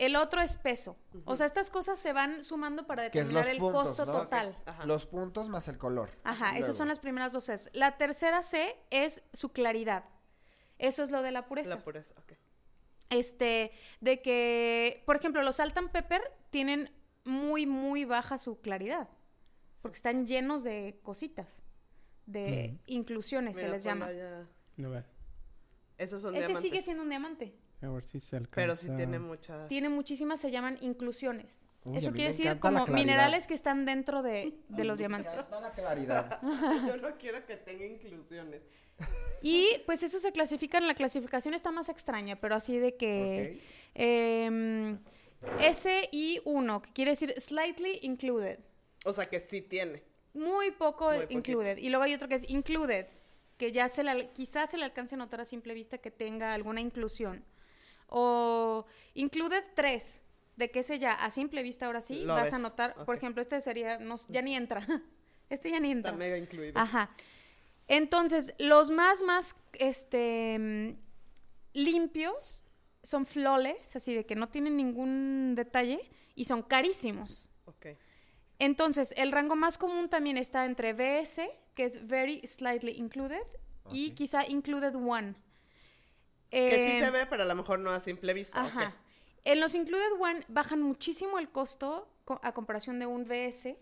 El 0.00 0.16
otro 0.16 0.40
es 0.40 0.56
peso. 0.56 0.96
O 1.26 1.36
sea, 1.36 1.44
estas 1.44 1.68
cosas 1.68 1.98
se 1.98 2.14
van 2.14 2.42
sumando 2.42 2.86
para 2.86 3.02
determinar 3.02 3.46
el 3.50 3.58
puntos, 3.58 3.88
costo 3.88 4.06
¿no? 4.06 4.12
total. 4.12 4.56
Los 4.86 5.04
puntos 5.04 5.50
más 5.50 5.68
el 5.68 5.76
color. 5.76 6.10
Ajá, 6.24 6.56
esas 6.56 6.74
son 6.74 6.88
las 6.88 6.98
primeras 6.98 7.34
dos 7.34 7.44
Cs. 7.44 7.68
La 7.74 7.98
tercera 7.98 8.42
C 8.42 8.74
es 8.88 9.22
su 9.34 9.50
claridad. 9.52 10.04
Eso 10.78 11.02
es 11.02 11.10
lo 11.10 11.20
de 11.20 11.32
la 11.32 11.46
pureza. 11.46 11.74
La 11.74 11.84
pureza, 11.84 12.14
ok. 12.16 12.32
Este, 13.10 13.72
de 14.00 14.22
que, 14.22 15.02
por 15.04 15.16
ejemplo, 15.16 15.42
los 15.42 15.56
Salt 15.56 15.76
and 15.76 15.90
Pepper 15.90 16.22
tienen 16.48 16.90
muy, 17.24 17.66
muy 17.66 18.06
baja 18.06 18.38
su 18.38 18.58
claridad. 18.62 19.06
Porque 19.82 19.96
están 19.96 20.26
llenos 20.26 20.64
de 20.64 20.98
cositas. 21.02 21.62
De 22.24 22.78
inclusiones, 22.86 23.54
Mira, 23.56 23.68
se 23.68 23.74
les 23.74 23.84
llama. 23.84 24.06
ver, 24.06 25.04
Esos 25.98 26.22
son 26.22 26.34
Ese 26.34 26.46
diamantes. 26.46 26.62
sigue 26.62 26.80
siendo 26.80 27.02
un 27.02 27.10
diamante. 27.10 27.54
A 27.82 27.88
ver 27.88 28.04
si 28.04 28.20
se 28.20 28.36
alcanza. 28.36 28.54
Pero 28.56 28.76
sí 28.76 28.88
tiene 28.96 29.18
muchas. 29.18 29.68
Tiene 29.68 29.88
muchísimas, 29.88 30.40
se 30.40 30.50
llaman 30.50 30.78
inclusiones. 30.80 31.66
Uy, 31.84 31.96
Eso 31.96 32.08
quiere 32.10 32.24
me 32.24 32.28
decir 32.28 32.44
la 32.46 32.60
como 32.60 32.86
minerales 32.88 33.46
que 33.46 33.54
están 33.54 33.86
dentro 33.86 34.22
de, 34.22 34.52
de 34.68 34.84
los 34.84 34.98
Me 34.98 35.02
diamantes. 35.02 35.32
encanta 35.32 35.60
la 35.60 35.72
claridad. 35.72 36.40
Yo 36.86 36.96
no 36.98 37.16
quiero 37.16 37.44
que 37.46 37.56
tenga 37.56 37.86
inclusiones. 37.86 38.60
Y 39.40 39.78
pues 39.86 40.02
eso 40.02 40.18
se 40.20 40.30
clasifica, 40.30 40.76
en 40.76 40.86
la 40.86 40.94
clasificación 40.94 41.54
está 41.54 41.70
más 41.70 41.88
extraña, 41.88 42.36
pero 42.36 42.54
así 42.54 42.78
de 42.78 42.96
que 42.96 43.54
Ok. 43.56 43.62
em, 43.94 44.98
SI1, 45.58 46.82
que 46.82 46.92
quiere 46.92 47.12
decir 47.12 47.32
slightly 47.40 47.98
included. 48.02 48.58
O 49.06 49.12
sea 49.14 49.24
que 49.24 49.40
sí 49.40 49.62
tiene. 49.62 50.02
Muy 50.34 50.70
poco 50.72 51.06
Muy 51.08 51.20
poquito. 51.22 51.32
included. 51.38 51.78
Y 51.78 51.88
luego 51.88 52.04
hay 52.04 52.14
otro 52.14 52.28
que 52.28 52.34
es 52.36 52.48
included, 52.50 53.06
que 53.56 53.72
ya 53.72 53.88
se 53.88 54.04
le, 54.04 54.28
quizás 54.32 54.70
se 54.70 54.76
le 54.78 54.84
alcance 54.84 55.14
a 55.14 55.18
notar 55.18 55.40
a 55.40 55.44
simple 55.44 55.74
vista 55.74 55.98
que 55.98 56.10
tenga 56.10 56.52
alguna 56.52 56.80
inclusión. 56.80 57.42
O 58.10 58.84
included 59.14 59.64
3, 59.74 60.22
de 60.56 60.70
que 60.70 60.80
ese 60.80 60.98
ya 60.98 61.12
a 61.12 61.30
simple 61.30 61.62
vista 61.62 61.86
ahora 61.86 62.00
sí 62.00 62.24
Lo 62.24 62.34
vas 62.34 62.52
a 62.52 62.58
notar, 62.58 62.94
por 63.04 63.16
ejemplo, 63.16 63.40
este 63.40 63.60
sería, 63.60 63.98
no, 63.98 64.16
ya 64.28 64.42
ni 64.42 64.54
entra. 64.54 64.86
Este 65.48 65.68
ya 65.68 65.80
ni 65.80 65.90
entra. 65.90 66.12
Está 66.12 66.18
mega 66.18 66.38
incluido. 66.38 66.78
Ajá. 66.78 67.10
Entonces, 67.88 68.54
los 68.60 68.92
más, 68.92 69.20
más, 69.20 69.56
este, 69.72 70.56
mm, 70.56 70.90
limpios 71.72 72.62
son 73.02 73.26
flawless, 73.26 73.96
así 73.96 74.14
de 74.14 74.24
que 74.24 74.36
no 74.36 74.48
tienen 74.48 74.76
ningún 74.76 75.54
detalle 75.56 76.08
y 76.36 76.44
son 76.44 76.62
carísimos. 76.62 77.50
Ok. 77.64 77.86
Entonces, 78.60 79.12
el 79.16 79.32
rango 79.32 79.56
más 79.56 79.76
común 79.76 80.08
también 80.08 80.36
está 80.36 80.66
entre 80.66 80.92
VS, 80.92 81.50
que 81.74 81.86
es 81.86 82.06
Very 82.06 82.46
Slightly 82.46 82.92
Included, 82.92 83.42
y 83.90 84.12
quizá 84.12 84.46
Included 84.46 84.94
One. 84.94 85.34
Que 86.50 86.84
sí 86.84 86.90
Eh, 86.92 87.00
se 87.00 87.10
ve, 87.10 87.26
pero 87.26 87.42
a 87.44 87.46
lo 87.46 87.54
mejor 87.54 87.78
no 87.78 87.90
a 87.90 88.00
simple 88.00 88.32
vista. 88.34 88.60
Ajá. 88.62 88.94
En 89.44 89.60
los 89.60 89.74
Included 89.74 90.12
One 90.20 90.44
bajan 90.48 90.82
muchísimo 90.82 91.38
el 91.38 91.48
costo 91.50 92.08
co- 92.24 92.40
a 92.42 92.52
comparación 92.52 92.98
de 92.98 93.06
un 93.06 93.24
VS, 93.24 93.76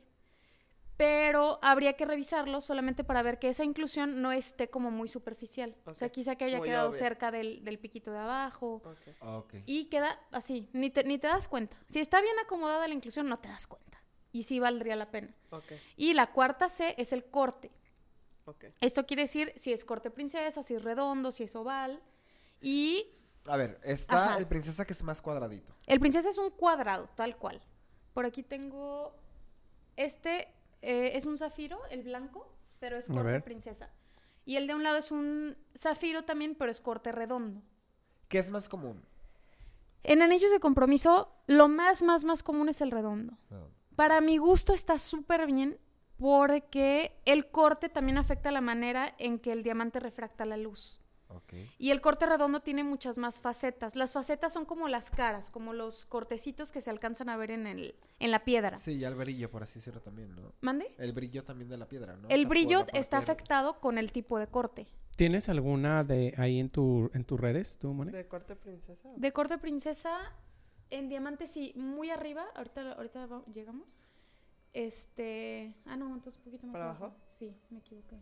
pero 0.97 1.59
habría 1.63 1.93
que 1.95 2.05
revisarlo 2.05 2.61
solamente 2.61 3.05
para 3.05 3.23
ver 3.23 3.39
que 3.39 3.49
esa 3.49 3.63
inclusión 3.65 4.21
no 4.21 4.33
esté 4.33 4.69
como 4.69 4.91
muy 4.91 5.09
superficial. 5.09 5.77
O 5.85 5.95
sea, 5.95 6.09
quizá 6.11 6.35
que 6.37 6.45
haya 6.45 6.59
Muy 6.59 6.69
quedado 6.69 6.93
cerca 6.93 7.31
del, 7.31 7.65
del 7.65 7.79
piquito 7.79 8.11
de 8.11 8.19
abajo 8.19 8.83
Ok. 8.85 9.23
Ok. 9.23 9.55
y 9.67 9.85
queda 9.87 10.21
así, 10.33 10.69
ni 10.73 10.91
te, 10.91 11.05
ni 11.05 11.19
te 11.19 11.29
das 11.29 11.47
cuenta. 11.49 11.77
Si 11.87 12.01
está 12.01 12.21
bien 12.21 12.37
acomodada 12.41 12.89
la 12.89 12.95
inclusión, 12.95 13.29
no 13.29 13.39
te 13.39 13.49
das 13.49 13.67
cuenta. 13.69 14.03
Y 14.33 14.43
sí 14.43 14.59
valdría 14.59 14.97
la 14.97 15.11
pena. 15.11 15.35
Ok. 15.51 15.73
Y 15.97 16.15
la 16.15 16.33
cuarta 16.33 16.69
C 16.69 16.95
es 16.99 17.13
el 17.13 17.25
corte. 17.25 17.71
Ok. 18.45 18.65
Esto 18.81 19.07
quiere 19.07 19.23
decir 19.23 19.53
si 19.57 19.73
es 19.73 19.85
corte 19.85 20.11
princesa, 20.11 20.63
si 20.63 20.75
es 20.75 20.83
redondo, 20.83 21.31
si 21.33 21.45
es 21.45 21.55
oval. 21.55 22.03
Y 22.61 23.07
A 23.47 23.57
ver, 23.57 23.81
está 23.83 24.25
Ajá. 24.27 24.39
el 24.39 24.47
princesa 24.47 24.85
que 24.85 24.93
es 24.93 25.03
más 25.03 25.23
cuadradito. 25.23 25.75
El 25.87 26.01
princesa 26.01 26.29
es 26.29 26.39
un 26.39 26.51
cuadrado, 26.51 27.09
tal 27.15 27.37
cual. 27.37 27.61
Por 28.13 28.27
aquí 28.27 28.43
tengo. 28.43 29.15
Este 29.97 30.49
eh, 30.83 31.13
es 31.15 31.27
un 31.27 31.39
zafiro, 31.39 31.81
el 31.91 32.03
blanco, 32.03 32.53
pero 32.79 32.97
es 32.97 33.09
corte 33.09 33.41
princesa. 33.41 33.91
Y 34.45 34.57
el 34.57 34.67
de 34.67 34.75
un 34.75 34.83
lado 34.83 34.97
es 34.97 35.11
un 35.11 35.57
zafiro 35.77 36.25
también, 36.25 36.55
pero 36.55 36.71
es 36.71 36.81
corte 36.81 37.13
redondo. 37.13 37.63
¿Qué 38.29 38.39
es 38.39 38.51
más 38.51 38.69
común? 38.69 39.03
En 40.05 40.23
anillos 40.23 40.51
de 40.51 40.61
compromiso, 40.61 41.33
lo 41.47 41.69
más, 41.69 42.03
más, 42.03 42.25
más 42.25 42.43
común 42.43 42.69
es 42.69 42.81
el 42.81 42.91
redondo. 42.91 43.37
Para 43.97 44.21
mi 44.21 44.39
gusto 44.39 44.73
está 44.73 44.97
súper 44.99 45.47
bien 45.47 45.79
porque 46.17 47.21
el 47.25 47.51
corte 47.51 47.89
también 47.89 48.19
afecta 48.19 48.51
la 48.51 48.61
manera 48.61 49.15
en 49.19 49.39
que 49.39 49.53
el 49.53 49.63
diamante 49.63 50.01
refracta 50.01 50.45
la 50.45 50.57
luz. 50.57 51.01
Y 51.79 51.91
el 51.91 52.01
corte 52.01 52.27
redondo 52.27 52.61
tiene 52.61 52.85
muchas 52.85 53.19
más 53.19 53.41
facetas. 53.41 53.97
Las 53.97 54.13
facetas 54.13 54.53
son 54.53 54.65
como 54.65 54.89
las 54.89 55.11
caras, 55.11 55.51
como 55.51 55.73
los 55.73 56.07
cortecitos 56.07 56.73
que 56.73 56.81
se 56.81 56.91
alcanzan 56.91 57.29
a 57.29 57.37
ver 57.37 57.51
en, 57.51 57.67
el, 57.67 57.95
en 58.19 58.31
la 58.31 58.45
piedra. 58.45 58.77
Sí, 58.77 58.93
y 58.97 59.05
el 59.05 59.15
brillo, 59.15 59.51
por 59.51 59.63
así 59.63 59.79
decirlo 59.79 60.01
también, 60.01 60.35
¿no? 60.35 60.53
¿Mande? 60.63 60.91
El 60.99 61.13
brillo 61.13 61.45
también 61.45 61.69
de 61.69 61.77
la 61.77 61.87
piedra, 61.87 62.17
¿no? 62.17 62.29
O 62.29 62.31
El 62.31 62.41
sea, 62.41 62.49
brillo 62.49 62.87
está 62.95 63.19
afectado 63.19 63.79
con 63.81 63.99
el 63.99 64.11
tipo 64.13 64.39
de 64.39 64.47
corte. 64.47 64.87
¿Tienes 65.17 65.49
alguna 65.49 66.05
de 66.05 66.35
ahí 66.39 66.61
en 66.61 66.71
tu 66.71 67.11
en 67.13 67.25
tus 67.25 67.39
redes, 67.41 67.79
tú, 67.79 67.93
Mone? 67.93 68.13
¿De 68.13 68.27
corte 68.29 68.55
princesa? 68.57 69.11
De 69.17 69.33
corte 69.33 69.59
princesa, 69.59 70.17
en 70.91 71.09
diamante 71.09 71.47
sí, 71.47 71.73
muy 71.77 72.11
arriba. 72.11 72.47
Ahorita, 72.55 72.93
ahorita 72.93 73.27
va- 73.27 73.45
llegamos. 73.53 73.99
Este. 74.73 75.75
Ah, 75.87 75.97
no, 75.97 76.07
entonces 76.15 76.37
un 76.39 76.45
poquito 76.45 76.67
más 76.67 76.73
¿Para 76.73 76.85
abajo? 76.91 77.15
Sí, 77.31 77.55
me 77.71 77.81
equivoqué. 77.81 78.17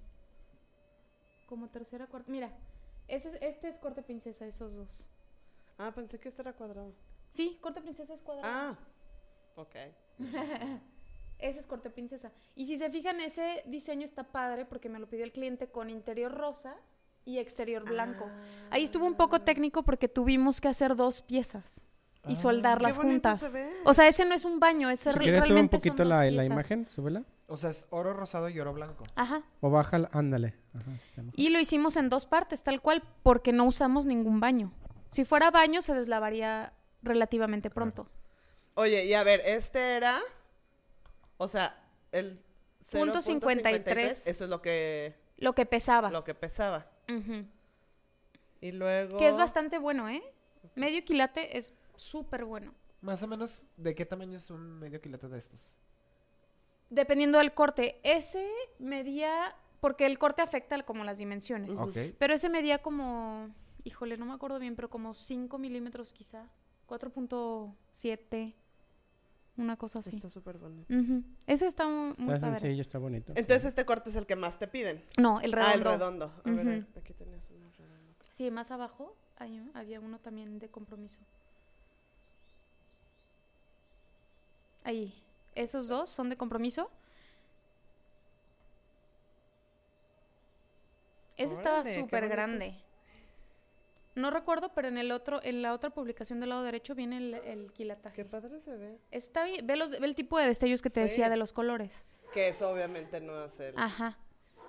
Como 1.46 1.68
tercera, 1.68 2.06
cuarta. 2.06 2.30
Mira, 2.30 2.50
ese, 3.08 3.28
es- 3.30 3.38
este 3.42 3.68
es 3.68 3.78
corte 3.78 4.02
princesa, 4.02 4.46
esos 4.46 4.74
dos. 4.74 5.10
Ah, 5.78 5.92
pensé 5.94 6.18
que 6.18 6.28
este 6.28 6.42
era 6.42 6.52
cuadrado. 6.54 6.92
Sí, 7.30 7.58
corte 7.60 7.80
princesa 7.82 8.14
es 8.14 8.22
cuadrado. 8.22 8.48
Ah. 8.50 8.78
Ok. 9.56 9.74
Ese 11.38 11.60
es 11.60 11.66
corte 11.66 11.90
princesa. 11.90 12.32
Y 12.54 12.64
si 12.64 12.78
se 12.78 12.88
fijan, 12.90 13.20
ese 13.20 13.62
diseño 13.66 14.06
está 14.06 14.24
padre 14.24 14.64
porque 14.64 14.88
me 14.88 14.98
lo 14.98 15.06
pidió 15.06 15.22
el 15.24 15.32
cliente 15.32 15.68
con 15.68 15.90
interior 15.90 16.32
rosa 16.32 16.74
y 17.26 17.38
exterior 17.38 17.84
blanco. 17.84 18.26
Ahí 18.70 18.84
estuvo 18.84 19.04
un 19.04 19.16
poco 19.16 19.40
técnico 19.42 19.82
porque 19.82 20.08
tuvimos 20.08 20.62
que 20.62 20.68
hacer 20.68 20.96
dos 20.96 21.20
piezas 21.20 21.84
y 22.26 22.32
Ah. 22.32 22.36
soldarlas 22.36 22.96
Qué 22.96 23.02
bonito 23.04 23.28
juntas. 23.28 23.40
se 23.40 23.50
ve. 23.50 23.70
O 23.84 23.92
sea, 23.92 24.08
ese 24.08 24.24
no 24.24 24.34
es 24.34 24.46
un 24.46 24.58
baño, 24.60 24.88
ese 24.88 25.12
Si 25.12 25.18
re- 25.18 25.24
quieres 25.24 25.44
sube 25.44 25.54
un 25.56 25.60
son 25.60 25.68
poquito 25.68 25.96
dos 25.96 26.06
la, 26.06 26.30
la 26.30 26.44
imagen, 26.46 26.88
súbela. 26.88 27.22
O 27.48 27.56
sea, 27.56 27.70
es 27.70 27.86
oro 27.90 28.12
rosado 28.12 28.48
y 28.48 28.58
oro 28.58 28.72
blanco. 28.72 29.04
Ajá. 29.14 29.42
O 29.60 29.70
bájala, 29.70 30.08
ándale. 30.12 30.54
Ajá. 30.74 30.90
Y 31.34 31.50
lo 31.50 31.60
hicimos 31.60 31.96
en 31.96 32.08
dos 32.08 32.26
partes, 32.26 32.62
tal 32.62 32.80
cual, 32.82 33.02
porque 33.22 33.52
no 33.52 33.64
usamos 33.64 34.04
ningún 34.04 34.40
baño. 34.40 34.72
Si 35.10 35.24
fuera 35.24 35.50
baño, 35.50 35.80
se 35.80 35.94
deslavaría 35.94 36.72
relativamente 37.02 37.70
pronto. 37.70 38.08
Oye, 38.74 39.04
y 39.04 39.14
a 39.14 39.22
ver, 39.22 39.40
este 39.46 39.96
era. 39.96 40.18
O 41.38 41.48
sea, 41.48 41.82
el. 42.12 42.42
Punto 42.90 43.20
53. 43.20 44.26
Eso 44.26 44.44
es 44.44 44.50
lo 44.50 44.62
que, 44.62 45.16
Lo 45.38 45.54
que 45.54 45.66
pesaba. 45.66 46.10
lo 46.10 46.22
que 46.24 46.34
pesaba. 46.34 46.86
Ujú. 47.08 47.44
Y 48.60 48.72
luego. 48.72 49.18
Que 49.18 49.28
es 49.28 49.36
bastante 49.36 49.78
bueno, 49.78 50.08
¿eh? 50.08 50.22
Medio 50.74 51.04
quilate 51.04 51.58
es 51.58 51.72
súper 51.96 52.44
bueno. 52.44 52.74
Más 53.00 53.22
o 53.22 53.26
menos, 53.26 53.62
¿de 53.76 53.94
qué 53.94 54.04
tamaño 54.04 54.36
es 54.36 54.50
un 54.50 54.78
medio 54.78 55.00
quilate 55.00 55.28
de 55.28 55.38
estos? 55.38 55.74
Dependiendo 56.90 57.38
del 57.38 57.52
corte. 57.52 58.00
Ese 58.04 58.48
medía, 58.78 59.54
porque 59.80 60.06
el 60.06 60.18
corte 60.18 60.42
afecta 60.42 60.80
como 60.84 61.04
las 61.04 61.18
dimensiones. 61.18 61.70
Pero 62.18 62.34
ese 62.34 62.48
medía 62.48 62.78
como, 62.78 63.48
híjole, 63.84 64.16
no 64.16 64.26
me 64.26 64.32
acuerdo 64.34 64.58
bien, 64.58 64.76
pero 64.76 64.88
como 64.90 65.14
5 65.14 65.58
milímetros 65.58 66.12
quizá. 66.12 66.46
4.7. 66.88 68.54
una 69.58 69.76
cosa 69.78 70.00
así. 70.00 70.14
Está 70.14 70.28
súper 70.28 70.58
bonito. 70.58 70.94
Ujú. 70.94 71.22
Ese 71.46 71.66
está 71.66 71.86
muy, 71.88 72.14
muy 72.18 72.34
Está 72.34 72.46
padre. 72.48 72.60
sencillo, 72.60 72.82
está 72.82 72.98
bonito. 72.98 73.32
Entonces 73.34 73.64
este 73.64 73.86
corte 73.86 74.10
es 74.10 74.16
el 74.16 74.26
que 74.26 74.36
más 74.36 74.58
te 74.58 74.68
piden. 74.68 75.02
No, 75.16 75.40
el 75.40 75.50
redondo. 75.50 75.70
Ah, 75.70 75.74
el 75.74 75.80
redondo. 75.84 76.42
A 76.44 76.50
ver, 76.50 76.78
Ujú. 76.82 76.98
aquí 77.00 77.14
tenías 77.14 77.48
uno 77.50 77.70
redondo. 77.78 78.12
Sí, 78.32 78.50
más 78.50 78.70
abajo 78.70 79.16
hay 79.38 79.58
un- 79.58 79.70
había 79.74 79.98
uno 79.98 80.18
también 80.18 80.58
de 80.58 80.68
compromiso. 80.68 81.20
Ahí. 84.84 85.14
Esos 85.56 85.88
dos 85.88 86.08
son 86.10 86.28
de 86.30 86.36
compromiso. 86.36 86.90
Ese 91.36 91.54
estaba 91.54 91.84
súper 91.84 92.28
grande. 92.28 92.76
No 94.14 94.30
recuerdo, 94.30 94.70
pero 94.74 94.88
en 94.88 94.96
el 94.96 95.12
otro, 95.12 95.40
en 95.42 95.60
la 95.60 95.74
otra 95.74 95.90
publicación 95.90 96.40
del 96.40 96.48
lado 96.48 96.62
derecho 96.62 96.94
viene 96.94 97.18
el, 97.18 97.34
el 97.34 97.72
quilataje. 97.72 98.16
Qué 98.16 98.24
padre 98.24 98.60
se 98.60 98.74
ve. 98.74 98.98
Está 99.10 99.44
bien, 99.44 99.66
ve, 99.66 99.76
los, 99.76 99.90
ve 99.90 100.06
el 100.06 100.14
tipo 100.14 100.38
de 100.38 100.46
destellos 100.46 100.80
que 100.80 100.88
te 100.88 100.94
Sí. 100.94 101.00
decía 101.02 101.28
de 101.28 101.36
los 101.36 101.52
colores. 101.52 102.06
Que 102.32 102.48
eso 102.48 102.70
obviamente 102.70 103.20
no 103.20 103.34
hace 103.34 103.68
el... 103.68 103.74
Ajá. 103.78 104.18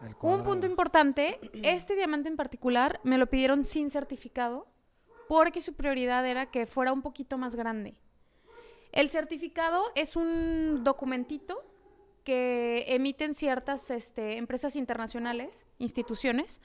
El 0.01 0.15
Un 0.21 0.43
punto 0.43 0.67
importante, 0.67 1.39
este 1.63 1.95
diamante 1.95 2.27
en 2.29 2.35
particular 2.35 2.99
me 3.03 3.17
lo 3.17 3.27
pidieron 3.27 3.65
sin 3.65 3.89
certificado 3.89 4.67
porque 5.27 5.59
su 5.61 5.73
prioridad 5.73 6.27
era 6.27 6.51
que 6.51 6.67
fuera 6.67 6.91
un 6.93 7.01
poquito 7.01 7.37
más 7.37 7.55
grande. 7.55 7.95
El 8.91 9.09
certificado 9.09 9.83
es 9.95 10.15
un 10.15 10.83
documentito 10.83 11.63
que 12.23 12.85
emiten 12.87 13.33
ciertas 13.33 13.89
este, 13.89 14.37
empresas 14.37 14.75
internacionales, 14.75 15.65
instituciones, 15.79 16.61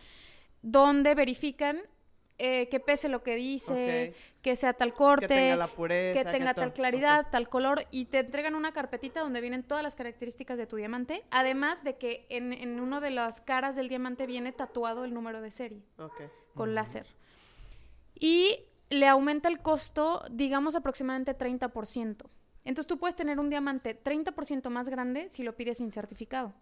donde 0.61 1.15
verifican 1.15 1.81
eh, 2.39 2.69
que 2.69 2.81
pese 2.81 3.09
lo 3.09 3.23
que 3.23 3.37
dice, 3.37 4.15
que 4.41 4.57
sea 4.57 4.73
tal 4.73 4.95
corte, 4.95 5.29
que 5.29 5.35
tenga 5.35 5.55
la 5.55 5.69
pureza. 5.69 6.25
que 6.25 6.31
tenga 6.37 6.55
tal 6.55 6.73
claridad, 6.73 7.29
tal 7.31 7.49
color, 7.49 7.87
y 7.93 8.07
te 8.07 8.19
entregan 8.19 8.57
una 8.57 8.73
carpetita 8.73 9.21
donde 9.21 9.41
vienen 9.41 9.63
todas 9.63 9.85
las 9.85 9.95
características 9.95 10.59
de 10.59 10.67
tu 10.67 10.75
diamante, 10.75 11.23
además 11.31 11.85
de 11.85 11.97
que 11.97 12.27
en, 12.31 12.53
en 12.53 12.81
una 12.81 12.99
de 12.99 13.11
las 13.11 13.41
caras 13.41 13.77
del 13.77 13.89
diamante 13.89 14.27
viene 14.27 14.51
tatuado 14.51 15.05
el 15.05 15.15
número 15.15 15.41
de 15.41 15.53
serie 15.53 15.83
Ok, 15.99 16.15
ok. 16.15 16.23
con 16.55 16.75
láser. 16.75 17.07
Y 18.19 18.65
le 18.93 19.09
aumenta 19.09 19.49
el 19.49 19.61
costo, 19.61 20.25
digamos, 20.31 20.75
aproximadamente 20.75 21.37
30%. 21.37 22.17
Entonces 22.65 22.87
tú 22.87 22.99
puedes 22.99 23.17
tener 23.17 23.41
un 23.41 23.51
diamante 23.51 24.01
30% 24.01 24.69
más 24.71 24.89
grande 24.89 25.29
si 25.31 25.43
lo 25.43 25.57
pides 25.57 25.79
sin 25.79 25.91
certificado. 25.91 26.55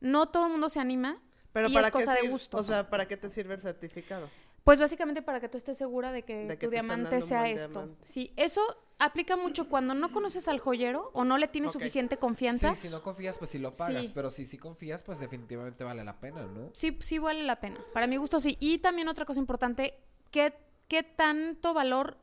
No 0.00 0.26
todo 0.26 0.46
el 0.46 0.52
mundo 0.52 0.68
se 0.68 0.80
anima, 0.80 1.20
Pero 1.52 1.68
y 1.68 1.74
para 1.74 1.88
es 1.88 1.92
qué 1.92 1.98
cosa 2.04 2.14
de 2.14 2.28
gusto. 2.28 2.56
O 2.58 2.62
sea, 2.62 2.90
¿para 2.90 3.06
qué 3.06 3.16
te 3.16 3.28
sirve 3.28 3.54
el 3.54 3.60
certificado? 3.60 4.28
Pues 4.64 4.80
básicamente 4.80 5.22
para 5.22 5.38
que 5.38 5.48
tú 5.48 5.56
estés 5.56 5.78
segura 5.78 6.10
de 6.10 6.24
que, 6.24 6.46
De 6.46 6.58
que 6.58 6.66
tu 6.66 6.72
diamante 6.72 7.20
sea 7.20 7.46
esto. 7.46 7.68
diamante. 7.68 8.04
Sí, 8.04 8.32
eso 8.34 8.60
aplica 8.98 9.36
mucho 9.36 9.68
cuando 9.68 9.94
no 9.94 10.10
conoces 10.10 10.48
al 10.48 10.58
joyero 10.58 11.10
o 11.12 11.24
no 11.24 11.38
le 11.38 11.46
tienes 11.46 11.70
suficiente 11.70 12.16
confianza. 12.16 12.74
Sí, 12.74 12.82
si 12.82 12.88
no 12.88 13.00
confías, 13.00 13.38
pues 13.38 13.50
sí 13.50 13.58
lo 13.58 13.72
pagas. 13.72 14.06
Sí. 14.06 14.12
Pero 14.12 14.30
si 14.30 14.44
sí 14.44 14.58
confías, 14.58 15.04
pues 15.04 15.20
definitivamente 15.20 15.84
vale 15.84 16.02
la 16.02 16.18
pena, 16.18 16.46
¿no? 16.46 16.70
Sí, 16.72 16.96
sí 17.00 17.18
vale 17.18 17.44
la 17.44 17.60
pena. 17.60 17.78
Para 17.92 18.08
mi 18.08 18.16
gusto 18.16 18.40
sí. 18.40 18.56
Y 18.58 18.78
también 18.78 19.08
otra 19.08 19.24
cosa 19.24 19.38
importante, 19.38 19.94
¿qué, 20.32 20.52
qué 20.88 21.02
tanto 21.02 21.74
valor 21.74 22.16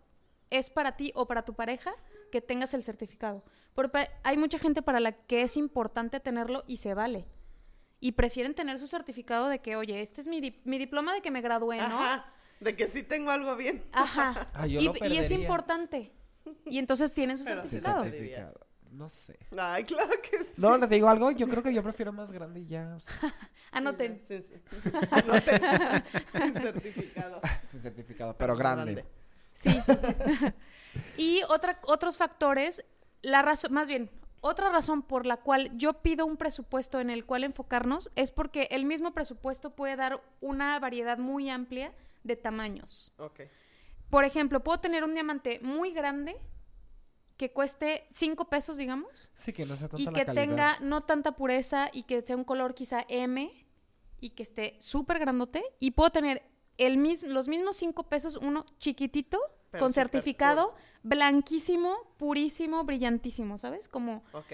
es 0.50 0.70
para 0.70 0.96
ti 0.96 1.12
o 1.16 1.26
para 1.28 1.44
tu 1.46 1.54
pareja 1.54 1.94
que 2.32 2.42
tengas 2.42 2.74
el 2.74 2.84
certificado? 2.84 3.44
Porque 3.76 4.08
hay 4.24 4.38
mucha 4.38 4.60
gente 4.60 4.82
para 4.82 5.00
la 5.00 5.12
que 5.12 5.42
es 5.42 5.58
importante 5.58 6.20
tenerlo 6.20 6.64
y 6.68 6.78
se 6.78 6.94
vale. 6.94 7.26
Y 8.00 8.12
prefieren 8.14 8.54
tener 8.54 8.80
su 8.80 8.88
certificado 8.88 9.48
de 9.48 9.60
que, 9.60 9.76
oye, 9.76 10.02
este 10.02 10.22
es 10.22 10.28
mi, 10.28 10.42
di- 10.42 10.60
mi 10.66 10.78
diploma 10.78 11.14
de 11.14 11.22
que 11.22 11.32
me 11.32 11.42
gradué, 11.42 11.78
¿no? 11.78 11.84
Ajá, 11.86 12.26
de 12.60 12.76
que 12.76 12.88
sí 12.88 13.02
tengo 13.04 13.32
algo 13.32 13.56
bien. 13.56 13.84
Ajá. 13.94 14.50
Ah, 14.54 14.68
yo 14.68 14.80
y, 14.80 14.86
lo 14.86 14.94
y 15.08 15.18
es 15.18 15.32
importante. 15.32 16.12
Y 16.66 16.78
entonces 16.80 17.14
tienen 17.14 17.38
su 17.38 17.46
Pero 17.46 17.62
sí, 17.64 17.70
Sí, 17.70 17.80
certificado. 17.80 18.04
certificado. 18.04 18.68
No 18.94 19.10
sé. 19.10 19.40
Ay, 19.58 19.84
claro 19.86 20.12
que 20.22 20.38
sí. 20.38 20.54
No, 20.58 20.78
les 20.78 20.90
digo 20.90 21.10
algo, 21.10 21.32
yo 21.32 21.48
creo 21.48 21.64
que 21.64 21.74
yo 21.74 21.82
prefiero 21.82 22.12
más 22.14 22.32
grande 22.32 22.60
y 22.60 22.66
ya. 22.68 22.96
o 22.96 23.00
sea, 23.00 23.14
Anoten. 23.72 24.22
Sí, 24.24 24.42
sí. 24.42 24.54
Anoten. 25.12 25.62
certificado. 26.62 27.42
sin 27.64 27.80
certificado, 27.82 28.38
pero 28.38 28.56
grande. 28.56 29.04
Sí. 29.54 29.76
y 31.18 31.42
otra, 31.50 31.80
otros 31.86 32.18
factores, 32.18 32.86
la 33.24 33.42
razón, 33.42 33.74
más 33.74 33.88
bien, 33.88 34.12
otra 34.42 34.72
razón 34.72 35.02
por 35.02 35.26
la 35.26 35.38
cual 35.38 35.72
yo 35.76 35.94
pido 36.02 36.26
un 36.26 36.38
presupuesto 36.38 37.00
en 37.00 37.10
el 37.10 37.26
cual 37.26 37.44
enfocarnos 37.44 38.12
es 38.16 38.30
porque 38.30 38.68
el 38.72 38.86
mismo 38.86 39.14
presupuesto 39.14 39.72
puede 39.72 39.96
dar 39.96 40.22
una 40.40 40.80
variedad 40.80 41.18
muy 41.18 41.50
amplia 41.50 41.94
de 42.24 42.36
tamaños. 42.36 43.12
Ok. 43.18 43.42
Por 44.10 44.26
ejemplo, 44.26 44.64
puedo 44.64 44.80
tener 44.80 45.04
un 45.04 45.16
diamante 45.16 45.60
muy 45.64 45.94
grande 45.94 46.36
que 47.48 47.52
cueste 47.52 48.08
5 48.12 48.46
pesos, 48.46 48.78
digamos, 48.78 49.30
Sí, 49.34 49.52
que 49.52 49.66
no 49.66 49.76
sea 49.76 49.90
tanta 49.90 50.02
y 50.02 50.06
la 50.06 50.14
que 50.14 50.26
calidad. 50.26 50.44
tenga 50.48 50.80
no 50.80 51.02
tanta 51.02 51.34
pureza 51.34 51.90
y 51.92 52.04
que 52.04 52.22
sea 52.22 52.38
un 52.38 52.46
color 52.46 52.74
quizá 52.74 53.04
M 53.10 53.52
y 54.22 54.30
que 54.30 54.44
esté 54.44 54.78
súper 54.80 55.20
grandote. 55.20 55.62
Y 55.82 55.92
puedo 55.92 56.10
tener 56.10 56.42
el 56.78 56.96
mis- 56.98 57.22
los 57.24 57.50
mismos 57.50 57.76
5 57.76 58.04
pesos, 58.04 58.38
uno 58.38 58.66
chiquitito, 58.78 59.40
Pero 59.72 59.84
con 59.84 59.94
certificado, 59.94 60.74
blanquísimo, 61.04 61.98
purísimo, 62.18 62.86
brillantísimo, 62.86 63.58
¿sabes? 63.58 63.90
Como 63.90 64.24
Ok. 64.32 64.54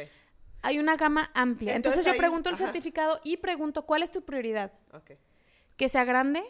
hay 0.63 0.79
una 0.79 0.95
gama 0.95 1.29
amplia. 1.35 1.75
Entonces, 1.75 1.99
Entonces 1.99 2.13
yo 2.13 2.17
pregunto 2.17 2.49
el 2.49 2.55
ajá. 2.55 2.63
certificado 2.65 3.19
y 3.23 3.37
pregunto 3.37 3.85
cuál 3.85 4.01
es 4.01 4.09
tu 4.11 4.23
prioridad. 4.23 4.71
Ok. 4.93 5.11
Que 5.77 5.89
sea 5.89 6.05
grande, 6.05 6.41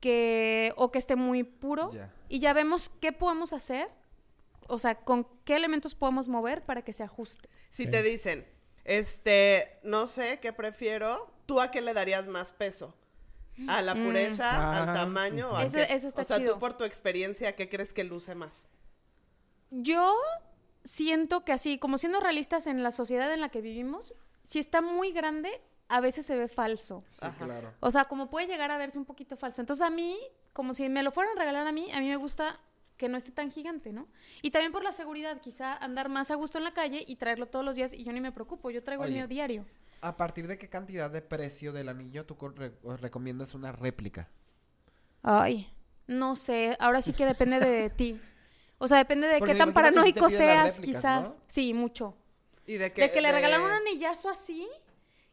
que 0.00 0.72
o 0.76 0.90
que 0.90 0.98
esté 0.98 1.14
muy 1.14 1.44
puro 1.44 1.92
y 2.28 2.40
ya 2.40 2.52
vemos 2.54 2.88
qué 3.00 3.12
podemos 3.12 3.52
hacer, 3.52 3.88
o 4.68 4.78
sea, 4.78 4.96
con 4.96 5.26
qué 5.44 5.56
elementos 5.56 5.94
podemos 5.94 6.28
mover 6.28 6.64
para 6.64 6.82
que 6.82 6.92
se 6.92 7.02
ajuste. 7.02 7.48
Si 7.68 7.86
te 7.90 8.02
dicen, 8.02 8.46
este, 8.84 9.78
no 9.82 10.06
sé 10.06 10.38
qué 10.40 10.52
prefiero, 10.52 11.30
¿tú 11.46 11.60
a 11.60 11.70
qué 11.70 11.80
le 11.80 11.92
darías 11.94 12.26
más 12.26 12.52
peso? 12.52 12.94
¿A 13.68 13.80
la 13.82 13.94
Mm. 13.94 14.04
pureza, 14.04 14.70
al 14.82 14.88
Ah, 14.90 14.92
tamaño? 14.94 15.50
o 15.50 15.56
a 15.56 15.64
Eso- 15.64 15.78
qué? 15.78 15.86
eso 15.94 16.08
está 16.08 16.22
O 16.22 16.24
sea, 16.24 16.38
chido. 16.38 16.54
tú 16.54 16.60
por 16.60 16.76
tu 16.76 16.84
experiencia, 16.84 17.56
¿qué 17.56 17.68
crees 17.68 17.92
que 17.92 18.04
luce 18.04 18.34
más? 18.34 18.68
Yo 19.70 20.14
siento 20.84 21.44
que 21.44 21.52
así, 21.52 21.78
como 21.78 21.98
siendo 21.98 22.20
realistas 22.20 22.66
en 22.66 22.82
la 22.82 22.92
sociedad 22.92 23.32
en 23.32 23.40
la 23.40 23.48
que 23.48 23.60
vivimos, 23.60 24.14
si 24.44 24.58
está 24.58 24.80
muy 24.80 25.12
grande, 25.12 25.60
a 25.88 26.00
veces 26.00 26.26
se 26.26 26.36
ve 26.36 26.48
falso. 26.48 27.02
Sí, 27.06 27.24
Ajá. 27.26 27.44
claro. 27.44 27.72
O 27.80 27.90
sea, 27.90 28.04
como 28.06 28.28
puede 28.30 28.46
llegar 28.46 28.70
a 28.70 28.78
verse 28.78 28.98
un 28.98 29.04
poquito 29.04 29.36
falso. 29.36 29.60
Entonces 29.60 29.84
a 29.86 29.90
mí, 29.90 30.18
como 30.52 30.74
si 30.74 30.88
me 30.88 31.02
lo 31.02 31.10
fueran 31.10 31.36
a 31.36 31.40
regalar 31.40 31.66
a 31.66 31.72
mí, 31.72 31.90
a 31.92 32.00
mí 32.00 32.08
me 32.08 32.16
gusta 32.16 32.60
que 32.96 33.08
no 33.08 33.16
esté 33.18 33.30
tan 33.30 33.50
gigante, 33.50 33.92
¿no? 33.92 34.08
Y 34.42 34.50
también 34.50 34.72
por 34.72 34.82
la 34.82 34.92
seguridad, 34.92 35.40
quizá 35.40 35.74
andar 35.76 36.08
más 36.08 36.30
a 36.30 36.34
gusto 36.34 36.58
en 36.58 36.64
la 36.64 36.72
calle 36.72 37.04
y 37.06 37.16
traerlo 37.16 37.46
todos 37.46 37.64
los 37.64 37.76
días 37.76 37.92
y 37.92 38.04
yo 38.04 38.12
ni 38.12 38.20
me 38.20 38.32
preocupo, 38.32 38.70
yo 38.70 38.82
traigo 38.82 39.04
el 39.04 39.12
mío 39.12 39.26
diario. 39.28 39.64
¿A 40.00 40.16
partir 40.16 40.46
de 40.46 40.58
qué 40.58 40.68
cantidad 40.68 41.10
de 41.10 41.22
precio 41.22 41.72
del 41.72 41.88
anillo 41.88 42.24
tú 42.26 42.36
re- 42.54 42.72
recomiendas 42.98 43.54
una 43.54 43.72
réplica? 43.72 44.28
Ay, 45.22 45.68
no 46.06 46.36
sé, 46.36 46.76
ahora 46.78 47.02
sí 47.02 47.12
que 47.12 47.24
depende 47.26 47.58
de 47.60 47.90
ti. 47.96 48.20
O 48.78 48.88
sea, 48.88 48.98
depende 48.98 49.26
de 49.26 49.38
Porque 49.38 49.54
qué 49.54 49.58
tan 49.58 49.72
paranoico 49.72 50.28
seas, 50.28 50.76
réplicas, 50.76 50.80
quizás. 51.02 51.36
¿no? 51.36 51.42
Sí, 51.46 51.72
mucho. 51.74 52.14
¿Y 52.66 52.74
de 52.74 52.90
de 52.90 53.10
que 53.10 53.20
le 53.20 53.32
regalaron 53.32 53.66
un 53.66 53.72
anillazo 53.72 54.28
así 54.28 54.68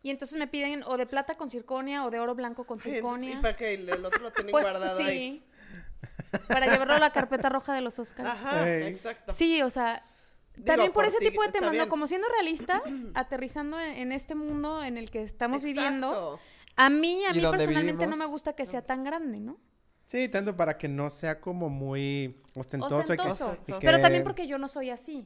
y 0.01 0.09
entonces 0.11 0.37
me 0.37 0.47
piden 0.47 0.83
o 0.85 0.97
de 0.97 1.05
plata 1.05 1.35
con 1.35 1.49
circonia 1.49 2.05
o 2.05 2.09
de 2.11 2.19
oro 2.19 2.35
blanco 2.35 2.65
con 2.65 2.79
circonia. 2.81 3.31
¿Y 3.39 3.41
para 3.41 3.55
qué? 3.57 3.73
El 3.73 3.89
el 3.89 4.05
otro 4.05 4.21
lo 4.21 4.31
tienen 4.31 4.51
Pues 4.51 4.65
guardado 4.65 4.97
sí. 4.99 5.03
ahí. 5.03 5.43
Para 6.47 6.65
llevarlo 6.67 6.93
a 6.93 6.99
la 6.99 7.11
carpeta 7.11 7.49
roja 7.49 7.73
de 7.73 7.81
los 7.81 7.99
Oscars. 7.99 8.29
Ajá, 8.29 8.69
exacto. 8.69 9.31
Sí, 9.31 9.61
o 9.61 9.69
sea, 9.69 10.05
Digo, 10.55 10.65
también 10.65 10.91
por, 10.91 11.03
por 11.03 11.05
ese 11.05 11.17
ti 11.19 11.29
tipo 11.29 11.41
de 11.43 11.51
temas, 11.51 11.73
¿no? 11.73 11.89
Como 11.89 12.05
siendo 12.07 12.27
realistas, 12.29 12.81
aterrizando 13.15 13.79
en, 13.79 13.97
en 13.97 14.11
este 14.11 14.35
mundo 14.35 14.83
en 14.83 14.97
el 14.97 15.09
que 15.09 15.23
estamos 15.23 15.63
viviendo, 15.63 16.39
a 16.75 16.89
mí, 16.89 17.25
a 17.25 17.31
¿Y 17.31 17.35
mí 17.35 17.41
personalmente 17.41 18.07
no 18.07 18.17
me 18.17 18.25
gusta 18.25 18.53
que 18.53 18.65
sea 18.65 18.81
tan 18.83 19.03
grande, 19.03 19.39
¿no? 19.39 19.57
Sí, 20.05 20.27
tanto 20.29 20.55
para 20.55 20.77
que 20.77 20.87
no 20.87 21.09
sea 21.09 21.39
como 21.39 21.69
muy 21.69 22.41
ostentoso. 22.55 22.99
y 22.99 23.05
que- 23.05 23.13
Ostentoso. 23.13 23.57
y 23.67 23.71
que- 23.73 23.79
Pero 23.79 24.01
también 24.01 24.23
porque 24.23 24.45
yo 24.47 24.57
no 24.57 24.67
soy 24.67 24.89
así. 24.91 25.25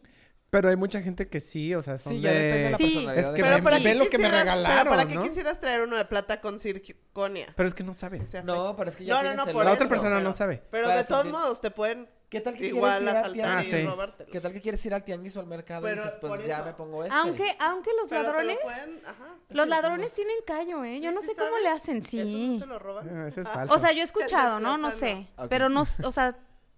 Pero 0.50 0.70
hay 0.70 0.78
mucha 0.78 1.02
gente 1.02 1.28
que 1.28 1.42
sí, 1.42 1.76
o 1.76 1.82
sea, 1.82 1.98
son 1.98 2.14
Sí, 2.14 2.20
de... 2.22 2.24
ya 2.24 2.32
depende 2.32 2.64
de 2.64 2.72
la 2.72 2.78
Sí. 2.78 2.84
personalidad. 2.86 3.18
Es 3.18 3.32
de 3.34 3.38
que 3.44 3.62
para 3.64 3.78
quien. 3.78 3.84
ve 3.84 3.96
lo 4.06 4.10
que 4.10 4.18
me 4.18 4.30
regalaron, 4.32 4.78
Pero 4.78 4.90
¿para 4.92 5.06
qué 5.10 5.16
¿no? 5.16 5.24
quisieras 5.24 5.60
traer 5.60 5.82
uno 5.82 5.98
de 5.98 6.06
plata 6.06 6.40
con 6.40 6.58
circonia? 6.60 7.48
Pero 7.56 7.68
es 7.68 7.76
que 7.76 7.84
no 7.84 7.94
sabe. 7.94 8.24
No, 8.46 8.76
pero 8.78 8.90
es 8.90 8.96
que 8.96 9.04
ya 9.04 9.14
No, 9.14 9.18
no, 9.18 9.22
tienes 9.24 9.38
no, 9.38 9.44
el 9.46 9.54
por 9.54 9.66
La 9.66 9.74
otra 9.74 9.88
persona 9.90 10.10
pero- 10.18 10.22
no 10.24 10.34
sabe. 10.34 10.64
Pero 10.72 10.88
de 10.88 11.04
todos 11.04 11.24
sentir- 11.24 11.32
modos 11.38 11.60
te 11.62 11.72
pueden 11.72 12.08
¿Qué 12.30 12.42
tal 12.42 12.56
que 12.58 12.68
igual 12.68 12.98
quieres 13.00 13.04
ir 13.04 13.10
al 13.10 13.24
asaltar 13.24 13.58
Ah, 13.58 13.64
y 13.64 13.72
sí. 13.72 13.86
robártelo. 13.86 14.30
¿Qué 14.32 14.42
tal 14.42 14.52
que 14.52 14.62
quieres 14.62 14.86
ir 14.86 14.94
al 14.94 15.04
tianguis 15.06 15.38
o 15.38 15.40
al 15.40 15.48
mercado 15.48 15.88
y 15.88 15.92
Pero 15.92 16.04
dices, 16.04 16.18
pues 16.20 16.46
ya 16.46 16.58
eso. 16.58 16.66
me 16.66 16.74
pongo 16.74 17.04
ese? 17.06 17.14
Aunque, 17.16 17.56
aunque 17.60 17.90
los 17.98 18.10
Pero 18.10 18.24
lo 18.24 18.28
ladrones, 18.34 18.58
pueden- 18.64 19.02
ajá. 19.06 19.26
los 19.50 19.64
Sí, 19.64 19.70
ladrones 19.70 20.12
no. 20.12 20.16
tienen 20.16 20.36
callo, 20.46 20.84
¿eh? 20.84 21.00
Yo 21.00 21.10
Sí, 21.10 21.16
no 21.16 21.22
sí 21.22 21.28
sé 21.28 21.36
cómo 21.36 21.58
le 21.64 21.70
hacen, 21.70 21.98
¿Eso 22.00 22.18
no 22.18 22.24
sí. 22.26 22.58
se 22.60 22.66
lo 22.66 22.80
roban? 22.80 23.10
Ah, 23.18 23.28
Eso 23.30 23.42
es 23.42 23.48
Ah. 23.48 23.52
falso. 23.54 23.74
O 23.74 23.80
sea, 23.80 23.94
yo 23.94 24.00
he 24.02 24.04
escuchado, 24.04 24.60
¿no? 24.60 24.78
No 24.78 24.92
sé. 24.92 25.28
Pero 25.50 25.70
no, 25.70 25.82
o 25.84 26.12
sea, 26.12 26.36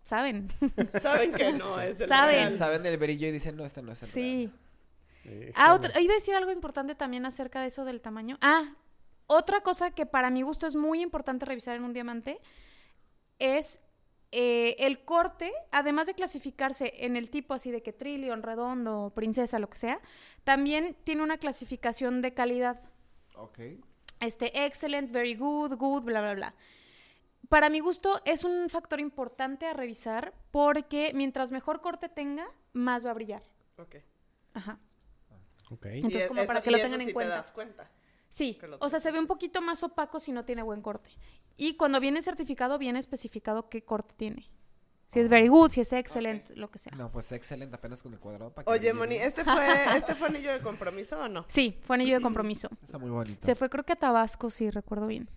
saben. 0.10 0.52
Saben 1.02 1.32
que 1.34 1.52
no 1.54 1.80
es 1.80 2.00
el 2.00 2.10
Saben. 2.10 2.36
real. 2.36 2.54
Saben 2.58 2.84
del 2.84 2.98
brillo 2.98 3.28
y 3.28 3.32
dicen, 3.32 3.56
no, 3.56 3.66
este 3.66 3.82
no 3.82 3.92
es 3.92 4.04
el 4.04 4.10
Sí. 4.10 4.52
Ah, 5.56 5.74
otra, 5.74 6.00
iba 6.02 6.14
a 6.14 6.16
decir 6.16 6.34
algo 6.36 6.52
importante 6.52 6.96
también 6.96 7.26
acerca 7.26 7.62
de 7.62 7.68
eso 7.68 7.86
del 7.86 8.02
tamaño. 8.02 8.38
Ah, 8.42 8.74
otra 9.28 9.62
cosa 9.62 9.92
que 9.92 10.06
para 10.06 10.32
mi 10.32 10.42
gusto 10.42 10.66
es 10.66 10.76
muy 10.76 11.02
importante 11.02 11.46
revisar 11.46 11.76
en 11.76 11.84
un 11.84 11.94
diamante 11.94 12.40
es 13.38 13.80
eh, 14.32 14.76
el 14.80 15.06
corte, 15.06 15.52
además 15.72 16.08
de 16.08 16.14
clasificarse 16.14 16.94
en 17.06 17.16
el 17.16 17.30
tipo 17.30 17.54
así 17.54 17.70
de 17.72 17.82
que 17.82 17.94
trillion, 17.94 18.44
redondo, 18.44 19.12
princesa, 19.16 19.60
lo 19.60 19.70
que 19.70 19.78
sea, 19.78 20.00
también 20.44 20.96
tiene 21.04 21.24
una 21.24 21.38
clasificación 21.38 22.22
de 22.22 22.34
calidad. 22.34 22.82
Ok. 23.36 23.60
Este, 24.20 24.66
excellent, 24.66 25.12
very 25.12 25.36
good, 25.36 25.76
good, 25.78 26.04
bla, 26.04 26.22
bla, 26.22 26.34
bla. 26.34 26.56
Para 27.50 27.70
mi 27.70 27.80
gusto 27.80 28.22
es 28.26 28.44
un 28.44 28.70
factor 28.70 29.00
importante 29.00 29.66
a 29.66 29.74
revisar 29.74 30.34
porque 30.52 31.12
mientras 31.16 31.52
mejor 31.52 31.82
corte 31.82 32.08
tenga, 32.08 32.48
más 32.74 33.06
va 33.06 33.12
a 33.12 33.14
brillar. 33.14 33.42
Ok. 33.78 33.96
Ajá. 34.54 34.80
Ok. 35.72 35.86
Entonces, 35.88 36.28
como 36.28 36.42
eso- 36.42 36.48
para 36.48 36.62
que 36.62 36.72
lo 36.72 36.78
eso 36.78 36.86
tengan 36.86 37.02
en 37.02 37.08
sí 37.08 37.14
cuenta. 37.14 37.34
te 37.36 37.42
das 37.42 37.52
cuenta. 37.52 37.92
Sí, 38.30 38.60
o 38.80 38.90
sea, 38.90 39.00
se 39.00 39.12
ve 39.12 39.18
un 39.18 39.26
poquito 39.26 39.60
más 39.62 39.82
opaco 39.82 40.20
si 40.20 40.32
no 40.32 40.46
tiene 40.46 40.62
buen 40.62 40.82
corte. 40.84 41.10
Y 41.58 41.76
cuando 41.76 42.00
viene 42.00 42.22
certificado, 42.22 42.78
viene 42.78 43.00
especificado 43.00 43.70
qué 43.70 43.84
corte 43.84 44.14
tiene. 44.16 44.48
Si 45.08 45.20
es 45.20 45.28
very 45.28 45.48
good, 45.48 45.72
si 45.72 45.82
es 45.82 45.92
excellent, 45.92 46.52
lo 46.52 46.70
que 46.70 46.78
sea. 46.78 46.94
No, 46.96 47.12
pues 47.12 47.32
excelente, 47.32 47.76
apenas 47.76 48.04
con 48.04 48.14
el 48.14 48.20
cuadrado 48.20 48.54
para 48.54 48.66
que 48.66 48.72
Oye, 48.72 48.94
Moni. 48.94 49.16
¿este 49.16 49.44
fue, 49.44 49.54
¿este 49.98 50.14
fue 50.14 50.28
anillo 50.28 50.52
de 50.52 50.60
compromiso 50.60 51.20
o 51.20 51.28
no? 51.28 51.46
Sí, 51.48 51.80
fue 51.82 51.96
anillo 51.96 52.18
de 52.18 52.22
compromiso. 52.22 52.70
Está 52.84 53.00
muy 53.00 53.10
bonito. 53.10 53.44
Se 53.44 53.56
fue 53.56 53.72
creo 53.72 53.84
que 53.84 53.94
a 53.94 53.96
Tabasco, 53.96 54.52
si 54.52 54.70
recuerdo 54.70 55.08
bien. 55.08 55.28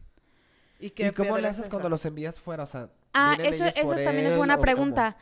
¿Y 0.82 0.86
¿Y 0.86 0.90
qué 0.90 1.12
cómo 1.12 1.38
le 1.38 1.48
es 1.48 1.58
haces 1.58 1.70
cuando 1.70 1.88
los 1.88 2.04
envías 2.04 2.38
fuera? 2.40 2.64
O 2.64 2.66
sea, 2.66 2.90
Ah, 3.14 3.34
¿vienen 3.38 3.54
eso, 3.54 3.64
eso 3.66 3.94
también 3.96 4.26
es 4.26 4.36
buena 4.36 4.54
cómo? 4.54 4.62
pregunta. 4.62 5.16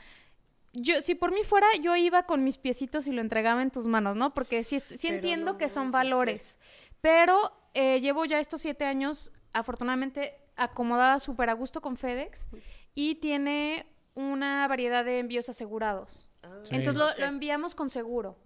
Yo, 0.72 1.02
si 1.02 1.14
por 1.16 1.32
mí 1.32 1.42
fuera, 1.42 1.66
yo 1.82 1.96
iba 1.96 2.22
con 2.24 2.44
mis 2.44 2.56
piecitos 2.56 3.06
y 3.08 3.12
lo 3.12 3.20
entregaba 3.20 3.60
en 3.62 3.70
tus 3.70 3.86
manos, 3.86 4.16
¿no? 4.16 4.32
Porque 4.34 4.62
sí, 4.64 4.80
sí 4.80 5.08
entiendo 5.08 5.52
no 5.52 5.58
que 5.58 5.68
son 5.68 5.86
sí. 5.86 5.92
valores. 5.92 6.58
Pero 7.00 7.52
eh, 7.74 8.00
llevo 8.00 8.24
ya 8.24 8.38
estos 8.40 8.60
siete 8.60 8.84
años, 8.84 9.32
afortunadamente, 9.52 10.34
acomodada 10.56 11.18
súper 11.18 11.50
a 11.50 11.54
gusto 11.54 11.80
con 11.80 11.96
FedEx. 11.96 12.48
Y 12.94 13.16
tiene 13.16 13.86
una 14.14 14.66
variedad 14.68 15.04
de 15.04 15.18
envíos 15.18 15.48
asegurados. 15.48 16.30
Ah, 16.42 16.48
Sí. 16.64 16.76
Entonces 16.76 16.94
lo, 16.94 17.08
lo 17.18 17.24
enviamos 17.26 17.74
con 17.74 17.90
seguro. 17.90 18.38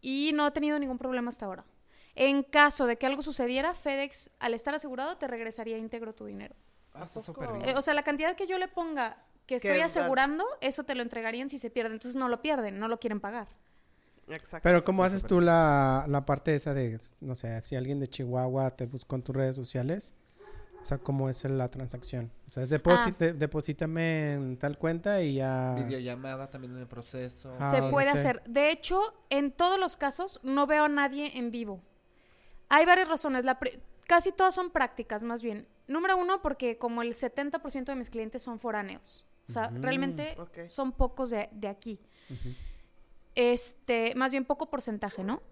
Y 0.00 0.32
no 0.34 0.46
he 0.46 0.50
tenido 0.52 0.78
ningún 0.78 0.98
problema 0.98 1.30
hasta 1.30 1.46
ahora. 1.46 1.64
En 2.20 2.42
caso 2.42 2.86
de 2.86 2.96
que 2.96 3.06
algo 3.06 3.22
sucediera, 3.22 3.74
FedEx, 3.74 4.30
al 4.40 4.52
estar 4.54 4.74
asegurado, 4.74 5.16
te 5.18 5.28
regresaría 5.28 5.78
íntegro 5.78 6.14
tu 6.14 6.26
dinero. 6.26 6.54
Ah, 6.92 7.04
está 7.04 7.20
¿A 7.20 7.22
súper 7.22 7.46
poco? 7.46 7.58
bien. 7.58 7.68
Eh, 7.70 7.74
o 7.78 7.82
sea, 7.82 7.94
la 7.94 8.02
cantidad 8.02 8.34
que 8.34 8.46
yo 8.48 8.58
le 8.58 8.66
ponga 8.66 9.18
que 9.46 9.54
estoy 9.54 9.78
asegurando, 9.80 10.44
eso 10.60 10.82
te 10.84 10.94
lo 10.96 11.02
entregarían 11.02 11.48
si 11.48 11.58
se 11.58 11.70
pierde. 11.70 11.92
Entonces 11.92 12.16
no 12.16 12.28
lo 12.28 12.42
pierden, 12.42 12.78
no 12.80 12.88
lo 12.88 12.98
quieren 12.98 13.20
pagar. 13.20 13.46
Exacto. 14.28 14.62
Pero 14.64 14.84
¿cómo 14.84 15.02
Sí, 15.04 15.06
haces 15.06 15.24
tú 15.24 15.40
la, 15.40 16.04
la 16.08 16.26
parte 16.26 16.54
esa 16.54 16.74
de, 16.74 17.00
no 17.20 17.34
sé, 17.36 17.62
si 17.62 17.76
alguien 17.76 17.98
de 18.00 18.08
Chihuahua 18.08 18.72
te 18.72 18.84
buscó 18.86 19.16
en 19.16 19.22
tus 19.22 19.34
redes 19.36 19.54
sociales? 19.56 20.12
O 20.82 20.86
sea, 20.86 20.98
¿cómo 20.98 21.28
es 21.28 21.44
la 21.44 21.70
transacción? 21.70 22.30
O 22.46 22.50
sea, 22.50 22.62
es 22.62 22.72
Ah. 22.72 23.14
de- 23.18 23.32
deposítame 23.32 24.32
en 24.34 24.56
tal 24.58 24.76
cuenta 24.76 25.22
y 25.22 25.34
ya... 25.34 25.74
Videollamada 25.76 26.50
también 26.50 26.74
en 26.74 26.80
el 26.80 26.86
proceso. 26.86 27.54
Ah, 27.58 27.70
se 27.70 27.80
no 27.80 27.90
puede 27.90 28.12
sé. 28.12 28.18
hacer. 28.18 28.42
De 28.44 28.70
hecho, 28.70 29.00
en 29.30 29.50
todos 29.52 29.78
los 29.78 29.96
casos 29.96 30.40
no 30.42 30.66
veo 30.66 30.84
a 30.84 30.88
nadie 30.88 31.38
en 31.38 31.50
vivo. 31.50 31.80
Hay 32.68 32.84
varias 32.86 33.08
razones. 33.08 33.44
La 33.44 33.58
casi 34.06 34.32
todas 34.32 34.54
son 34.54 34.70
prácticas, 34.70 35.22
más 35.24 35.42
bien. 35.42 35.66
Número 35.86 36.16
uno, 36.16 36.42
porque 36.42 36.78
como 36.78 37.02
el 37.02 37.14
70% 37.14 37.84
de 37.84 37.94
mis 37.96 38.10
clientes 38.10 38.42
son 38.42 38.58
foráneos. 38.58 39.26
O 39.48 39.52
sea, 39.52 39.68
Ujú. 39.72 39.82
realmente 39.82 40.36
son 40.68 40.92
pocos 40.92 41.30
de, 41.30 41.48
de 41.52 41.68
aquí. 41.68 41.98
Este, 43.34 44.14
más 44.14 44.32
bien 44.32 44.44
poco 44.44 44.68
porcentaje, 44.68 45.22
¿no? 45.24 45.42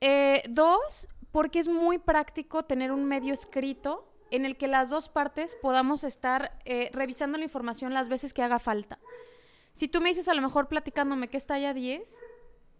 Eh, 0.00 0.42
dos, 0.48 1.08
porque 1.32 1.58
es 1.58 1.68
muy 1.68 1.98
práctico 1.98 2.64
tener 2.64 2.92
un 2.92 3.04
medio 3.04 3.34
escrito 3.34 4.12
en 4.30 4.44
el 4.44 4.56
que 4.56 4.68
las 4.68 4.90
dos 4.90 5.08
partes 5.08 5.56
podamos 5.60 6.04
estar 6.04 6.58
eh, 6.64 6.90
revisando 6.92 7.38
la 7.38 7.44
información 7.44 7.92
las 7.94 8.08
veces 8.08 8.32
que 8.32 8.42
haga 8.42 8.58
falta. 8.58 8.98
Si 9.72 9.88
tú 9.88 10.00
me 10.00 10.08
dices 10.08 10.28
a 10.28 10.34
lo 10.34 10.42
mejor 10.42 10.68
platicándome 10.68 11.28
que 11.28 11.36
es 11.36 11.46
talla 11.46 11.74
10 11.74 12.22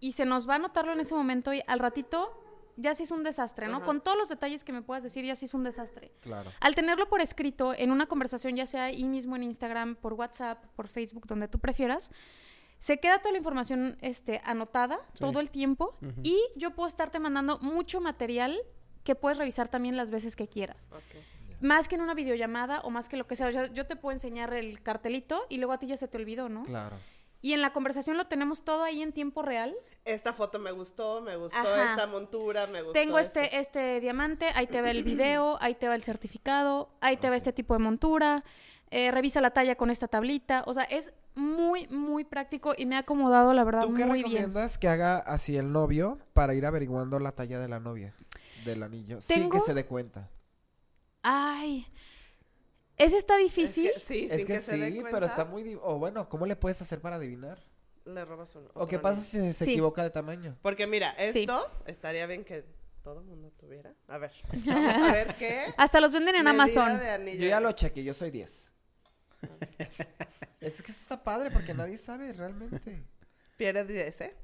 y 0.00 0.12
se 0.12 0.24
nos 0.24 0.48
va 0.48 0.54
a 0.54 0.56
anotarlo 0.56 0.92
en 0.92 1.00
ese 1.00 1.14
momento 1.14 1.52
y 1.52 1.62
al 1.66 1.78
ratito 1.78 2.42
ya 2.76 2.94
sí 2.94 3.02
es 3.04 3.10
un 3.10 3.22
desastre, 3.22 3.68
¿no? 3.68 3.76
Ajá. 3.78 3.86
Con 3.86 4.00
todos 4.00 4.16
los 4.16 4.28
detalles 4.28 4.64
que 4.64 4.72
me 4.72 4.82
puedas 4.82 5.02
decir 5.02 5.24
ya 5.24 5.34
sí 5.34 5.46
es 5.46 5.54
un 5.54 5.64
desastre. 5.64 6.12
Claro. 6.20 6.50
Al 6.60 6.74
tenerlo 6.74 7.08
por 7.08 7.20
escrito 7.20 7.74
en 7.76 7.90
una 7.90 8.06
conversación, 8.06 8.56
ya 8.56 8.66
sea 8.66 8.84
ahí 8.84 9.04
mismo 9.04 9.36
en 9.36 9.42
Instagram, 9.44 9.96
por 9.96 10.12
WhatsApp, 10.14 10.64
por 10.76 10.88
Facebook, 10.88 11.26
donde 11.26 11.48
tú 11.48 11.58
prefieras, 11.58 12.10
se 12.78 12.98
queda 13.00 13.18
toda 13.18 13.32
la 13.32 13.38
información 13.38 13.96
este, 14.02 14.40
anotada 14.44 14.98
Sí. 15.14 15.20
todo 15.20 15.40
el 15.40 15.50
tiempo 15.50 15.96
Ujú. 16.02 16.20
y 16.22 16.38
yo 16.56 16.72
puedo 16.74 16.86
estarte 16.88 17.18
mandando 17.18 17.58
mucho 17.60 18.00
material 18.00 18.58
que 19.04 19.14
puedes 19.14 19.38
revisar 19.38 19.68
también 19.68 19.96
las 19.96 20.10
veces 20.10 20.36
que 20.36 20.48
quieras. 20.48 20.90
Más 21.60 21.88
que 21.88 21.94
en 21.94 22.02
una 22.02 22.12
videollamada 22.12 22.80
o 22.80 22.90
más 22.90 23.08
que 23.08 23.16
lo 23.16 23.26
que 23.26 23.34
sea. 23.34 23.48
O 23.48 23.52
sea, 23.52 23.72
yo 23.72 23.86
te 23.86 23.96
puedo 23.96 24.12
enseñar 24.12 24.52
el 24.52 24.82
cartelito 24.82 25.46
y 25.48 25.56
luego 25.56 25.72
a 25.72 25.78
ti 25.78 25.86
ya 25.86 25.96
se 25.96 26.06
te 26.06 26.18
olvidó, 26.18 26.50
¿no? 26.50 26.64
Claro. 26.64 26.96
Y 27.46 27.52
en 27.52 27.62
la 27.62 27.72
conversación 27.72 28.16
lo 28.16 28.24
tenemos 28.26 28.64
todo 28.64 28.82
ahí 28.82 29.02
en 29.02 29.12
tiempo 29.12 29.40
real. 29.40 29.72
Esta 30.04 30.32
foto 30.32 30.58
me 30.58 30.72
gustó, 30.72 31.20
me 31.20 31.36
gustó 31.36 31.56
Ajá. 31.56 31.90
esta 31.90 32.08
montura, 32.08 32.66
me 32.66 32.80
gustó 32.82 32.94
Tengo 32.94 33.20
esto. 33.20 33.38
este, 33.38 33.60
este 33.60 34.00
diamante, 34.00 34.48
ahí 34.56 34.66
te 34.66 34.82
va 34.82 34.90
el 34.90 35.04
video, 35.04 35.56
ahí 35.60 35.76
te 35.76 35.86
va 35.86 35.94
el 35.94 36.02
certificado, 36.02 36.88
ahí 37.00 37.18
te 37.18 37.30
va 37.30 37.36
este 37.36 37.52
tipo 37.52 37.74
de 37.74 37.78
montura, 37.78 38.42
eh, 38.90 39.12
revisa 39.12 39.40
la 39.40 39.52
talla 39.52 39.76
con 39.76 39.90
esta 39.90 40.08
tablita. 40.08 40.64
O 40.66 40.74
sea, 40.74 40.82
es 40.82 41.12
muy, 41.36 41.86
muy 41.86 42.24
práctico 42.24 42.74
y 42.76 42.84
me 42.84 42.96
ha 42.96 43.00
acomodado, 43.00 43.52
la 43.54 43.62
verdad, 43.62 43.82
¿Tú 43.82 43.94
qué 43.94 44.06
muy 44.06 44.24
bien. 44.24 44.32
recomiendas 44.32 44.76
que 44.76 44.88
haga 44.88 45.18
así 45.18 45.56
el 45.56 45.70
novio 45.70 46.18
para 46.32 46.52
ir 46.52 46.66
averiguando 46.66 47.20
la 47.20 47.30
talla 47.30 47.60
de 47.60 47.68
la 47.68 47.78
novia? 47.78 48.12
Del 48.64 48.82
anillo. 48.82 49.22
Sin 49.22 49.50
que 49.50 49.60
se 49.60 49.72
dé 49.72 49.86
cuenta. 49.86 50.28
Ay, 51.22 51.86
ese 52.98 53.16
está 53.18 53.36
Es 53.36 53.42
difícil. 53.44 53.90
que, 53.92 54.00
sí, 54.00 54.28
Es 54.30 54.36
sin 54.38 54.46
que, 54.46 54.54
que, 54.54 54.60
se 54.60 54.76
dé 54.78 54.86
sí, 54.90 55.00
cuenta, 55.00 55.10
pero 55.10 55.26
está 55.26 55.44
muy... 55.44 55.78
O 55.82 55.98
bueno, 55.98 56.28
¿cómo 56.28 56.46
le 56.46 56.56
puedes 56.56 56.80
hacer 56.82 57.00
para 57.00 57.16
adivinar? 57.16 57.58
Le 58.04 58.24
robas 58.24 58.54
uno. 58.54 58.68
¿O 58.74 58.86
qué 58.86 58.98
pasa 58.98 59.20
si 59.22 59.52
se 59.52 59.64
Sí. 59.64 59.72
equivoca 59.72 60.02
de 60.02 60.10
tamaño? 60.10 60.56
Porque 60.62 60.86
mira, 60.86 61.14
Sí. 61.32 61.40
esto 61.40 61.70
estaría 61.86 62.26
bien 62.26 62.44
que 62.44 62.64
todo 63.02 63.20
el 63.20 63.26
mundo 63.26 63.50
tuviera. 63.58 63.92
A 64.08 64.18
ver, 64.18 64.32
vamos 64.64 65.08
a 65.08 65.12
ver 65.12 65.34
qué. 65.36 65.60
Hasta 65.76 66.00
los 66.00 66.12
venden 66.12 66.36
en 66.36 66.46
Amazon. 66.48 67.00
Yo 67.26 67.46
ya 67.48 67.60
lo 67.60 67.70
es. 67.70 67.74
chequé, 67.76 68.02
yo 68.04 68.14
soy 68.14 68.30
10. 68.30 68.72
es 70.60 70.82
que 70.82 70.90
esto 70.92 71.02
está 71.02 71.22
padre 71.22 71.50
porque 71.50 71.74
nadie 71.74 71.98
sabe 71.98 72.32
realmente. 72.32 73.04
Pierdes 73.56 73.88
10, 73.88 74.20
¿eh? 74.22 74.36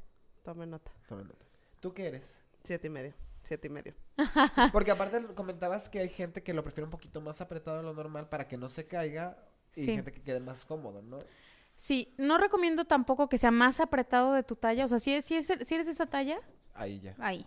Tome 0.45 0.67
nota. 0.67 0.91
Toma 1.09 1.23
nota. 1.23 1.45
¿Tú 1.81 1.93
qué 1.95 2.07
eres? 2.07 2.25
Siete 2.65 2.87
y 2.89 2.91
medio. 2.91 3.15
Siete 3.43 3.67
y 3.67 3.71
medio. 3.71 3.95
Porque 4.73 4.91
aparte 4.93 5.21
comentabas 5.35 5.89
que 5.89 5.99
hay 6.01 6.09
gente 6.09 6.43
que 6.43 6.55
lo 6.55 6.63
prefiere 6.63 6.85
un 6.85 6.91
poquito 6.91 7.21
más 7.21 7.41
apretado 7.41 7.79
de 7.79 7.83
lo 7.83 7.93
normal 7.93 8.29
para 8.29 8.47
que 8.49 8.57
no 8.57 8.69
se 8.69 8.87
caiga 8.87 9.37
y 9.75 9.85
Sí. 9.85 9.95
gente 9.95 10.13
que 10.13 10.23
quede 10.23 10.41
más 10.41 10.65
cómodo, 10.65 11.03
¿no? 11.03 11.19
Sí, 11.77 12.15
no 12.19 12.39
recomiendo 12.39 12.85
tampoco 12.85 13.29
que 13.29 13.39
sea 13.39 13.51
más 13.51 13.81
apretado 13.81 14.33
de 14.35 14.43
tu 14.45 14.55
talla. 14.57 14.85
O 14.85 14.89
sea, 14.89 15.01
si, 15.01 15.15
es- 15.15 15.25
si, 15.25 15.35
es- 15.37 15.47
si 15.47 15.75
eres 15.75 15.89
esa 15.89 16.07
talla, 16.07 16.41
Ahí 16.75 17.01
ya. 17.01 17.15
ahí. 17.19 17.47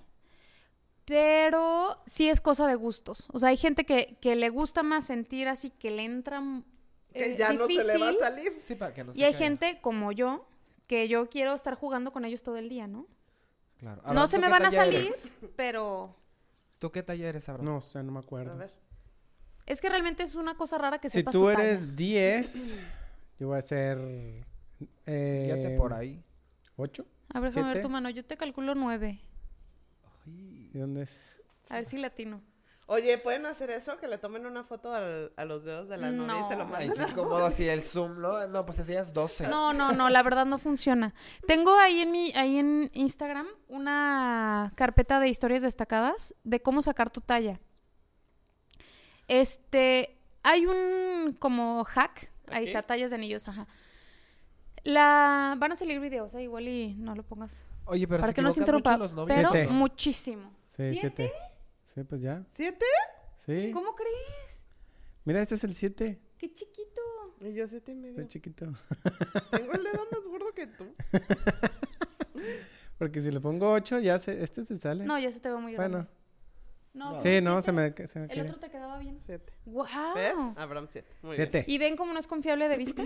Pero 1.06 1.98
sí 2.08 2.30
es 2.30 2.41
cosa 2.41 2.68
de 2.68 2.76
gustos. 2.76 3.28
O 3.32 3.39
sea, 3.39 3.50
hay 3.50 3.58
gente 3.58 3.86
que, 3.86 4.18
que 4.22 4.36
le 4.36 4.50
gusta 4.50 4.82
más 4.84 5.06
sentir 5.06 5.48
así 5.48 5.70
que 5.70 5.91
le 5.91 6.04
entra 6.04 6.41
Que 7.14 7.34
eh, 7.34 7.38
ya 7.38 7.54
no 7.54 7.68
se 7.68 7.84
le 7.84 7.98
va 7.98 8.10
a 8.10 8.14
salir. 8.14 8.58
Sí, 8.60 8.76
para 8.76 8.93
que 8.93 9.04
no 9.04 9.14
se 9.14 9.20
Y 9.20 9.24
hay 9.24 9.34
caiga. 9.34 9.46
gente 9.46 9.80
como 9.82 10.12
yo 10.12 10.48
que 10.88 11.08
yo 11.08 11.30
quiero 11.30 11.54
estar 11.54 11.76
jugando 11.76 12.12
con 12.12 12.26
ellos 12.26 12.41
todo 12.43 12.58
el 12.58 12.70
día, 12.70 12.88
¿no? 12.88 13.08
Claro. 13.80 14.01
no 14.13 14.28
se 14.28 14.38
¿tú 14.38 14.41
me 14.43 14.49
van 14.49 14.61
a 14.61 14.65
talla 14.69 14.84
salir, 14.84 14.99
eres? 15.01 15.28
pero 15.55 16.15
¿Tú 16.80 16.91
qué 16.91 17.03
talla 17.03 17.28
eres, 17.30 17.47
Abraham? 17.49 17.65
No 17.65 17.82
sé, 17.82 18.01
no 18.03 18.11
me 18.11 18.19
A 18.19 18.21
acuerdo. 18.21 18.57
ver. 18.57 18.73
es 19.65 19.82
que 19.82 19.89
realmente 19.89 20.23
es 20.23 20.36
una 20.36 20.55
cosa 20.55 20.78
rara 20.78 20.99
que 20.99 21.09
Si 21.09 21.19
sepas 21.19 21.32
tú 21.34 21.39
tu 21.41 21.45
talla. 21.53 21.63
eres 21.63 21.95
10, 21.95 22.80
yo 23.39 23.47
voy 23.47 23.57
a 23.57 23.61
ser... 23.61 23.97
Eh, 25.05 25.51
Fíjate 25.55 25.78
por 25.78 25.93
ahí. 25.93 26.21
¿8? 26.78 27.05
A 27.34 27.39
ver, 27.39 27.51
déjame 27.53 27.73
ver 27.73 27.82
tu 27.82 27.89
mano. 27.89 28.09
Yo 28.09 28.26
te 28.26 28.38
calculo 28.38 28.76
nueve. 28.76 29.19
Ay, 30.26 30.69
¿Y 30.73 30.78
dónde 30.78 31.03
es? 31.03 31.19
A 31.69 31.76
ver 31.76 31.86
si 31.86 31.97
latino. 31.97 32.41
Oye, 32.88 33.18
¿pueden 33.18 33.48
hacer 33.48 33.72
eso? 33.72 33.98
Que 33.98 34.08
le 34.08 34.20
tomen 34.20 34.46
una 34.46 34.64
foto 34.64 34.94
al- 34.94 35.34
a 35.38 35.46
los 35.46 35.66
dedos 35.66 35.90
de 35.90 35.98
la 35.98 36.12
novia 36.12 36.40
y 36.46 36.50
se 36.52 36.56
lo 36.58 36.66
No. 36.66 36.76
Ay, 36.76 36.88
manden. 36.90 37.06
qué 37.06 37.12
incómodo 37.12 37.44
así 37.46 37.68
el 37.68 37.82
zoom, 37.82 38.22
¿no? 38.22 38.48
No, 38.48 38.64
pues 38.66 38.80
así 38.80 38.94
es 38.94 39.12
12. 39.12 39.48
No, 39.48 39.74
no, 39.74 39.92
no, 39.92 40.10
la 40.12 40.22
verdad 40.22 40.46
no 40.46 40.60
funciona. 40.60 41.16
Tengo 41.48 41.74
ahí 41.80 42.02
en 42.02 42.12
mi, 42.12 42.32
ahí 42.36 42.58
en 42.60 42.92
Instagram 42.94 43.48
una 43.70 44.72
carpeta 44.76 45.20
de 45.20 45.30
historias 45.30 45.64
destacadas 45.64 46.36
de 46.44 46.62
cómo 46.62 46.84
sacar 46.84 47.10
tu 47.10 47.22
talla. 47.22 47.60
Este, 49.28 50.18
hay 50.44 50.66
un 50.68 51.36
como 51.40 51.84
hack, 51.86 52.30
ahí 52.52 52.66
está, 52.66 52.84
tallas 52.84 53.10
de 53.10 53.16
anillos, 53.16 53.48
ajá. 53.48 53.68
La, 54.84 55.56
van 55.58 55.72
a 55.72 55.76
salir 55.76 56.00
videos, 56.00 56.36
eh, 56.36 56.44
igual 56.44 56.68
y 56.68 56.94
no 56.94 57.16
lo 57.16 57.24
pongas. 57.24 57.66
Oye, 57.86 58.08
pero 58.08 58.20
para 58.22 58.28
se 58.32 58.36
que 58.36 58.42
no 58.44 58.52
se 58.52 58.60
interrumpa, 58.60 58.92
mucho 58.92 59.04
los 59.04 59.14
novios. 59.14 59.36
pero 59.38 59.52
Siete. 59.52 59.72
muchísimo. 59.72 60.52
Sí, 60.70 60.96
¿Siete? 60.96 61.32
7. 61.32 61.32
Sí, 61.96 62.04
pues 62.04 62.22
ya. 62.22 62.46
¿Siete? 62.52 62.86
Sí. 63.46 63.72
¿Cómo 63.74 63.96
crees? 63.96 64.66
Mira, 65.24 65.41
este 65.41 65.56
es 65.56 65.64
el 65.64 65.74
7. 65.74 66.20
Qué 66.38 66.54
chiquito. 66.54 67.02
Y 67.41 67.54
yo 67.54 67.68
siete 67.68 67.91
y 67.91 67.96
medio. 67.96 68.16
Está 68.20 68.28
chiquito. 68.28 68.66
Tengo 69.52 69.74
el 69.74 69.84
dedo 69.84 70.06
más 70.12 70.28
gordo 70.28 70.54
que 70.54 70.68
tú. 70.68 70.93
Porque 72.98 73.22
si 73.22 73.32
le 73.32 73.39
pongo 73.41 73.72
8, 73.72 74.00
ya 74.00 74.20
se, 74.20 74.41
este 74.43 74.64
se 74.64 74.78
sale. 74.78 75.04
No, 75.06 75.20
ya 75.20 75.32
se 75.32 75.39
te 75.39 75.50
ve 75.50 75.58
muy 75.58 75.74
grande. 75.74 75.98
bueno, 75.98 76.10
No, 76.93 77.10
No. 77.12 77.16
Sí, 77.18 77.22
siete. 77.24 77.41
no, 77.41 77.62
se 77.62 77.72
me, 77.72 77.93
se 78.08 78.20
me 78.20 78.26
El 78.26 78.32
quiere. 78.32 78.50
otro 78.50 78.60
te 78.62 78.70
quedaba 78.70 78.98
bien. 79.00 79.20
Siete. 79.20 79.54
¡Wow! 79.66 79.86
¿Ves? 80.16 80.34
Abraham 80.56 80.88
siete. 80.89 81.10
Muy 81.22 81.36
bien. 81.36 81.50
Siete. 81.52 81.66
¿Y 81.72 81.78
ven 81.78 81.98
cómo 81.98 82.14
no 82.14 82.20
es 82.20 82.28
confiable 82.28 82.70
de 82.70 82.78
vista? 82.78 83.04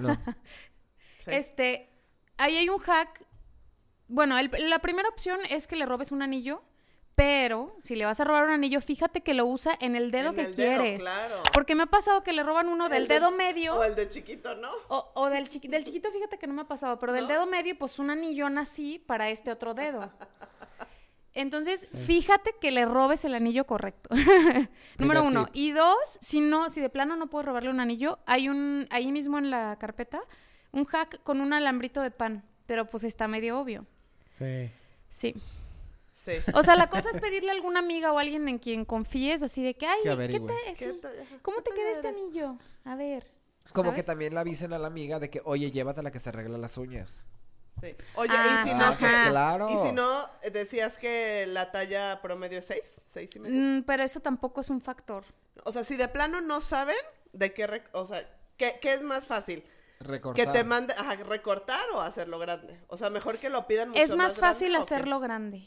No. 0.00 0.14
Sí. 1.18 1.30
Este, 1.32 1.90
ahí 2.38 2.56
hay 2.56 2.68
un 2.68 2.78
hack. 2.78 3.24
Bueno, 4.08 4.36
el- 4.38 4.50
la 4.68 4.80
primera 4.80 5.08
opción 5.08 5.38
es 5.48 5.66
que 5.68 5.76
le 5.76 5.86
robes 5.86 6.10
un 6.12 6.22
anillo, 6.22 6.62
pero 7.22 7.76
si 7.80 7.96
le 7.96 8.06
vas 8.06 8.18
a 8.18 8.24
robar 8.24 8.44
un 8.46 8.50
anillo, 8.50 8.80
fíjate 8.80 9.20
que 9.20 9.34
lo 9.34 9.44
usa 9.44 9.76
en 9.78 9.94
el 9.94 10.10
dedo 10.10 10.30
En 10.30 10.34
que 10.36 10.40
el 10.42 10.54
dedo, 10.56 10.80
quieres. 10.82 11.00
claro. 11.00 11.42
Porque 11.52 11.74
me 11.74 11.82
ha 11.82 11.86
pasado 11.86 12.22
que 12.22 12.32
le 12.32 12.42
roban 12.42 12.68
uno 12.68 12.88
del 12.88 13.02
El 13.02 13.08
de- 13.08 13.14
dedo 13.14 13.30
medio. 13.30 13.74
O 13.76 13.84
el 13.84 13.94
de 13.94 14.08
chiquito, 14.08 14.54
¿no? 14.54 14.70
O, 14.88 15.10
o 15.14 15.28
del, 15.28 15.48
chiqui- 15.50 15.68
del 15.68 15.84
chiquito, 15.84 16.10
fíjate 16.10 16.38
que 16.38 16.46
no 16.46 16.54
me 16.54 16.62
ha 16.62 16.68
pasado, 16.68 16.98
pero 16.98 17.12
del 17.12 17.24
¿No? 17.24 17.28
dedo 17.28 17.46
medio, 17.46 17.76
pues 17.76 17.98
un 17.98 18.08
anillón 18.08 18.56
así 18.56 18.98
para 18.98 19.28
este 19.28 19.50
otro 19.52 19.74
dedo. 19.74 20.00
Entonces, 21.34 21.88
fíjate 22.06 22.54
que 22.60 22.70
le 22.70 22.86
robes 22.86 23.24
el 23.26 23.34
anillo 23.34 23.64
correcto. 23.66 24.08
Número 24.98 25.22
uno. 25.22 25.44
tip. 25.46 25.56
Y 25.56 25.70
dos, 25.72 26.18
si 26.20 26.40
no, 26.40 26.70
si 26.70 26.80
de 26.80 26.88
plano 26.88 27.16
no 27.16 27.28
puedes 27.28 27.46
robarle 27.46 27.70
un 27.70 27.80
anillo, 27.80 28.18
hay 28.26 28.48
un, 28.48 28.86
ahí 28.90 29.12
mismo 29.12 29.38
en 29.38 29.50
la 29.50 29.76
carpeta, 29.78 30.20
un 30.72 30.86
hack 30.86 31.22
con 31.22 31.40
un 31.40 31.52
alambrito 31.52 32.00
de 32.00 32.10
pan. 32.10 32.44
Pero 32.66 32.86
pues 32.88 33.04
está 33.04 33.28
medio 33.28 33.60
obvio. 33.60 33.84
Sí. 34.38 34.70
Sí. 35.08 35.34
Sí. 36.22 36.32
O 36.54 36.62
sea, 36.62 36.76
la 36.76 36.90
cosa 36.90 37.08
es 37.10 37.18
pedirle 37.18 37.50
a 37.50 37.54
alguna 37.54 37.78
amiga 37.78 38.12
o 38.12 38.18
alguien 38.18 38.46
en 38.48 38.58
quien 38.58 38.84
confíes, 38.84 39.42
así 39.42 39.62
de 39.62 39.74
que, 39.74 39.86
ay, 39.86 39.98
Que 40.02 40.08
¿qué 40.08 40.10
averigüe. 40.10 40.52
te, 40.66 40.74
¿Qué 40.74 40.92
sí, 40.92 40.98
ta- 41.00 41.10
¿cómo 41.40 41.62
te 41.62 41.70
queda 41.72 41.92
este 41.92 42.08
anillo? 42.08 42.56
A 42.84 42.94
ver. 42.94 43.26
Como 43.72 43.90
¿sabes? 43.90 44.02
que 44.02 44.06
también 44.06 44.34
le 44.34 44.40
avisen 44.40 44.72
a 44.74 44.78
la 44.78 44.88
amiga 44.88 45.18
de 45.18 45.30
que, 45.30 45.40
oye, 45.44 45.70
llévatela 45.70 46.10
que 46.10 46.20
se 46.20 46.28
arregla 46.28 46.58
las 46.58 46.76
uñas. 46.76 47.24
Sí. 47.80 47.94
Oye, 48.16 48.30
Ah, 48.34 48.62
y 48.64 48.68
si 48.68 48.74
no, 48.74 48.84
Ah, 48.84 48.96
pues 48.98 49.12
claro. 49.30 49.68
Y 49.70 49.86
si 49.88 49.92
no, 49.94 50.26
decías 50.52 50.98
que 50.98 51.46
la 51.48 51.72
talla 51.72 52.20
promedio 52.20 52.58
es 52.58 52.66
seis, 52.66 53.00
seis 53.06 53.34
y 53.36 53.38
medio. 53.38 53.54
Mm, 53.58 53.84
pero 53.84 54.02
eso 54.02 54.20
tampoco 54.20 54.60
es 54.60 54.68
un 54.68 54.82
factor. 54.82 55.24
O 55.64 55.72
sea, 55.72 55.84
si 55.84 55.96
de 55.96 56.08
plano 56.08 56.42
no 56.42 56.60
saben 56.60 56.96
de 57.32 57.54
qué, 57.54 57.82
o 57.92 58.04
sea, 58.04 58.28
¿qué, 58.58 58.78
qué 58.82 58.92
es 58.92 59.02
más 59.02 59.26
fácil? 59.26 59.64
Recortar. 60.00 60.46
Que 60.46 60.52
te 60.52 60.64
mande, 60.64 60.92
ajá, 60.98 61.14
recortar 61.16 61.80
o 61.94 62.00
hacerlo 62.02 62.38
grande. 62.38 62.78
O 62.88 62.98
sea, 62.98 63.08
mejor 63.08 63.38
que 63.38 63.48
lo 63.48 63.66
pidan 63.66 63.90
mucho 63.90 64.02
Es 64.02 64.14
más 64.14 64.38
fácil 64.38 64.74
hacerlo 64.74 65.20
grande. 65.20 65.66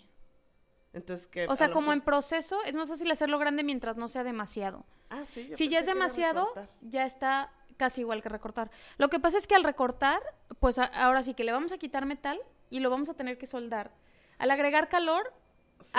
Entonces, 0.93 1.27
que 1.27 1.47
O 1.47 1.55
sea, 1.55 1.71
como 1.71 1.91
en 1.91 2.01
proceso, 2.01 2.57
es 2.65 2.75
más 2.75 2.87
fácil 2.87 3.09
hacerlo 3.11 3.39
grande 3.39 3.63
mientras 3.63 3.97
no 3.97 4.07
sea 4.07 4.23
demasiado. 4.23 4.85
Ah, 5.09 5.23
sí, 5.29 5.47
yo 5.49 5.57
Si 5.57 5.67
ya 5.67 5.79
es 5.79 5.87
demasiado, 5.87 6.53
ya 6.81 7.05
está 7.05 7.51
casi 7.77 8.01
igual 8.01 8.21
que 8.21 8.29
recortar. 8.29 8.69
Lo 8.97 9.09
que 9.09 9.19
pasa 9.19 9.37
es 9.39 9.47
que 9.47 9.55
al 9.55 9.63
recortar, 9.63 10.21
pues 10.59 10.77
a- 10.77 10.85
ahora 10.85 11.23
sí 11.23 11.33
que 11.33 11.43
le 11.43 11.51
vamos 11.51 11.71
a 11.71 11.77
quitar 11.79 12.05
metal 12.05 12.39
y 12.69 12.79
lo 12.79 12.91
vamos 12.91 13.09
a 13.09 13.15
tener 13.15 13.37
que 13.39 13.47
soldar. 13.47 13.91
Al 14.37 14.51
agregar 14.51 14.87
calor, 14.89 15.33
Sí. 15.81 15.89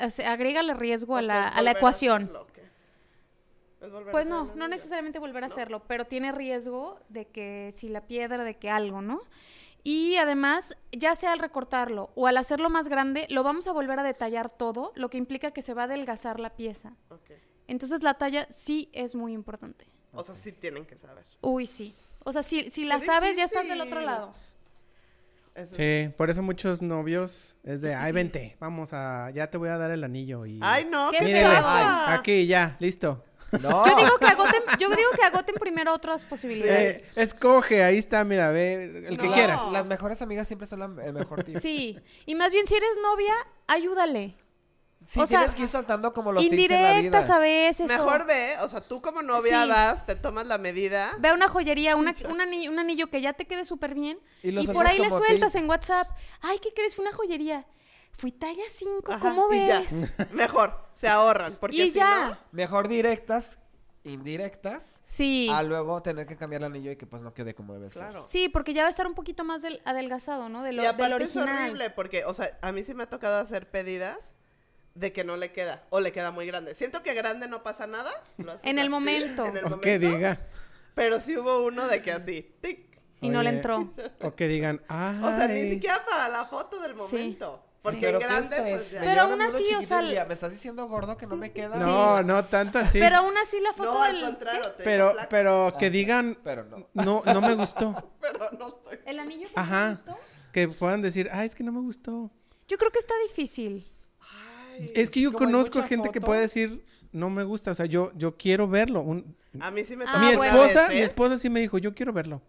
hace- 0.00 0.26
agrégale 0.26 0.74
riesgo 0.74 1.14
O 1.14 1.16
a 1.18 1.22
sea, 1.22 1.28
la, 1.28 1.48
a 1.48 1.62
la 1.62 1.70
ecuación. 1.70 2.30
a 3.80 4.10
Pues 4.12 4.26
no, 4.26 4.52
no 4.54 4.68
necesariamente 4.68 5.18
volver 5.18 5.44
a 5.44 5.48
No. 5.48 5.52
hacerlo, 5.52 5.82
pero 5.86 6.04
tiene 6.06 6.30
riesgo 6.32 7.00
de 7.08 7.26
que 7.28 7.72
si 7.74 7.88
la 7.88 8.02
piedra, 8.02 8.44
de 8.44 8.54
que 8.56 8.70
algo, 8.70 9.02
¿no? 9.02 9.20
Y 9.84 10.16
además, 10.16 10.76
ya 10.92 11.14
sea 11.16 11.32
al 11.32 11.40
recortarlo 11.40 12.10
o 12.14 12.26
al 12.28 12.36
hacerlo 12.36 12.70
más 12.70 12.88
grande, 12.88 13.26
lo 13.30 13.42
vamos 13.42 13.66
a 13.66 13.72
volver 13.72 13.98
a 13.98 14.02
detallar 14.04 14.50
todo, 14.50 14.92
lo 14.94 15.10
que 15.10 15.18
implica 15.18 15.50
que 15.50 15.62
se 15.62 15.74
va 15.74 15.82
a 15.82 15.84
adelgazar 15.86 16.38
la 16.38 16.50
pieza. 16.50 16.94
Entonces 17.66 18.02
la 18.02 18.14
talla 18.14 18.46
sí 18.50 18.88
es 18.92 19.14
muy 19.14 19.32
importante. 19.32 19.86
O 20.12 20.22
sea, 20.22 20.34
sí 20.34 20.52
tienen 20.52 20.84
que 20.84 20.96
saber. 20.96 21.24
Uy, 21.40 21.66
sí. 21.66 21.94
O 22.24 22.32
sea, 22.32 22.42
si, 22.42 22.70
si 22.70 22.84
la 22.84 23.00
sabes, 23.00 23.36
ya 23.36 23.44
estás 23.44 23.66
del 23.66 23.80
otro 23.80 24.00
lado. 24.00 24.34
Eso 25.54 25.74
Sí, 25.74 25.82
es- 25.82 26.14
por 26.14 26.30
eso 26.30 26.42
muchos 26.42 26.80
novios 26.80 27.56
es 27.64 27.82
de, 27.82 27.94
ay, 27.94 28.12
vente, 28.12 28.56
vamos 28.60 28.92
a, 28.92 29.30
ya 29.34 29.50
te 29.50 29.58
voy 29.58 29.68
a 29.68 29.76
dar 29.76 29.90
el 29.90 30.02
anillo 30.04 30.46
y... 30.46 30.58
Ay, 30.62 30.86
no, 30.90 31.10
¡Qué 31.10 31.20
Mírele, 31.20 31.42
chafa. 31.42 32.14
aquí, 32.14 32.46
ya, 32.46 32.76
listo. 32.78 33.22
No. 33.60 33.84
Yo 33.86 33.96
digo 33.96 34.18
que 34.18 34.26
agoten, 34.26 34.62
yo 34.78 34.88
digo 34.90 35.10
que 35.14 35.22
agoten 35.22 35.54
primero 35.56 35.92
otras 35.92 36.22
Eh, 36.22 36.26
posibilidades. 36.28 37.12
escoge, 37.16 37.84
ahí 37.84 37.98
está, 37.98 38.24
mira, 38.24 38.50
ve, 38.50 39.04
el 39.08 39.18
que 39.18 39.28
quieras. 39.28 39.60
Las 39.72 39.86
mejores 39.86 40.22
amigas 40.22 40.46
siempre 40.48 40.66
son 40.66 40.78
la- 40.80 41.04
el 41.04 41.12
mejor 41.12 41.44
tip. 41.44 41.58
Sí. 41.58 41.98
Y 42.26 42.34
más 42.34 42.50
bien, 42.52 42.66
si 42.66 42.74
eres 42.76 42.96
novia, 43.02 43.34
ayúdale. 43.66 44.36
Sí, 45.04 45.18
O 45.18 45.26
sea, 45.26 45.40
tienes 45.40 45.56
que 45.56 45.62
ir 45.62 45.68
soltando 45.68 46.14
como 46.14 46.30
los 46.30 46.40
tips 46.42 46.52
en 46.52 46.58
la 46.82 46.92
Indirectas 46.94 47.24
vida. 47.26 47.36
a 47.36 47.38
veces. 47.40 47.90
o- 47.90 47.92
Mejor 47.92 48.24
ve, 48.24 48.54
o 48.60 48.68
sea, 48.68 48.80
tú 48.80 49.02
como 49.02 49.20
novia 49.20 49.64
Sí. 49.64 49.68
vas, 49.68 50.06
te 50.06 50.14
tomas 50.14 50.46
la 50.46 50.58
medida. 50.58 51.10
Ve 51.18 51.28
a 51.30 51.34
una 51.34 51.48
joyería, 51.48 51.96
una- 51.96 52.14
un, 52.30 52.40
anillo, 52.40 52.70
un 52.70 52.78
anillo 52.78 53.10
que 53.10 53.20
ya 53.20 53.32
te 53.32 53.44
quede 53.46 53.64
súper 53.64 53.94
bien. 53.94 54.20
Y 54.44 54.66
por 54.68 54.86
ahí 54.86 55.00
le 55.00 55.10
sueltas 55.10 55.56
en 55.56 55.68
WhatsApp. 55.68 56.08
Ay, 56.40 56.60
¿qué 56.60 56.72
crees? 56.72 56.94
Fue 56.94 57.04
una 57.04 57.12
joyería. 57.14 57.66
Fui 58.16 58.30
talla 58.32 58.62
5, 58.70 59.12
Ajá, 59.12 59.20
¿cómo 59.20 59.52
y 59.52 59.66
ya. 59.66 59.80
ves? 59.80 59.92
Mejor, 60.32 60.74
se 60.94 61.08
ahorran. 61.08 61.56
Porque 61.60 61.76
Y 61.76 61.90
si 61.90 61.96
ya. 61.96 62.40
Mejor 62.52 62.86
directas, 62.88 63.58
indirectas, 64.04 64.98
Sí. 65.02 65.48
a 65.52 65.62
luego 65.62 66.02
tener 66.02 66.26
que 66.26 66.36
cambiar 66.36 66.62
el 66.62 66.66
anillo 66.66 66.90
y 66.92 66.96
que 66.96 67.06
pues 67.06 67.22
no 67.22 67.34
quede 67.34 67.54
como 67.54 67.72
debe 67.74 67.86
no, 67.86 67.90
ser. 67.90 68.02
claro. 68.02 68.26
Sí, 68.26 68.48
porque 68.48 68.74
ya 68.74 68.82
va 68.82 68.88
a 68.88 68.90
estar 68.90 69.06
un 69.06 69.14
poquito 69.14 69.44
más 69.44 69.62
del- 69.62 69.80
adelgazado, 69.84 70.48
¿no? 70.48 70.62
De 70.62 70.72
lo, 70.72 70.82
y 70.82 70.86
aparte 70.86 71.12
del 71.14 71.22
es 71.22 71.36
original. 71.36 71.64
horrible 71.66 71.90
porque, 71.90 72.24
o 72.24 72.34
sea, 72.34 72.58
a 72.62 72.70
mí 72.72 72.82
sí 72.82 72.94
me 72.94 73.04
ha 73.04 73.10
tocado 73.10 73.38
hacer 73.38 73.70
pedidas 73.70 74.34
de 74.94 75.12
que 75.12 75.24
no 75.24 75.36
le 75.36 75.52
queda 75.52 75.84
o 75.90 76.00
le 76.00 76.12
queda 76.12 76.30
muy 76.30 76.46
grande. 76.46 76.74
Siento 76.74 77.02
que 77.02 77.14
grande 77.14 77.48
no 77.48 77.62
pasa 77.62 77.86
nada. 77.86 78.10
lo 78.38 78.52
haces 78.52 78.66
En 78.66 78.78
el 78.78 78.84
así, 78.86 78.90
momento. 78.90 79.46
En 79.46 79.56
el 79.56 79.62
momento. 79.64 79.80
que 79.82 79.98
diga, 79.98 80.40
Pero 80.94 81.18
sí 81.20 81.36
hubo 81.38 81.64
uno 81.64 81.86
de 81.88 82.02
que 82.02 82.12
así, 82.12 82.54
tic. 82.60 82.92
Y 83.22 83.28
no 83.30 83.42
le 83.42 83.50
entró. 83.50 83.88
o 84.20 84.34
que 84.34 84.48
digan. 84.48 84.82
O 84.88 85.28
sea, 85.36 85.46
ni 85.48 85.62
siquiera 85.62 86.04
para 86.04 86.28
la 86.28 86.44
foto 86.46 86.80
del 86.80 86.94
momento. 86.96 87.64
Porque 87.82 87.98
Pero 88.00 88.12
en 88.12 88.18
qué 88.20 88.26
grande, 88.28 88.56
pues 88.70 88.90
ya. 88.92 89.00
me 89.00 89.06
Pero 89.06 89.22
aún 89.22 89.42
así, 89.42 89.74
o 89.74 89.82
sea, 89.82 90.00
me 90.24 90.32
estás 90.34 90.52
diciendo 90.52 90.86
gordo 90.86 91.16
que 91.16 91.26
no 91.26 91.34
me 91.36 91.50
queda. 91.52 91.76
No, 91.78 92.22
no 92.22 92.44
tanto 92.44 92.78
así. 92.78 93.00
Pero 93.00 93.16
aún 93.16 93.36
así 93.36 93.58
la 93.60 93.72
foto 93.72 93.94
No, 93.94 94.02
al 94.02 94.14
del... 94.14 94.24
contrario. 94.24 94.62
te 94.62 94.68
digo 94.68 94.84
pero, 94.84 95.14
pero 95.28 95.74
que 95.78 95.90
digan, 95.90 96.38
Pero 96.44 96.64
no. 96.64 96.86
no, 96.94 97.22
no 97.24 97.40
me 97.40 97.54
gustó. 97.56 97.92
pero 98.20 98.38
no 98.56 98.68
estoy. 98.68 98.98
¿El 99.04 99.18
anillo 99.18 99.48
que 99.48 99.54
Ajá. 99.56 100.00
te 100.04 100.10
gustó? 100.12 100.24
Que 100.52 100.68
puedan 100.68 101.02
decir, 101.02 101.28
ay, 101.32 101.46
es 101.46 101.54
que 101.56 101.64
no 101.64 101.72
me 101.72 101.80
gustó. 101.80 102.30
Yo 102.68 102.78
creo 102.78 102.92
que 102.92 103.00
está 103.00 103.14
difícil. 103.26 103.90
Ay, 104.20 104.92
Es 104.94 105.10
que 105.10 105.20
yo 105.20 105.32
conozco 105.32 105.82
gente 105.82 106.10
que 106.10 106.20
puede 106.20 106.42
decir, 106.42 106.84
no 107.10 107.30
me 107.30 107.42
gusta. 107.42 107.72
O 107.72 107.74
sea, 107.74 107.86
yo, 107.86 108.12
yo 108.14 108.36
quiero 108.36 108.68
verlo. 108.68 109.00
Un- 109.00 109.36
a 109.60 109.72
mí 109.72 109.82
sí 109.82 109.96
me 109.96 110.04
Ah, 110.06 110.18
mi 110.18 110.30
esposa, 110.30 110.82
vez, 110.82 110.90
¿eh? 110.90 110.94
mi 110.94 111.00
esposa 111.00 111.38
sí 111.38 111.50
me 111.50 111.58
dijo, 111.60 111.78
yo 111.78 111.94
quiero 111.94 112.12
verlo. 112.12 112.40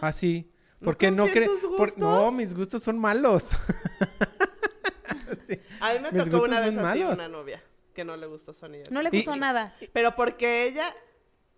Así. 0.00 0.51
¿No 0.82 0.86
Porque 0.86 1.12
no 1.12 1.26
tus 1.28 1.60
por- 1.76 1.96
No, 1.96 2.32
mis 2.32 2.52
gustos 2.54 2.82
son 2.82 2.98
malos. 2.98 3.44
Sí. 5.48 5.60
A 5.80 5.92
mí 5.94 5.98
me 6.00 6.10
Mis 6.12 6.24
tocó 6.30 6.44
una 6.44 6.60
vez 6.60 6.68
así 6.70 6.76
malos. 7.00 7.14
una 7.14 7.28
novia 7.28 7.62
que 7.94 8.04
no 8.04 8.16
le 8.16 8.26
gustó 8.26 8.52
su 8.52 8.64
anillo. 8.66 8.84
No 8.90 9.02
le 9.02 9.08
Y- 9.12 9.16
gustó 9.18 9.36
nada. 9.36 9.74
Pero 9.92 10.14
porque 10.16 10.64
ella, 10.66 10.84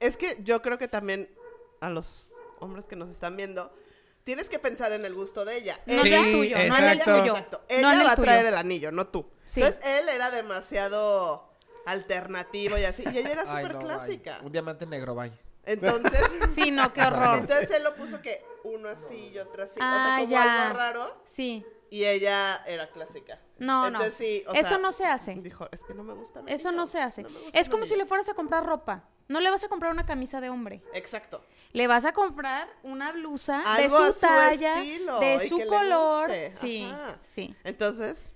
es 0.01 0.17
que 0.17 0.37
yo 0.43 0.63
creo 0.63 0.79
que 0.79 0.89
también 0.89 1.29
a 1.81 1.89
los 1.91 2.33
hombres 2.61 2.87
que 2.87 2.97
nos 2.97 3.09
están 3.11 3.37
viendo, 3.37 3.75
tienes 4.25 4.49
que 4.49 4.59
pensar 4.59 4.93
en 4.93 5.05
el 5.05 5.15
gusto 5.15 5.45
de 5.45 5.57
ella. 5.57 5.79
No 5.87 6.03
Sí, 6.03 6.13
en 6.13 6.25
el 6.25 6.33
tuyo, 6.33 6.57
no 6.57 6.63
en 6.79 6.85
el 6.85 6.99
exacto. 6.99 7.21
tuyo. 7.21 7.33
Exacto. 7.37 7.61
No 7.71 7.77
Ella 7.93 8.05
va 8.05 8.13
a 8.13 8.17
tuyo. 8.17 8.25
traer 8.25 8.47
el 8.47 8.55
anillo, 8.57 8.91
no 8.93 9.07
tú. 9.07 9.27
Sí. 9.47 9.61
Entonces 9.63 9.85
él 9.87 10.09
era 10.09 10.31
demasiado 10.31 11.51
alternativo 11.87 12.79
y 12.79 12.85
así. 12.85 13.05
Y 13.13 13.19
ella 13.19 13.33
era 13.33 13.47
súper 13.47 13.75
no, 13.75 13.81
clásica. 13.81 14.41
Un 14.43 14.53
diamante 14.53 14.87
negro, 14.87 15.15
bye. 15.15 15.33
Entonces, 15.67 16.23
Sí, 16.55 16.71
no, 16.71 16.93
qué 16.93 17.03
horror. 17.03 17.39
entonces 17.39 17.71
él 17.71 17.85
lo 17.85 17.95
puso 17.95 18.21
que 18.21 18.45
uno 18.65 18.89
así 18.89 19.31
y 19.35 19.39
otro 19.39 19.65
así. 19.65 19.79
Ah, 19.81 19.97
o 19.97 19.99
sea, 20.07 20.19
como 20.21 20.31
ya. 20.31 20.63
algo 20.67 20.79
raro. 20.79 21.21
Sí. 21.25 21.65
Y 21.91 22.05
ella 22.07 22.57
era 22.67 22.91
clásica. 22.91 23.41
No, 23.59 23.83
no. 23.83 23.99
Entonces, 23.99 24.15
sí, 24.15 24.45
o 24.49 24.53
Eso 24.55 24.69
sea, 24.71 24.79
no 24.79 24.91
se 24.93 25.07
hace. 25.07 25.35
Dijo, 25.37 25.69
es 25.71 25.85
que 25.85 25.95
no 25.95 26.03
me 26.03 26.15
gusta. 26.15 26.43
Eso 26.47 26.73
no 26.73 26.87
se 26.87 27.01
hace. 27.01 27.23
no 27.23 27.29
es 27.53 27.69
como 27.69 27.85
si 27.85 27.93
anillo". 27.93 28.05
le 28.05 28.09
fueras 28.09 28.29
a 28.29 28.35
comprar 28.35 28.67
ropa. 28.67 29.09
No 29.29 29.41
le 29.41 29.51
vas 29.51 29.63
a 29.65 29.69
comprar 29.69 29.93
una 29.93 30.05
camisa 30.05 30.41
de 30.41 30.51
hombre. 30.51 30.83
Exacto. 30.93 31.45
Le 31.73 31.87
vas 31.87 32.05
a 32.05 32.13
comprar 32.13 32.69
una 32.83 33.13
blusa 33.13 33.61
Algo 33.61 34.01
de 34.01 34.07
su 34.09 34.13
su 34.15 34.21
talla, 34.21 34.75
estilo 34.75 35.21
de 35.21 35.41
su 35.49 35.65
color. 35.67 36.31
Sí, 36.51 36.85
Ajá. 36.93 37.19
sí. 37.23 37.55
Entonces, 37.65 38.33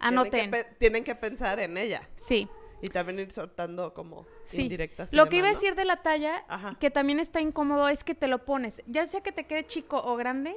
Anoten. 0.00 0.30
Tienen 0.30 0.50
que, 0.52 0.64
pe- 0.64 0.74
tienen 0.78 1.04
que 1.04 1.14
pensar 1.16 1.58
en 1.60 1.76
ella. 1.76 2.08
Sí. 2.14 2.48
Y 2.80 2.86
también 2.88 3.18
ir 3.18 3.32
soltando 3.32 3.92
como 3.92 4.26
Sí. 4.46 4.62
indirectas. 4.62 5.12
Lo 5.12 5.28
que 5.28 5.36
iba 5.36 5.46
a 5.48 5.50
decir 5.50 5.74
de 5.74 5.84
la 5.84 5.96
talla, 6.02 6.44
Ajá. 6.48 6.76
que 6.78 6.90
también 6.90 7.18
está 7.20 7.40
incómodo, 7.40 7.88
es 7.88 8.04
que 8.04 8.14
te 8.14 8.28
lo 8.28 8.44
pones. 8.44 8.82
Ya 8.86 9.06
sea 9.06 9.20
que 9.20 9.32
te 9.32 9.46
quede 9.46 9.66
chico 9.66 10.00
o 10.04 10.16
grande, 10.16 10.54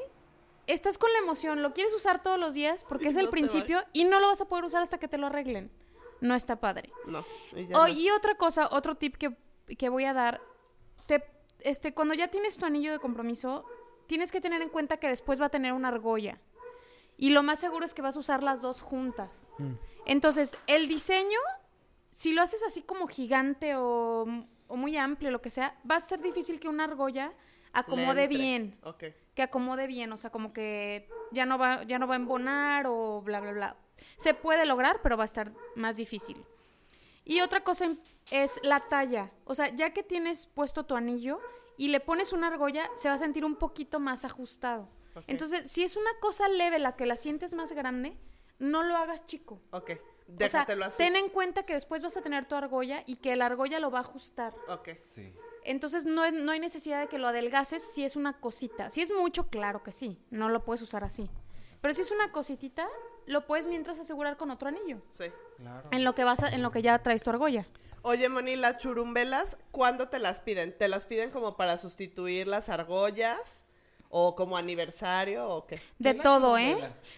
estás 0.68 0.98
con 0.98 1.12
la 1.12 1.20
emoción, 1.20 1.62
lo 1.64 1.74
quieres 1.74 1.94
usar 1.94 2.22
todos 2.22 2.40
los 2.40 2.54
días 2.54 2.84
porque 2.88 3.06
Y 3.06 3.08
es 3.10 3.16
el 3.18 3.26
no 3.26 3.30
te 3.32 3.38
principio 3.38 3.84
y 3.94 4.04
no 4.04 4.20
lo 4.20 4.28
vas 4.28 4.42
a 4.42 4.46
poder 4.46 4.66
usar 4.66 4.84
hasta 4.84 4.98
que 5.00 5.08
te 5.08 5.18
lo 5.18 5.28
arreglen. 5.28 5.72
No 6.20 6.36
está 6.36 6.60
padre. 6.60 6.92
No. 7.08 7.26
y 7.56 7.66
Oh, 7.74 7.86
no. 7.86 7.88
y 7.88 8.12
otra 8.12 8.36
cosa, 8.36 8.70
otro 8.72 8.96
tip 8.96 9.16
que, 9.18 9.36
que 9.78 9.90
voy 9.90 10.06
a 10.06 10.14
dar, 10.14 10.40
te, 11.08 11.24
este, 11.62 11.94
cuando 11.96 12.14
ya 12.14 12.28
tienes 12.28 12.58
tu 12.58 12.66
anillo 12.66 12.92
de 12.92 13.00
compromiso, 13.00 13.66
tienes 14.06 14.32
que 14.32 14.40
tener 14.42 14.62
en 14.62 14.70
cuenta 14.70 14.98
que 14.98 15.08
después 15.08 15.42
va 15.42 15.46
a 15.46 15.50
tener 15.50 15.74
una 15.74 15.88
argolla. 15.88 16.38
Y 17.18 17.32
lo 17.32 17.42
más 17.42 17.60
seguro 17.60 17.84
es 17.86 17.94
que 17.96 18.02
vas 18.04 18.16
a 18.16 18.20
usar 18.20 18.44
las 18.44 18.62
dos 18.62 18.82
juntas. 18.82 19.48
Mm. 19.58 19.74
Entonces, 20.06 20.58
el 20.68 20.88
diseño, 20.88 21.40
si 22.22 22.34
lo 22.34 22.44
haces 22.44 22.62
así 22.62 22.84
como 22.84 23.08
gigante 23.08 23.76
o, 23.76 24.28
o 24.68 24.78
muy 24.78 24.96
amplio, 24.96 25.32
lo 25.32 25.42
que 25.42 25.50
sea, 25.50 25.76
va 25.90 25.96
a 25.96 26.00
ser 26.00 26.22
difícil 26.22 26.60
que 26.60 26.70
una 26.70 26.84
argolla 26.84 27.34
acomode 27.74 28.28
bien. 28.28 28.78
Que 29.34 29.42
acomode 29.42 29.88
bien, 29.88 30.12
o 30.12 30.18
sea, 30.18 30.30
como 30.30 30.54
que 30.54 31.10
ya 31.32 31.48
no 31.48 31.58
va, 31.58 31.82
ya 31.82 31.98
no 31.98 32.06
va 32.06 32.14
a 32.14 32.18
embonar 32.18 32.86
o 32.86 33.24
bla, 33.24 33.40
bla, 33.40 33.54
bla. 33.54 33.76
Se 34.18 34.36
puede 34.36 34.68
lograr, 34.68 35.00
pero 35.02 35.18
va 35.18 35.24
a 35.24 35.26
estar 35.26 35.52
más 35.76 35.98
difícil. 35.98 36.46
Y 37.26 37.42
otra 37.42 37.64
cosa 37.64 37.90
es 38.30 38.60
la 38.62 38.82
talla. 38.82 39.32
O 39.46 39.56
sea, 39.56 39.76
ya 39.76 39.92
que 39.92 40.04
tienes 40.04 40.46
puesto 40.46 40.86
tu 40.86 40.96
anillo 40.96 41.40
y 41.76 41.88
le 41.88 42.02
pones 42.02 42.34
una 42.34 42.50
argolla, 42.50 42.88
se 42.98 43.10
va 43.10 43.16
a 43.16 43.18
sentir 43.18 43.46
un 43.46 43.56
poquito 43.56 44.00
más 44.00 44.26
ajustado. 44.26 44.88
Entonces, 45.26 45.72
si 45.72 45.82
es 45.82 45.98
una 45.98 46.12
cosa 46.20 46.48
leve 46.50 46.78
la 46.78 46.96
que 46.96 47.08
la 47.08 47.16
sientes 47.16 47.56
más 47.56 47.72
grande, 47.72 48.16
no 48.60 48.84
lo 48.84 48.96
hagas 48.96 49.26
chico. 49.26 49.60
Ok, 49.72 49.94
O 50.34 50.38
déjatelo 50.38 50.82
sea, 50.82 50.88
así. 50.90 50.98
ten 50.98 51.16
en 51.16 51.30
cuenta 51.30 51.64
que 51.64 51.74
después 51.74 52.02
vas 52.02 52.16
a 52.18 52.22
tener 52.22 52.46
tu 52.46 52.56
argolla 52.56 53.04
y 53.06 53.18
que 53.18 53.36
la 53.36 53.46
argolla 53.48 53.80
lo 53.80 53.92
va 53.92 54.00
a 54.00 54.02
ajustar. 54.02 54.54
Ok. 54.68 54.90
Sí. 55.02 55.34
Entonces 55.64 56.06
no, 56.06 56.24
es- 56.26 56.34
no 56.34 56.52
hay 56.52 56.60
necesidad 56.60 57.00
de 57.02 57.08
que 57.08 57.18
lo 57.20 57.28
adelgaces 57.28 57.84
si 57.94 58.04
es 58.04 58.16
una 58.16 58.40
cosita. 58.40 58.90
Si 58.90 59.02
es 59.02 59.12
mucho, 59.12 59.48
claro 59.50 59.84
que 59.84 59.92
sí. 59.92 60.18
No 60.30 60.50
lo 60.50 60.64
puedes 60.66 60.82
usar 60.82 61.04
así. 61.04 61.30
Pero 61.82 61.94
si 61.94 62.02
es 62.02 62.12
una 62.12 62.32
cositita, 62.32 62.88
lo 63.26 63.46
puedes 63.48 63.68
mientras 63.68 64.00
asegurar 64.00 64.38
con 64.38 64.52
otro 64.52 64.68
anillo. 64.70 65.02
Sí. 65.12 65.26
Claro. 65.58 65.90
En 65.92 66.04
lo 66.04 66.16
que 66.16 66.24
vas 66.24 66.42
a- 66.44 66.50
en 66.50 66.62
lo 66.64 66.72
que 66.72 66.82
ya 66.82 66.98
traes 67.04 67.24
tu 67.24 67.30
argolla. 67.30 67.68
Oye, 68.04 68.30
Moni, 68.30 68.56
las 68.56 68.78
churumbelas, 68.80 69.58
¿cuándo 69.72 70.10
te 70.10 70.18
las 70.18 70.42
piden? 70.42 70.76
¿Te 70.76 70.88
las 70.88 71.06
piden 71.06 71.30
como 71.30 71.56
para 71.56 71.78
sustituir 71.78 72.48
las 72.48 72.70
argollas? 72.70 73.64
¿O 74.14 74.36
como 74.36 74.57
aniversario 74.57 75.47
o 75.47 75.66
qué? 75.66 75.80
De 75.97 76.14
todo, 76.14 76.57
¿eh? 76.57 76.76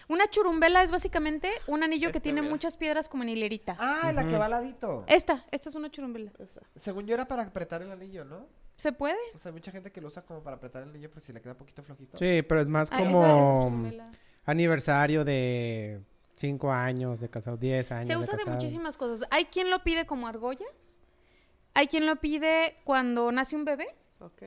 Una 0.08 0.28
churumbela 0.28 0.82
es 0.84 0.92
básicamente 0.92 1.50
un 1.66 1.82
anillo 1.82 2.08
que 2.12 2.18
Este, 2.18 2.20
tiene 2.28 2.40
mira. 2.40 2.52
muchas 2.52 2.76
piedras 2.76 3.08
como 3.08 3.24
en 3.24 3.30
hilerita. 3.30 3.76
Ah, 3.80 4.12
la 4.14 4.24
que 4.26 4.38
va 4.38 4.44
al 4.44 4.52
ladito. 4.52 5.04
Esta, 5.08 5.44
esta 5.50 5.68
es 5.70 5.74
una 5.74 5.90
churumbela. 5.90 6.30
Esa. 6.38 6.60
Según 6.76 7.06
yo 7.06 7.14
era 7.14 7.26
para 7.26 7.42
apretar 7.42 7.82
el 7.82 7.90
anillo, 7.90 8.24
¿no? 8.24 8.46
¿Se 8.76 8.92
puede? 8.92 9.16
O 9.34 9.38
sea, 9.40 9.50
hay 9.50 9.54
mucha 9.54 9.72
gente 9.72 9.90
que 9.90 10.00
lo 10.00 10.06
usa 10.08 10.22
como 10.22 10.42
para 10.42 10.56
apretar 10.56 10.82
el 10.84 10.90
anillo, 10.90 11.08
pero 11.10 11.20
si 11.20 11.32
le 11.32 11.40
queda 11.40 11.52
un 11.52 11.58
poquito 11.58 11.82
flojito. 11.82 12.16
Sí, 12.16 12.42
pero 12.42 12.60
es 12.60 12.68
más 12.68 12.88
Ah, 12.92 12.98
es 13.02 13.08
como 13.08 13.60
churumbela. 13.62 14.10
aniversario 14.44 15.24
de 15.24 16.00
5 16.36 16.70
años 16.72 17.20
de 17.20 17.28
casado, 17.28 17.56
10 17.56 17.90
años. 17.92 18.06
Se 18.06 18.16
usa 18.16 18.36
de 18.36 18.44
muchísimas 18.44 18.96
cosas. 18.96 19.26
Hay 19.32 19.46
quien 19.46 19.68
lo 19.70 19.82
pide 19.82 20.06
como 20.06 20.28
argolla. 20.28 20.66
Hay 21.74 21.88
quien 21.88 22.06
lo 22.06 22.16
pide 22.16 22.76
cuando 22.84 23.32
nace 23.32 23.56
un 23.56 23.64
bebé. 23.64 23.88
Ok. 24.20 24.42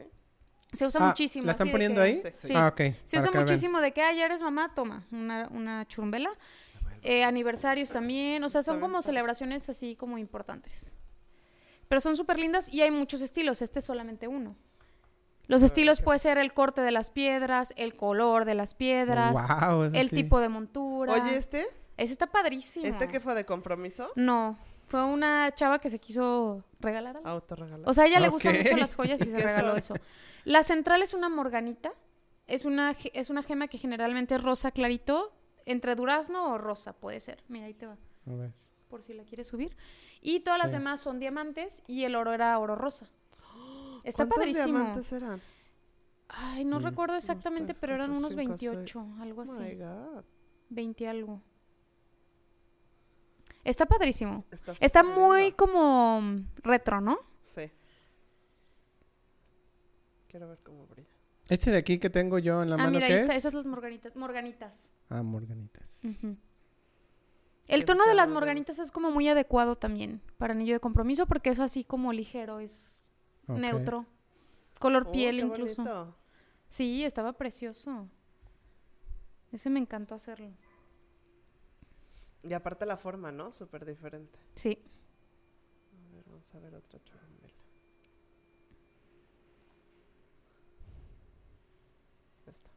Se 0.77 0.85
usa 0.87 1.01
Ah, 1.03 1.07
muchísimo. 1.07 1.45
¿La 1.45 1.51
están 1.53 1.71
poniendo 1.71 2.01
que- 2.01 2.07
ahí? 2.07 2.21
Sí. 2.21 2.29
Sí. 2.47 2.53
Ah, 2.55 2.67
ok. 2.67 2.81
Se 3.05 3.19
usa 3.19 3.31
muchísimo 3.31 3.79
de 3.81 3.91
que, 3.91 4.01
ah, 4.01 4.13
ya 4.13 4.25
eres 4.25 4.41
mamá, 4.41 4.73
toma, 4.73 5.05
una, 5.11 5.47
una 5.51 5.85
churumbela. 5.87 6.29
Eh, 7.03 7.23
aniversarios 7.23 7.91
también, 7.91 8.43
o 8.43 8.49
sea, 8.49 8.63
son 8.63 8.79
como 8.79 9.01
celebraciones 9.01 9.69
así 9.69 9.95
como 9.95 10.17
importantes. 10.17 10.93
Pero 11.87 12.01
son 12.01 12.15
súper 12.17 12.37
lindas 12.39 12.67
y 12.73 12.81
hay 12.81 12.91
muchos 12.91 13.21
estilos, 13.21 13.61
este 13.61 13.79
es 13.79 13.85
solamente 13.85 14.27
uno. 14.27 14.55
Los 15.45 15.63
estilos 15.63 16.01
puede 16.01 16.19
ser 16.19 16.37
el 16.37 16.53
corte 16.53 16.81
de 16.81 16.91
las 16.91 17.09
piedras, 17.09 17.73
el 17.77 17.93
color 17.95 18.43
de 18.43 18.55
las 18.55 18.73
piedras, 18.73 19.33
el 19.93 20.09
sí. 20.09 20.15
tipo 20.17 20.41
de 20.41 20.49
montura. 20.49 21.13
Oye, 21.13 21.37
¿este? 21.37 21.65
Ese 21.95 22.11
está 22.11 22.27
padrísimo. 22.27 22.85
¿Este 22.85 23.07
que 23.07 23.21
fue 23.21 23.33
de 23.35 23.45
compromiso? 23.45 24.11
No, 24.15 24.57
fue 24.87 25.05
una 25.05 25.53
chava 25.55 25.79
que 25.79 25.89
se 25.89 25.99
quiso 25.99 26.65
regalar 26.81 27.17
algo. 27.17 27.43
O 27.85 27.93
sea, 27.93 28.03
a 28.03 28.07
ella 28.07 28.19
le 28.19 28.27
gustan 28.27 28.57
mucho 28.57 28.75
las 28.75 28.95
joyas 28.97 29.21
y 29.21 29.25
se 29.25 29.37
¿Qué 29.37 29.43
regaló 29.43 29.77
eso. 29.77 29.93
La 30.47 30.63
central 30.63 31.01
es 31.03 31.13
una 31.13 31.27
morganita. 31.29 31.91
Es 32.47 32.63
una, 32.63 32.95
es 33.13 33.29
una 33.29 33.43
gema 33.43 33.67
que 33.67 33.77
generalmente 33.77 34.35
es 34.35 34.41
rosa 34.41 34.71
clarito, 34.71 35.33
entre 35.65 35.95
durazno 35.95 36.53
o 36.53 36.57
rosa, 36.57 36.93
puede 36.93 37.19
ser. 37.19 37.43
Mira, 37.49 37.65
ahí 37.65 37.73
te 37.73 37.85
va, 37.87 37.97
A 38.25 38.33
ver. 38.33 38.53
por 38.87 39.03
si 39.03 39.13
la 39.13 39.23
quieres 39.25 39.47
subir. 39.47 39.75
Y 40.21 40.39
todas 40.39 40.57
las 40.57 40.71
demás 40.71 41.01
son 41.01 41.19
diamantes 41.19 41.83
y 41.87 42.05
el 42.05 42.15
oro 42.15 42.31
era 42.33 42.57
oro 42.57 42.75
rosa. 42.75 43.05
Está 44.05 44.23
¿Cuántos 44.23 44.37
padrísimo. 44.37 44.65
diamantes 44.79 45.11
eran? 45.11 45.41
Ay, 46.29 46.63
no 46.63 46.79
Mm. 46.79 46.83
recuerdo 46.83 47.15
exactamente, 47.17 47.73
pero 47.73 47.95
eran 47.95 48.11
unos 48.11 48.31
cinco, 48.31 48.37
seis. 48.39 48.47
28, 48.71 49.07
algo 49.19 49.41
Oh 49.41 49.45
my 49.59 49.65
así. 49.65 49.75
God. 49.75 50.23
20 50.69 51.07
algo. 51.09 51.41
Está 53.65 53.85
padrísimo. 53.85 54.45
Está, 54.79 55.03
muy 55.03 55.41
lindo. 55.41 55.57
como 55.57 56.21
retro, 56.63 57.01
¿no? 57.01 57.19
Quiero 60.27 60.47
ver 60.49 60.59
cómo 60.63 60.85
brilla. 60.87 61.07
Este 61.49 61.71
de 61.71 61.77
aquí 61.77 61.97
que 61.99 62.09
tengo 62.09 62.39
yo 62.39 62.61
en 62.61 62.69
la 62.69 62.75
Ah, 62.75 62.79
mano, 62.79 62.91
mira, 62.91 63.05
ahí 63.07 63.13
¿qué 63.13 63.19
está. 63.21 63.31
es? 63.33 63.39
Esas 63.39 63.53
son 63.53 63.59
las 63.63 63.67
morganitas. 63.67 64.15
Morganitas. 64.15 64.89
Ah, 65.09 65.23
morganitas. 65.23 65.87
El 67.67 67.85
tono 67.85 68.05
de 68.05 68.13
las 68.15 68.27
de- 68.27 68.33
morganitas 68.33 68.79
es 68.79 68.91
como 68.91 69.11
muy 69.11 69.27
adecuado 69.29 69.75
también 69.77 70.21
para 70.37 70.53
anillo 70.53 70.73
de 70.73 70.79
compromiso 70.79 71.25
porque 71.25 71.49
es 71.49 71.59
así 71.59 71.83
como 71.83 72.11
ligero, 72.13 72.59
es 72.59 73.01
neutro. 73.47 74.05
Color 74.79 75.05
Oh, 75.07 75.11
piel 75.11 75.37
qué 75.39 75.45
incluso. 75.45 75.83
bonito. 75.83 76.17
Sí, 76.69 77.03
estaba 77.03 77.33
precioso. 77.33 78.09
Ese 79.51 79.69
me 79.69 79.79
encantó 79.79 80.15
hacerlo. 80.15 80.51
Y 82.43 82.53
aparte 82.53 82.85
la 82.85 82.97
forma, 82.97 83.31
¿no? 83.31 83.51
Súper 83.53 83.85
diferente. 83.85 84.37
Sí. 84.55 84.77
A 86.11 86.13
ver, 86.15 86.23
vamos 86.27 86.53
a 86.53 86.59
ver 86.59 86.75
otra. 86.75 86.99
Esta. 92.45 92.69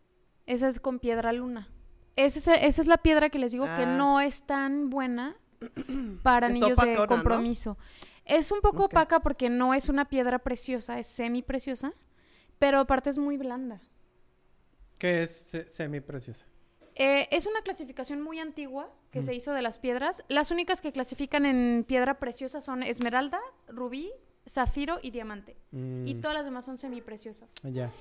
Esa 0.50 0.66
es 0.68 0.80
con 0.80 0.98
piedra 0.98 1.32
luna. 1.32 1.68
Esa 2.16 2.38
es, 2.38 2.62
esa 2.62 2.82
es 2.82 2.88
la 2.88 2.98
piedra 2.98 3.30
que 3.30 3.38
les 3.38 3.52
digo 3.52 3.64
que 3.66 3.70
Ah. 3.84 3.96
no 3.96 4.20
es 4.20 4.42
tan 4.42 4.90
buena 4.90 5.36
para 6.24 6.46
Está 6.48 6.56
anillos 6.56 6.72
opacona, 6.78 6.90
de 6.92 6.98
¿no? 6.98 7.06
compromiso. 7.06 7.78
Es 8.24 8.50
un 8.50 8.60
poco 8.60 8.84
opaca 8.86 9.20
porque 9.20 9.48
no 9.48 9.74
es 9.74 9.88
una 9.88 10.08
piedra 10.08 10.40
preciosa, 10.40 10.98
es 10.98 11.06
semi 11.06 11.42
preciosa, 11.42 11.92
pero 12.58 12.80
aparte 12.80 13.10
es 13.10 13.18
muy 13.18 13.36
blanda. 13.36 13.80
¿Qué 14.98 15.22
es 15.22 15.30
se- 15.30 15.68
semi-preciosa? 15.68 16.46
Eh, 16.96 17.28
es 17.30 17.46
una 17.46 17.62
clasificación 17.62 18.20
muy 18.20 18.38
antigua 18.40 18.90
que 19.12 19.20
Mm. 19.20 19.22
se 19.22 19.34
hizo 19.34 19.52
de 19.52 19.62
las 19.62 19.78
piedras. 19.78 20.24
Las 20.28 20.50
únicas 20.50 20.82
que 20.82 20.92
clasifican 20.92 21.46
en 21.46 21.84
piedra 21.86 22.18
preciosa 22.18 22.60
son 22.60 22.82
esmeralda, 22.82 23.40
rubí, 23.68 24.10
zafiro 24.48 24.98
y 25.00 25.10
diamante. 25.12 25.56
Y 25.72 26.14
Mm, 26.16 26.20
todas 26.20 26.34
las 26.36 26.44
demás 26.44 26.64
son 26.64 26.76
semipreciosas. 26.76 27.54
ya. 27.62 27.92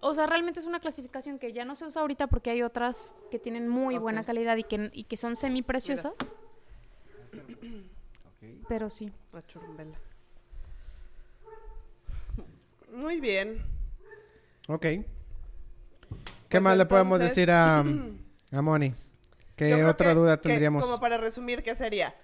O 0.00 0.14
sea, 0.14 0.26
realmente 0.26 0.60
es 0.60 0.66
una 0.66 0.80
clasificación 0.80 1.38
que 1.38 1.52
ya 1.52 1.64
no 1.64 1.74
se 1.74 1.84
usa 1.84 2.00
ahorita 2.02 2.26
porque 2.26 2.50
hay 2.50 2.62
otras 2.62 3.14
que 3.30 3.38
tienen 3.38 3.68
muy 3.68 3.98
buena 3.98 4.24
calidad 4.24 4.56
y 4.56 4.64
que, 4.64 4.90
y 4.94 5.04
que 5.04 5.16
son 5.16 5.36
semipreciosas. 5.36 6.12
Ok. 6.14 6.24
Pero 8.68 8.88
sí. 8.88 9.12
La 9.32 9.46
churumbela. 9.46 9.98
Muy 12.92 13.20
bien. 13.20 13.62
Ok. 14.68 14.82
¿Qué 14.82 15.04
Pues 16.48 16.62
más 16.62 16.78
le 16.78 16.86
podemos 16.86 17.18
decir 17.18 17.50
a, 17.50 17.80
a 18.52 18.62
Moni? 18.62 18.94
¿Qué 19.54 19.84
otra 19.84 20.08
que- 20.08 20.14
duda 20.14 20.36
que, 20.38 20.48
tendríamos? 20.48 20.82
como 20.82 20.98
para 20.98 21.18
resumir, 21.18 21.62
¿qué 21.62 21.74
sería? 21.76 22.14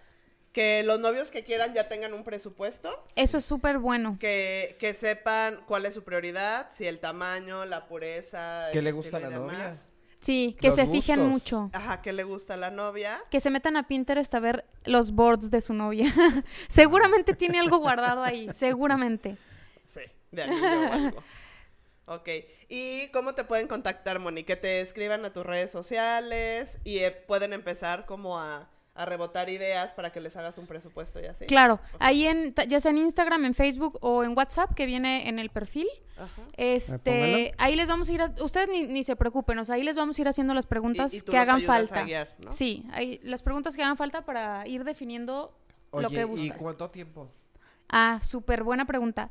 Que 0.57 0.83
los 0.85 0.99
novios 1.01 1.31
que 1.31 1.45
quieran 1.45 1.75
ya 1.75 1.87
tengan 1.87 2.15
un 2.15 2.25
presupuesto, 2.25 3.05
Eso 3.15 3.37
es 3.37 3.45
súper 3.45 3.77
bueno. 3.77 4.17
que, 4.19 4.79
que 4.81 4.95
sepan 4.95 5.61
cuál 5.67 5.85
es 5.85 5.93
su 5.93 6.03
prioridad, 6.03 6.71
si 6.73 6.87
el 6.87 6.99
tamaño, 6.99 7.67
la 7.67 7.87
pureza, 7.87 8.69
¿Qué 8.73 8.81
le 8.81 8.91
gusta 8.91 9.19
a 9.19 9.21
la 9.21 9.29
novia? 9.29 9.77
Sí, 10.21 10.57
que 10.59 10.69
Los 10.69 10.77
se 10.77 10.87
fijen 10.87 11.17
gustos. 11.29 11.31
mucho. 11.31 11.71
Ajá, 11.75 12.01
que 12.01 12.15
le 12.15 12.25
gusta 12.25 12.55
a 12.55 12.57
la 12.57 12.71
novia. 12.71 13.23
Que 13.31 13.41
se 13.41 13.51
metan 13.51 13.77
a 13.77 13.87
Pinterest 13.87 14.35
a 14.35 14.41
ver 14.41 14.65
los 14.87 15.11
boards 15.11 15.51
de 15.51 15.61
su 15.61 15.75
novia. 15.75 16.11
seguramente 16.69 17.35
tiene 17.35 17.61
algo 17.61 17.77
guardado 17.77 18.23
ahí, 18.23 18.49
seguramente. 18.55 19.37
Sí, 19.87 20.01
de 20.31 20.43
algo. 20.43 21.23
Ok, 22.07 22.31
¿y 22.71 23.09
cómo 23.09 23.35
te 23.35 23.45
pueden 23.45 23.69
contactar, 23.69 24.21
Moni? 24.21 24.43
Que 24.45 24.57
te 24.57 24.81
escriban 24.81 25.23
a 25.27 25.35
tus 25.35 25.45
redes 25.45 25.71
sociales 25.71 26.79
y 26.83 27.01
eh, 27.01 27.11
pueden 27.11 27.53
empezar 27.53 28.07
como 28.07 28.41
a, 28.41 28.71
a 28.97 29.05
rebotar 29.05 29.49
ideas 29.49 29.93
para 29.93 30.11
que 30.11 30.21
les 30.21 30.37
hagas 30.37 30.59
un 30.59 30.67
presupuesto 30.67 31.21
y 31.21 31.27
así. 31.27 31.47
Claro, 31.47 31.79
ahí 31.99 32.27
en, 32.27 32.55
ya 32.69 32.81
sea 32.81 32.91
en 32.91 32.99
Instagram, 32.99 33.45
en 33.45 33.55
Facebook 33.55 33.99
o 34.01 34.25
en 34.25 34.37
WhatsApp, 34.37 34.75
que 34.75 34.87
viene 34.87 35.29
en 35.29 35.39
el 35.39 35.51
perfil. 35.51 35.87
Ajá. 36.17 36.43
Este, 36.57 37.53
ahí 37.59 37.77
les 37.77 37.89
vamos 37.89 38.09
a 38.09 38.13
ir, 38.13 38.23
a- 38.23 38.35
ustedes 38.43 38.69
ni, 38.69 38.87
ni 38.87 39.05
se 39.05 39.17
preocupen, 39.17 39.59
o 39.59 39.65
sea, 39.65 39.75
ahí 39.75 39.83
les 39.83 39.97
vamos 39.97 40.19
a 40.19 40.21
ir 40.23 40.29
haciendo 40.29 40.55
las 40.55 40.67
preguntas 40.67 41.13
Y- 41.15 41.19
y 41.19 41.21
tú 41.21 41.33
que 41.33 41.39
los 41.39 41.49
hagan 41.49 41.63
falta. 41.63 42.03
guiar, 42.05 42.35
¿no? 42.45 42.53
Sí, 42.53 42.87
ahí, 42.93 43.21
las 43.23 43.43
preguntas 43.43 43.77
que 43.77 43.83
hagan 43.83 43.97
falta 43.97 44.25
para 44.25 44.67
ir 44.67 44.85
definiendo 44.85 45.57
lo 45.93 46.09
que 46.11 46.21
¿y 46.21 46.25
buscas. 46.25 46.59
cuánto 46.59 46.91
tiempo? 46.91 47.31
Ah, 47.89 48.21
súper 48.23 48.63
buena 48.65 48.85
pregunta. 48.87 49.31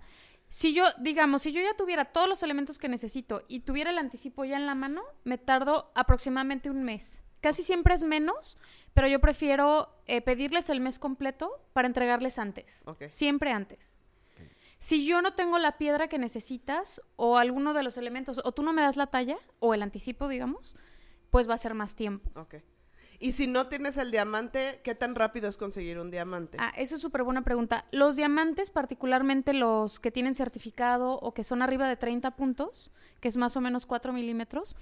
Si 0.50 0.74
yo, 0.74 0.84
digamos, 1.00 1.42
si 1.42 1.52
yo 1.52 1.62
ya 1.62 1.76
tuviera 1.76 2.06
todos 2.06 2.30
los 2.30 2.42
elementos 2.44 2.78
que 2.78 2.88
necesito 2.88 3.44
y 3.48 3.62
tuviera 3.62 3.90
el 3.90 3.98
anticipo 3.98 4.46
ya 4.46 4.56
en 4.58 4.66
la 4.66 4.76
mano, 4.76 5.02
me 5.24 5.38
tardo 5.38 5.92
aproximadamente 5.96 6.70
un 6.70 6.84
mes. 6.84 7.24
Casi 7.42 7.62
siempre 7.64 7.94
es 7.94 8.04
menos, 8.04 8.58
pero 8.96 9.10
yo 9.10 9.20
prefiero 9.20 9.90
eh, 10.08 10.22
pedirles 10.22 10.70
el 10.70 10.80
mes 10.80 11.00
completo 11.00 11.52
para 11.74 11.86
entregarles 11.86 12.40
antes. 12.40 12.82
Ok. 12.86 13.04
Siempre 13.10 13.52
antes. 13.52 14.02
Si 14.80 15.06
yo 15.06 15.22
no 15.22 15.34
tengo 15.34 15.58
la 15.58 15.78
piedra 15.78 16.08
que 16.08 16.18
necesitas 16.18 17.02
o 17.18 17.38
alguno 17.38 17.74
de 17.74 17.84
los 17.84 17.98
elementos, 17.98 18.40
o 18.44 18.52
tú 18.54 18.64
no 18.64 18.72
me 18.72 18.82
das 18.82 18.96
la 18.96 19.08
talla, 19.08 19.38
o 19.60 19.74
el 19.74 19.84
anticipo, 19.84 20.28
digamos, 20.30 20.78
pues 21.30 21.50
va 21.50 21.56
a 21.56 21.58
ser 21.58 21.74
más 21.74 21.96
tiempo. 21.96 22.30
Ok. 22.40 22.56
Y 23.20 23.34
si 23.34 23.48
no 23.48 23.68
tienes 23.68 23.98
el 23.98 24.12
diamante, 24.12 24.80
¿qué 24.84 24.96
tan 24.96 25.16
rápido 25.16 25.50
es 25.50 25.58
conseguir 25.58 26.00
un 26.00 26.12
diamante? 26.12 26.58
Ah, 26.62 26.72
esa 26.78 26.96
es 26.96 27.02
súper 27.02 27.24
buena 27.24 27.44
pregunta. 27.44 27.86
Los 27.92 28.16
diamantes, 28.16 28.70
particularmente 28.70 29.54
los 29.54 30.00
que 30.00 30.12
tienen 30.12 30.36
certificado 30.36 31.20
o 31.20 31.34
que 31.34 31.44
son 31.44 31.62
arriba 31.62 31.88
de 31.90 31.98
30 31.98 32.32
puntos, 32.36 32.92
que 33.20 33.28
es 33.28 33.36
más 33.36 33.58
o 33.58 33.62
menos 33.62 33.86
4 33.86 34.14
milímetros, 34.14 34.78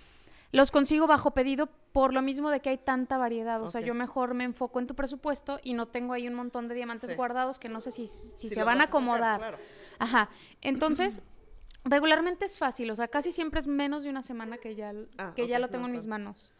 los 0.53 0.71
consigo 0.71 1.05
bajo 1.07 1.31
pedido 1.31 1.67
por 1.91 2.13
lo 2.13 2.21
mismo 2.21 2.49
de 2.49 2.61
que 2.61 2.69
hay 2.69 2.77
tanta 2.77 3.17
variedad. 3.17 3.61
O 3.61 3.67
sea, 3.67 3.81
yo 3.81 3.93
mejor 3.93 4.33
me 4.35 4.45
enfoco 4.45 4.79
en 4.79 4.87
tu 4.87 4.95
presupuesto 4.95 5.59
y 5.63 5.73
no 5.73 5.87
tengo 5.89 6.13
ahí 6.13 6.27
un 6.27 6.35
montón 6.35 6.67
de 6.69 6.75
diamantes 6.75 7.09
Sí. 7.09 7.15
guardados 7.15 7.59
que 7.59 7.67
no 7.69 7.81
sé 7.81 7.91
si, 7.91 8.07
si 8.07 8.31
Si 8.37 8.49
se 8.49 8.63
van 8.63 8.77
a 8.77 8.85
sacar, 8.85 8.87
acomodar. 8.89 9.39
claro. 9.39 9.57
Ajá. 9.99 10.29
Entonces, 10.61 11.21
regularmente 11.83 12.45
es 12.45 12.57
fácil. 12.57 12.89
O 12.91 12.95
sea, 12.95 13.07
casi 13.09 13.31
siempre 13.31 13.59
es 13.59 13.67
menos 13.67 14.03
de 14.03 14.09
una 14.09 14.23
semana 14.23 14.57
que 14.57 14.75
ya, 14.75 14.93
Ah, 15.17 15.33
que 15.35 15.47
ya 15.47 15.59
lo 15.59 15.69
tengo 15.69 15.83
no 15.83 15.89
en 15.89 15.95
mis 15.97 16.05
manos. 16.07 16.53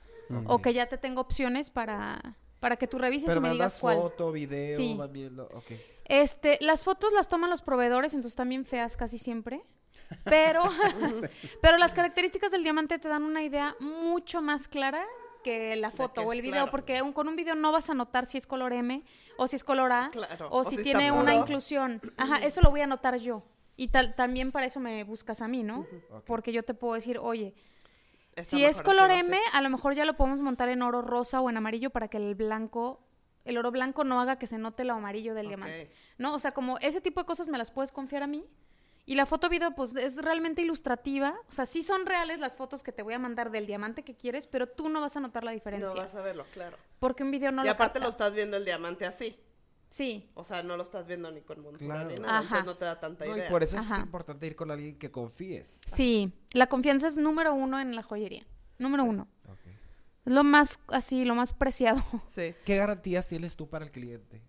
O 0.48 0.60
que 0.62 0.74
ya 0.74 0.88
te 0.88 0.98
tengo 0.98 1.22
opciones 1.22 1.70
para, 1.70 2.36
para 2.60 2.78
que 2.78 2.88
tú 2.88 2.98
revises 2.98 3.28
Pero 3.28 3.39
y 3.39 3.44
me 3.44 3.50
digas 3.52 3.78
cuál. 3.80 3.98
foto, 3.98 4.32
video, 4.32 4.76
Sí. 4.78 4.96
van 4.98 5.14
viendo. 5.14 5.44
Ok. 5.54 5.72
Este, 6.06 6.58
las 6.62 6.84
fotos 6.84 7.14
las 7.14 7.28
toman 7.28 7.50
los 7.52 7.62
proveedores, 7.62 8.14
entonces 8.14 8.36
también 8.36 8.66
feas 8.66 8.98
casi 8.98 9.20
siempre. 9.20 9.62
Pero, 10.24 10.64
pero 11.61 11.78
las 11.78 11.93
características 11.93 12.51
del 12.51 12.64
diamante 12.64 12.99
te 12.99 13.07
dan 13.07 13.24
una 13.24 13.43
idea 13.43 13.76
mucho 13.80 14.41
más 14.41 14.68
clara 14.68 15.03
que 15.43 15.76
la 15.76 15.91
foto 15.91 16.22
que 16.22 16.28
o 16.28 16.34
el 16.34 16.41
video, 16.41 16.53
claro. 16.53 16.72
porque 16.72 17.01
un- 17.01 17.11
con 17.14 17.28
un 17.28 17.36
video 17.36 17.55
no 17.55 17.72
vas 17.72 17.89
a 17.89 17.93
notar 17.93 18.28
si 18.28 18.38
es 18.38 18.47
color 18.47 18.72
M 18.74 19.03
o 19.38 19.47
si 19.47 19.57
es 19.57 19.64
color 19.64 19.91
A 19.91 20.09
Claro, 20.09 20.47
o, 20.49 20.59
o 20.59 20.64
si, 20.64 20.78
tiene 20.82 21.11
una 21.11 21.36
inclusión. 21.36 22.01
Ajá, 22.18 22.38
eso 22.38 22.61
lo 22.61 22.70
voy 22.70 22.82
a 22.82 22.88
notar 22.88 23.18
yo. 23.18 23.43
Y 23.76 23.89
tal, 23.89 24.16
también 24.16 24.51
para 24.51 24.68
eso 24.68 24.80
me 24.80 25.03
buscas 25.03 25.41
a 25.41 25.47
mí, 25.47 25.64
¿no? 25.64 25.86
Porque 26.26 26.53
yo 26.53 26.64
te 26.64 26.74
puedo 26.74 26.93
decir, 26.93 27.18
oye, 27.18 27.53
si 28.43 28.64
es 28.64 28.82
color 28.82 29.11
M, 29.11 29.38
a 29.51 29.61
lo 29.61 29.70
mejor 29.70 29.95
ya 29.95 30.05
lo 30.05 30.16
podemos 30.16 30.39
montar 30.39 30.70
en 30.70 30.82
oro 30.82 31.01
rosa 31.01 31.41
o 31.41 31.49
en 31.49 31.57
amarillo 31.57 31.89
para 31.89 32.07
que 32.07 32.18
el 32.18 32.36
blanco, 32.36 33.01
el 33.45 33.57
oro 33.57 33.72
blanco 33.72 34.03
no 34.05 34.22
haga 34.22 34.38
que 34.38 34.47
se 34.47 34.57
note 34.57 34.86
lo 34.86 34.93
amarillo 34.93 35.34
del 35.34 35.47
diamante. 35.47 35.91
¿No? 36.18 36.34
O 36.36 36.39
sea, 36.39 36.51
como 36.53 36.78
ese 36.80 37.01
tipo 37.01 37.20
de 37.20 37.26
cosas 37.26 37.47
me 37.47 37.57
las 37.57 37.70
puedes 37.72 37.91
confiar 37.91 38.24
a 38.24 38.28
mí. 38.28 38.45
Y 39.06 39.16
la 39.16 39.26
foto 39.26 39.49
video, 39.49 39.76
pues 39.76 39.95
es 39.95 40.16
realmente 40.18 40.62
ilustrativa. 40.62 41.36
O 41.49 41.51
sea, 41.51 41.66
sí 41.66 41.84
son 41.84 42.06
reales 42.06 42.39
las 42.39 42.56
fotos 42.56 42.84
que 42.84 42.93
te 42.93 43.04
voy 43.04 43.14
a 43.14 43.20
mandar 43.20 43.51
del 43.51 43.66
diamante 43.68 44.04
que 44.04 44.16
quieres, 44.16 44.47
pero 44.47 44.68
tú 44.68 44.88
no 44.88 45.01
vas 45.01 45.18
a 45.18 45.20
notar 45.20 45.43
la 45.43 45.51
No 45.51 45.56
diferencia. 45.56 45.93
vas 46.01 46.16
a 46.16 46.22
verlo, 46.22 46.45
claro. 46.54 46.78
Porque 46.99 47.24
un 47.24 47.32
video 47.32 47.51
no 47.51 47.64
y 47.64 47.66
lo 47.66 47.72
aparte 47.72 47.95
capta. 47.99 48.06
lo 48.06 48.10
estás 48.12 48.34
viendo 48.34 48.56
el 48.58 48.64
diamante 48.66 49.06
así. 49.06 49.38
Sí, 49.89 50.32
O 50.34 50.43
sea, 50.43 50.64
no 50.64 50.76
lo 50.78 50.82
estás 50.84 51.06
viendo 51.06 51.30
ni 51.32 51.41
con 51.41 51.60
montura 51.62 51.95
Claro. 51.95 52.10
ni 52.10 52.16
nada. 52.16 52.38
Ajá. 52.39 52.43
Entonces 52.60 52.66
no 52.66 52.78
te 52.78 52.86
da 52.86 52.99
tanta 52.99 53.26
No, 53.26 53.36
y 53.36 53.39
idea. 53.39 53.49
por 53.49 53.62
eso 53.62 53.78
Ajá. 53.78 53.97
es 53.97 54.01
importante 54.04 54.47
ir 54.47 54.56
con 54.56 54.72
alguien 54.72 54.97
que 54.97 55.12
confíes. 55.12 55.82
sí. 55.86 56.32
La 56.54 56.68
confianza 56.68 57.06
es 57.08 57.18
número 57.18 57.54
uno 57.54 57.80
en 57.80 57.95
la 57.95 58.01
joyería. 58.04 58.45
Número 58.80 59.04
Sí. 59.04 59.10
uno. 59.10 59.28
Ok. 59.49 59.60
Es 60.26 60.32
lo 60.34 60.43
más, 60.45 60.80
así, 60.88 61.26
lo 61.26 61.36
más 61.36 61.51
preciado. 61.54 62.01
Sí. 62.26 62.56
¿Qué 62.66 62.78
garantías 62.78 63.28
tienes 63.28 63.56
tú 63.58 63.70
para 63.70 63.84
el 63.86 63.91
cliente? 63.91 64.41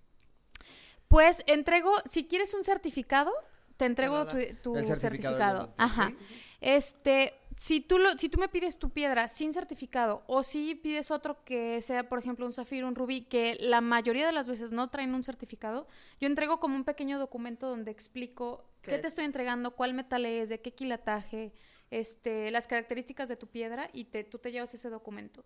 Pues 1.09 1.43
entrego, 1.47 1.93
si 2.09 2.27
quieres 2.27 2.55
un 2.55 2.65
certificado, 2.65 3.31
te 3.77 3.87
entrego 3.87 4.27
tu, 4.27 4.37
certificado 4.37 4.97
certificado. 4.97 5.75
Ajá. 5.77 6.13
Este, 6.61 7.35
si 7.57 7.81
tú 7.81 7.99
lo, 7.99 8.17
si 8.19 8.29
tú 8.29 8.39
me 8.39 8.49
pides 8.49 8.79
tu 8.79 8.91
piedra 8.91 9.29
sin 9.29 9.53
certificado 9.53 10.25
o 10.27 10.43
si 10.43 10.75
pides 10.75 11.11
otro 11.11 11.45
que 11.45 11.81
sea, 11.81 12.09
por 12.09 12.19
ejemplo, 12.19 12.47
un 12.47 12.53
zafiro, 12.53 12.89
un 12.89 12.95
rubí, 12.95 13.23
que 13.23 13.57
la 13.61 13.81
mayoría 13.81 14.27
de 14.27 14.33
las 14.33 14.49
veces 14.49 14.73
no 14.73 14.89
traen 14.91 15.15
un 15.15 15.23
certificado, 15.23 15.87
yo 16.21 16.27
entrego 16.27 16.61
como 16.61 16.77
un 16.77 16.85
pequeño 16.85 17.19
documento 17.19 17.69
donde 17.69 17.91
explico 17.91 18.65
¿Qué 18.83 18.91
qué, 18.91 18.97
es? 18.97 19.03
te 19.03 19.09
estoy 19.09 19.25
entregando, 19.25 19.73
cuál 19.73 19.95
metal 19.95 20.27
es, 20.27 20.49
de 20.49 20.61
qué 20.61 20.73
quilataje, 20.73 21.53
este, 21.91 22.51
las 22.51 22.67
características 22.67 23.29
de 23.29 23.37
tu 23.37 23.47
piedra 23.47 23.89
y 23.93 24.05
te, 24.07 24.25
tú 24.25 24.39
te 24.39 24.51
llevas 24.51 24.75
ese 24.75 24.91
documento. 24.91 25.45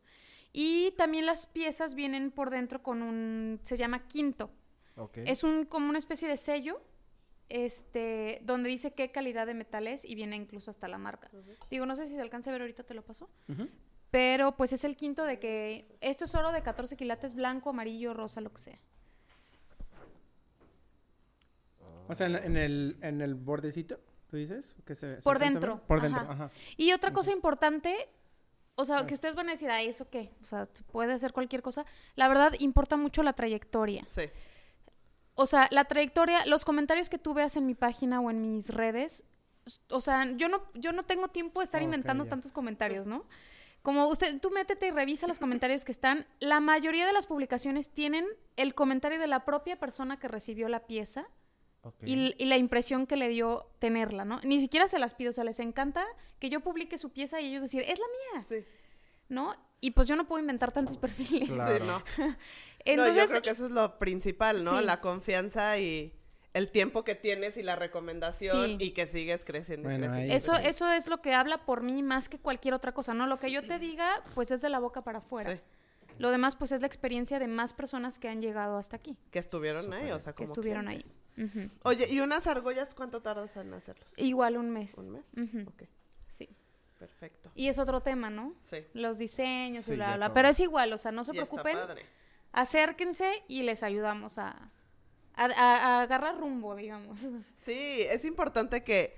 Y 0.53 0.93
también 0.93 1.27
las 1.27 1.47
piezas 1.47 1.95
vienen 1.95 2.31
por 2.31 2.51
dentro 2.51 2.83
con 2.83 3.03
un, 3.03 3.61
se 3.65 3.77
llama 3.77 4.07
quinto. 4.07 4.51
Ok. 4.97 5.19
Es 5.27 5.45
un 5.45 5.67
como 5.67 5.89
una 5.89 5.99
especie 5.99 6.27
de 6.27 6.37
sello 6.37 6.81
este 7.49 8.41
donde 8.45 8.69
dice 8.69 8.93
qué 8.93 9.11
calidad 9.11 9.47
de 9.47 9.55
metal 9.55 9.87
es 9.87 10.05
y 10.05 10.15
viene 10.15 10.37
incluso 10.37 10.71
hasta 10.71 10.87
la 10.89 10.99
marca. 10.99 11.31
Digo, 11.71 11.87
no 11.87 11.97
sé 11.97 12.07
si 12.07 12.15
se 12.15 12.21
alcanza 12.21 12.51
a 12.51 12.53
ver 12.53 12.63
ahorita 12.63 12.83
te 12.85 12.95
lo 12.95 13.03
paso, 13.03 13.29
pero 14.11 14.57
pues 14.57 14.73
es 14.73 14.85
el 14.85 14.97
quinto 14.97 15.25
de 15.25 15.39
que 15.39 15.97
esto 16.01 16.25
es 16.25 16.35
oro 16.35 16.53
de 16.53 16.63
14 16.63 16.97
quilates 16.97 17.35
blanco, 17.35 17.71
amarillo, 17.71 18.15
rosa, 18.15 18.41
lo 18.41 18.53
que 18.53 18.61
sea. 18.61 18.79
O 22.09 22.15
sea, 22.15 22.27
en, 22.27 22.37
en 22.37 22.57
el, 22.57 22.97
en 23.03 23.21
el 23.21 23.35
bordecito, 23.35 24.01
¿tú 24.31 24.37
dices? 24.39 24.75
Que 24.87 24.95
se, 24.95 25.17
se 25.17 25.23
Por 25.23 25.39
dentro, 25.39 25.77
ver? 25.77 25.87
Por 25.87 26.01
dentro, 26.01 26.23
ajá. 26.23 26.51
Y 26.77 26.93
otra 26.93 27.13
cosa 27.13 27.33
importante, 27.33 27.95
o 28.77 28.85
sea, 28.87 28.99
Ah. 29.01 29.07
que 29.07 29.13
ustedes 29.15 29.35
van 29.35 29.49
a 29.49 29.53
decir, 29.53 29.71
"Ay, 29.71 29.89
eso 29.89 30.09
qué?" 30.09 30.31
O 30.41 30.45
sea, 30.45 30.67
se 30.73 30.83
puede 30.85 31.13
hacer 31.13 31.33
cualquier 31.35 31.61
cosa. 31.63 31.85
La 32.17 32.29
verdad 32.29 32.55
importa 32.61 32.97
mucho 32.97 33.23
la 33.23 33.35
trayectoria. 33.35 34.05
Sí. 34.07 34.23
O 35.41 35.47
sea, 35.47 35.69
la 35.71 35.85
trayectoria, 35.85 36.45
los 36.47 36.65
comentarios 36.65 37.09
que 37.09 37.17
tú 37.17 37.33
veas 37.33 37.57
en 37.57 37.65
mi 37.65 37.77
página 37.77 38.21
o 38.21 38.29
en 38.29 38.43
mis 38.43 38.71
redes, 38.71 39.23
o 39.89 40.01
sea, 40.01 40.33
yo 40.37 40.49
no, 40.49 40.65
yo 40.75 40.91
no 40.91 41.05
tengo 41.05 41.29
tiempo 41.29 41.61
de 41.61 41.65
estar 41.65 41.81
inventando 41.81 42.25
ya. 42.25 42.31
tantos 42.31 42.53
comentarios, 42.53 43.07
¿no? 43.07 43.25
Como 43.83 44.09
usted, 44.09 44.41
tú 44.41 44.51
métete 44.51 44.89
y 44.89 44.91
revisa 44.91 45.29
los 45.29 45.39
comentarios 45.39 45.85
que 45.85 45.93
están. 45.93 46.27
La 46.41 46.59
mayoría 46.59 47.07
de 47.07 47.13
las 47.13 47.27
publicaciones 47.27 47.89
tienen 47.89 48.27
el 48.57 48.75
comentario 48.75 49.21
de 49.21 49.29
la 49.29 49.45
propia 49.45 49.79
persona 49.79 50.19
que 50.19 50.27
recibió 50.27 50.69
la 50.69 50.89
pieza 50.89 51.29
y, 52.03 52.45
la 52.45 52.57
impresión 52.57 53.07
que 53.07 53.17
le 53.17 53.29
dio 53.29 53.71
tenerla, 53.79 54.25
¿no? 54.25 54.41
Ni 54.43 54.59
siquiera 54.59 54.89
se 54.89 54.99
las 54.99 55.15
pido, 55.15 55.31
o 55.31 55.33
sea, 55.33 55.45
les 55.45 55.61
encanta 55.61 56.05
que 56.41 56.51
yo 56.51 56.59
publique 56.63 56.99
su 56.99 57.11
pieza 57.11 57.41
y 57.41 57.47
ellos 57.47 57.63
decir, 57.63 57.83
es 57.87 58.01
la 58.01 58.07
mía, 58.35 58.43
Sí. 58.43 58.65
¿no? 59.29 59.55
Y 59.81 59.93
pues 59.93 60.09
yo 60.09 60.17
no 60.17 60.27
puedo 60.27 60.41
inventar 60.41 60.73
tantos 60.73 60.97
perfiles. 60.97 61.49
Claro. 61.49 61.79
Sí, 61.79 61.85
no. 61.87 62.35
Entonces, 62.85 63.15
no, 63.17 63.23
yo 63.23 63.29
creo 63.29 63.43
que 63.43 63.51
eso 63.51 63.65
es 63.67 63.71
lo 63.73 63.99
principal, 63.99 64.65
¿no? 64.65 64.79
Sí. 64.79 64.85
La 64.85 65.01
confianza 65.01 65.79
y 65.79 66.15
el 66.55 66.71
tiempo 66.71 67.05
que 67.05 67.15
tienes 67.15 67.57
y 67.57 67.63
la 67.63 67.77
recomendación 67.77 68.67
Sí. 68.67 68.77
y 68.81 68.91
que 68.93 69.07
sigues 69.07 69.45
creciendo. 69.45 69.93
y 69.93 69.97
creciendo. 69.99 70.35
Eso, 70.35 70.55
eso 70.57 70.91
es 70.91 71.07
lo 71.09 71.21
que 71.21 71.35
habla 71.35 71.65
por 71.67 71.83
mí 71.83 72.03
más 72.03 72.29
que 72.29 72.39
cualquier 72.39 72.75
otra 72.75 72.93
cosa, 72.93 73.15
¿no? 73.15 73.27
Lo 73.27 73.39
que 73.39 73.51
yo 73.51 73.65
te 73.67 73.79
diga, 73.79 74.23
pues 74.35 74.51
es 74.51 74.63
de 74.63 74.69
la 74.71 74.79
boca 74.79 75.03
para 75.03 75.19
afuera. 75.19 75.57
Sí, 75.57 75.61
Lo 76.19 76.31
demás, 76.33 76.57
pues 76.57 76.73
es 76.73 76.81
la 76.81 76.87
experiencia 76.89 77.39
de 77.39 77.47
más 77.47 77.73
personas 77.75 78.19
que 78.19 78.29
han 78.29 78.41
llegado 78.43 78.77
hasta 78.77 78.97
aquí, 78.97 79.17
que 79.31 79.39
estuvieron 79.39 79.93
ahí, 79.93 80.11
o 80.11 80.19
sea, 80.19 80.33
que 80.33 80.39
como 80.45 80.49
estuvieron 80.49 80.87
clientes. 80.87 81.17
ahí. 81.37 81.45
Ujú. 81.45 81.71
Oye, 81.85 82.09
¿y 82.11 82.19
unas 82.21 82.49
argollas 82.49 82.93
cuánto 82.95 83.21
tardas 83.23 83.57
en 83.57 83.73
hacerlos? 83.75 84.13
Igual 84.17 84.57
un 84.57 84.71
mes. 84.71 84.95
¿Un 84.99 85.13
mes? 85.13 85.31
Ok, 85.69 85.83
Sí. 86.29 86.49
perfecto. 86.99 87.53
Y 87.55 87.69
es 87.69 87.79
otro 87.79 88.01
tema, 88.01 88.31
¿no? 88.31 88.55
Sí. 88.63 88.79
Los 88.95 89.19
diseños 89.19 89.85
Sí, 89.85 89.93
y 89.93 89.97
bla, 89.97 90.17
bla. 90.17 90.27
todo. 90.27 90.35
Pero 90.35 90.49
es 90.49 90.59
igual, 90.59 90.93
o 90.93 90.99
sea, 90.99 91.13
no 91.13 91.23
se 91.23 91.33
Y 91.35 91.39
está 91.39 91.47
preocupen. 91.63 91.77
padre. 91.77 92.07
Acérquense 92.53 93.43
y 93.49 93.63
les 93.63 93.83
ayudamos 93.83 94.39
a, 94.39 94.71
a, 95.35 95.45
a- 95.45 95.77
a 95.99 96.03
agarrar 96.03 96.39
rumbo, 96.39 96.75
digamos. 96.77 97.19
Sí, 97.65 98.01
es 98.09 98.25
importante 98.25 98.83
que, 98.83 99.15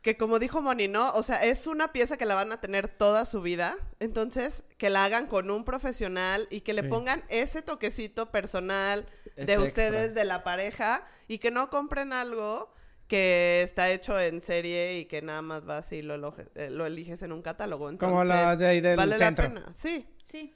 que 0.00 0.16
como 0.16 0.40
dijo 0.40 0.60
Moni, 0.60 0.88
¿no? 0.88 1.12
O 1.12 1.22
sea, 1.22 1.44
es 1.44 1.68
una 1.68 1.92
pieza 1.92 2.16
que 2.16 2.26
la 2.26 2.34
van 2.34 2.50
a 2.50 2.60
tener 2.60 2.88
toda 2.88 3.24
su 3.24 3.40
vida, 3.42 3.76
entonces 4.00 4.64
que 4.76 4.90
la 4.90 5.04
hagan 5.04 5.28
con 5.28 5.48
un 5.52 5.64
profesional 5.64 6.48
y 6.50 6.62
que 6.62 6.72
le 6.72 6.82
Sí. 6.82 6.88
pongan 6.88 7.22
ese 7.28 7.62
toquecito 7.62 8.32
personal 8.32 9.06
de 9.36 9.58
ustedes, 9.58 10.14
de 10.16 10.24
la 10.24 10.42
pareja, 10.42 11.06
y 11.28 11.38
que 11.38 11.52
no 11.52 11.70
compren 11.70 12.12
algo 12.12 12.74
que 13.06 13.62
está 13.62 13.88
hecho 13.90 14.18
en 14.18 14.40
serie 14.40 14.98
y 14.98 15.04
que 15.04 15.22
nada 15.22 15.42
más 15.42 15.64
vas 15.64 15.92
y 15.92 16.02
lo, 16.02 16.16
eloge- 16.16 16.48
eh, 16.56 16.70
lo 16.70 16.86
eliges 16.86 17.22
en 17.22 17.30
un 17.30 17.42
catálogo. 17.42 17.88
Entonces, 17.88 18.10
Como 18.12 18.24
las 18.24 18.58
de 18.58 18.66
ahí 18.66 18.80
del 18.80 18.96
vale 18.96 19.16
centro. 19.16 19.44
la 19.44 19.48
pena. 19.54 19.74
Sí, 19.74 20.08
Sí. 20.24 20.52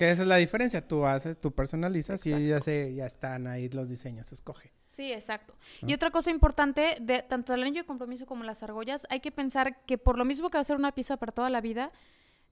Que 0.00 0.10
esa 0.10 0.22
es 0.22 0.28
la 0.28 0.36
diferencia. 0.36 0.88
Tú 0.88 1.04
haces, 1.04 1.38
tú 1.38 1.52
personalizas 1.52 2.24
y 2.24 2.46
ya 2.48 2.58
se, 2.58 2.94
ya 2.94 3.04
están 3.04 3.46
ahí 3.46 3.68
los 3.68 3.86
diseños. 3.86 4.32
Escoge. 4.32 4.72
Sí, 4.88 5.12
exacto. 5.12 5.54
Ah. 5.82 5.86
Y 5.88 5.92
otra 5.92 6.10
cosa 6.10 6.30
importante, 6.30 6.96
de 7.02 7.20
tanto 7.22 7.52
el 7.52 7.60
anillo 7.60 7.82
de 7.82 7.86
compromiso 7.86 8.24
como 8.24 8.42
las 8.42 8.62
argollas, 8.62 9.06
hay 9.10 9.20
que 9.20 9.30
pensar 9.30 9.84
que 9.84 9.98
por 9.98 10.16
lo 10.16 10.24
mismo 10.24 10.48
que 10.48 10.56
va 10.56 10.62
a 10.62 10.64
ser 10.64 10.76
una 10.76 10.92
pieza 10.92 11.18
para 11.18 11.32
toda 11.32 11.50
la 11.50 11.60
vida, 11.60 11.92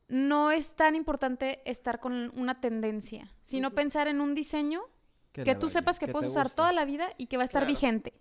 no 0.09 0.51
es 0.51 0.75
tan 0.77 0.95
importante 0.95 1.63
estar 1.65 2.01
con 2.01 2.31
una 2.39 2.61
tendencia, 2.61 3.33
sino 3.41 3.71
pensar 3.75 4.09
en 4.09 4.21
un 4.21 4.35
diseño 4.35 4.83
que 5.33 5.55
tú 5.55 5.69
vaya, 5.69 5.79
sepas 5.79 5.99
que, 5.99 6.09
puedes 6.09 6.33
usar 6.33 6.49
guste. 6.49 6.57
toda 6.57 6.75
la 6.75 6.85
vida 6.85 7.09
y 7.17 7.29
que 7.29 7.39
va 7.39 7.45
a 7.45 7.47
estar 7.47 7.63
Claro. 7.63 7.73
vigente. 7.73 8.13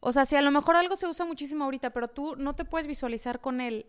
O 0.00 0.12
sea, 0.12 0.26
si 0.26 0.36
a 0.36 0.42
lo 0.42 0.50
mejor 0.50 0.76
algo 0.76 0.96
se 0.96 1.06
usa 1.06 1.24
muchísimo 1.24 1.64
ahorita, 1.64 1.94
pero 1.94 2.08
tú 2.08 2.36
no 2.36 2.54
te 2.54 2.66
puedes 2.66 2.86
visualizar 2.86 3.40
con 3.40 3.62
él 3.62 3.86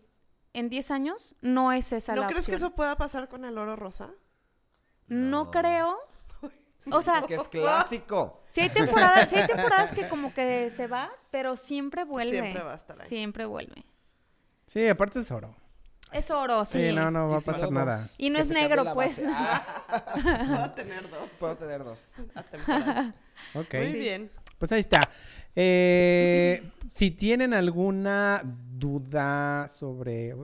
en 0.54 0.70
10 0.70 0.90
años, 0.90 1.34
no 1.42 1.72
es 1.72 1.92
esa 1.92 2.14
¿no 2.14 2.22
la 2.22 2.28
crees 2.28 2.46
que 2.46 2.54
eso 2.54 2.74
pueda 2.74 2.96
pasar 2.96 3.28
con 3.28 3.44
el 3.44 3.58
oro 3.58 3.76
rosa? 3.76 4.10
No 5.08 5.44
No. 5.44 5.50
creo. 5.50 5.98
O 6.92 7.00
sea, 7.02 7.22
Que 7.22 7.34
es 7.36 7.48
clásico. 7.48 8.42
Si 8.46 8.60
hay 8.60 8.68
temporadas, 8.70 9.30
sí 9.30 9.36
hay 9.36 9.46
temporadas 9.46 9.92
que 9.92 10.06
como 10.08 10.34
que 10.34 10.70
se 10.70 10.86
va, 10.86 11.10
pero 11.30 11.56
siempre 11.56 12.04
vuelve. 12.04 12.40
Siempre 12.40 12.62
va 12.62 12.72
a 12.72 12.76
estar 12.76 13.00
ahí. 13.00 13.08
Siempre 13.08 13.46
vuelve. 13.46 13.84
Sí, 14.66 14.86
aparte 14.88 15.20
es 15.20 15.30
oro. 15.30 15.54
Es 16.12 16.30
oro, 16.30 16.64
sí. 16.64 16.90
Sí, 16.90 16.94
no, 16.94 17.10
no 17.10 17.28
va 17.30 17.38
a 17.38 17.40
pasar 17.40 17.72
no, 17.72 17.84
nada. 17.84 18.00
dos. 18.00 18.14
Y 18.18 18.30
no 18.30 18.36
Que 18.36 18.42
es 18.42 18.50
negro, 18.50 18.84
pues. 18.94 19.20
Ah, 19.26 19.62
Puedo 20.12 20.70
tener 20.72 21.10
dos 21.10 21.30
puedo 21.38 21.56
tener 21.56 21.84
dos. 21.84 22.12
a 22.34 22.42
temporada. 22.42 23.14
Ok. 23.54 23.74
Muy 23.74 23.92
bien. 23.94 24.30
Pues 24.58 24.70
ahí 24.72 24.80
está. 24.80 25.00
Eh, 25.56 26.70
si 26.92 27.10
tienen 27.10 27.54
alguna 27.54 28.42
duda 28.44 29.68
sobre 29.68 30.34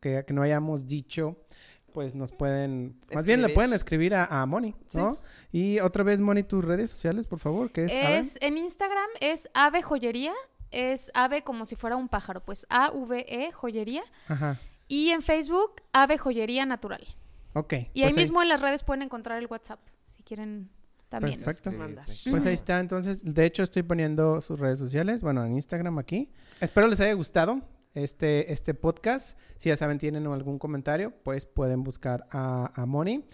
que, 0.00 0.24
que 0.26 0.32
no 0.32 0.42
hayamos 0.42 0.86
dicho, 0.86 1.36
pues 1.92 2.14
nos 2.14 2.32
pueden, 2.32 2.96
más 3.14 3.24
bien 3.24 3.40
le 3.40 3.50
pueden 3.50 3.72
escribir 3.72 4.14
a, 4.14 4.24
a 4.24 4.46
Moni, 4.46 4.74
¿no? 4.94 5.18
Y 5.52 5.78
otra 5.80 6.02
vez, 6.02 6.20
Moni, 6.20 6.42
tus 6.42 6.64
redes 6.64 6.90
sociales, 6.90 7.26
por 7.26 7.38
favor, 7.38 7.70
que 7.70 7.84
es. 7.84 7.92
Es, 7.92 8.38
en 8.40 8.58
Instagram 8.58 9.08
es 9.20 9.48
ave 9.54 9.80
joyería, 9.82 10.32
es 10.72 11.12
ave 11.14 11.42
como 11.42 11.64
si 11.64 11.76
fuera 11.76 11.94
un 11.94 12.08
pájaro, 12.08 12.40
pues 12.44 12.66
A-V-E 12.68 13.52
joyería. 13.52 14.02
Ajá. 14.26 14.58
Y 14.88 15.10
en 15.10 15.22
Facebook, 15.22 15.82
Ave 15.92 16.18
Joyería 16.18 16.66
Natural. 16.66 17.06
Ok. 17.54 17.74
Y 17.94 18.02
ahí 18.02 18.12
pues 18.12 18.16
mismo 18.16 18.42
en 18.42 18.48
las 18.48 18.60
redes 18.60 18.84
pueden 18.84 19.02
encontrar 19.02 19.38
el 19.38 19.46
WhatsApp, 19.46 19.80
si 20.08 20.22
quieren 20.22 20.68
también. 21.20 21.40
Perfecto. 21.40 21.72
Mandar. 21.72 22.06
Pues 22.30 22.46
ahí 22.46 22.54
está, 22.54 22.80
entonces, 22.80 23.22
de 23.24 23.44
hecho 23.44 23.62
estoy 23.62 23.82
poniendo 23.82 24.40
sus 24.40 24.58
redes 24.58 24.78
sociales, 24.78 25.22
bueno, 25.22 25.44
en 25.44 25.54
Instagram 25.54 25.98
aquí. 25.98 26.30
Espero 26.60 26.86
les 26.86 27.00
haya 27.00 27.12
gustado 27.12 27.62
este, 27.94 28.52
este 28.52 28.74
podcast. 28.74 29.38
Si 29.56 29.68
ya 29.68 29.76
saben, 29.76 29.98
tienen 29.98 30.26
algún 30.26 30.58
comentario, 30.58 31.12
pues 31.22 31.46
pueden 31.46 31.82
buscar 31.82 32.26
a, 32.30 32.72
a 32.74 32.86
Moni. 32.86 33.24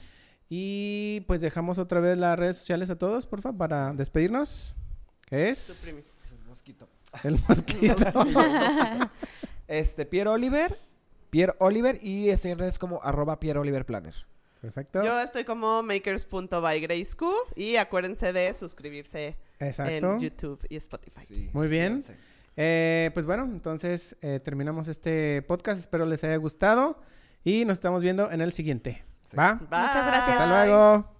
Y 0.49 1.23
pues 1.27 1.41
dejamos 1.41 1.79
otra 1.79 2.01
vez 2.01 2.19
las 2.19 2.39
redes 2.39 2.57
sociales 2.57 2.91
a 2.91 2.97
todos, 2.97 3.27
por 3.27 3.41
favor, 3.41 3.57
para 3.57 3.93
despedirnos. 3.95 4.75
Tu 5.29 5.37
es 5.37 5.83
primis. 5.85 6.15
El 6.33 6.45
mosquito. 6.49 6.89
el 7.25 7.39
mosquito. 7.49 8.25
Este, 9.69 10.05
Pierre 10.05 10.31
Oliver. 10.31 10.77
Pierre 11.31 11.55
Oliver 11.61 12.01
y 12.03 12.31
estoy 12.31 12.51
en 12.51 12.59
redes 12.59 12.77
como 12.81 13.01
arroba 13.05 13.39
Pierre 13.39 13.61
Oliver 13.61 13.87
Planner. 13.87 14.27
Perfecto. 14.61 15.03
Yo 15.03 15.19
estoy 15.21 15.45
como 15.45 15.83
makers.bygraceq 15.83 17.23
y 17.57 17.77
acuérdense 17.77 18.33
de 18.33 18.53
suscribirse 18.55 19.37
Exacto. 19.59 19.93
en 19.93 20.21
YouTube 20.21 20.65
y 20.69 20.77
Spotify. 20.77 21.25
Sí, 21.25 21.51
Muy 21.53 21.69
bien. 21.69 22.03
Eh, 22.57 23.11
pues 23.15 23.25
bueno, 23.25 23.45
entonces 23.45 24.17
eh, 24.21 24.41
terminamos 24.45 24.89
este 24.89 25.43
podcast. 25.43 25.81
Espero 25.81 26.05
les 26.05 26.23
haya 26.25 26.37
gustado. 26.37 27.01
Y 27.43 27.65
nos 27.65 27.79
estamos 27.79 28.03
viendo 28.03 28.31
en 28.31 28.43
el 28.43 28.53
siguiente. 28.53 29.03
Sí. 29.25 29.37
¿Va? 29.37 29.55
Bye. 29.55 29.81
Muchas 29.81 30.07
gracias. 30.07 30.41
Hasta 30.41 30.65
luego. 30.67 31.20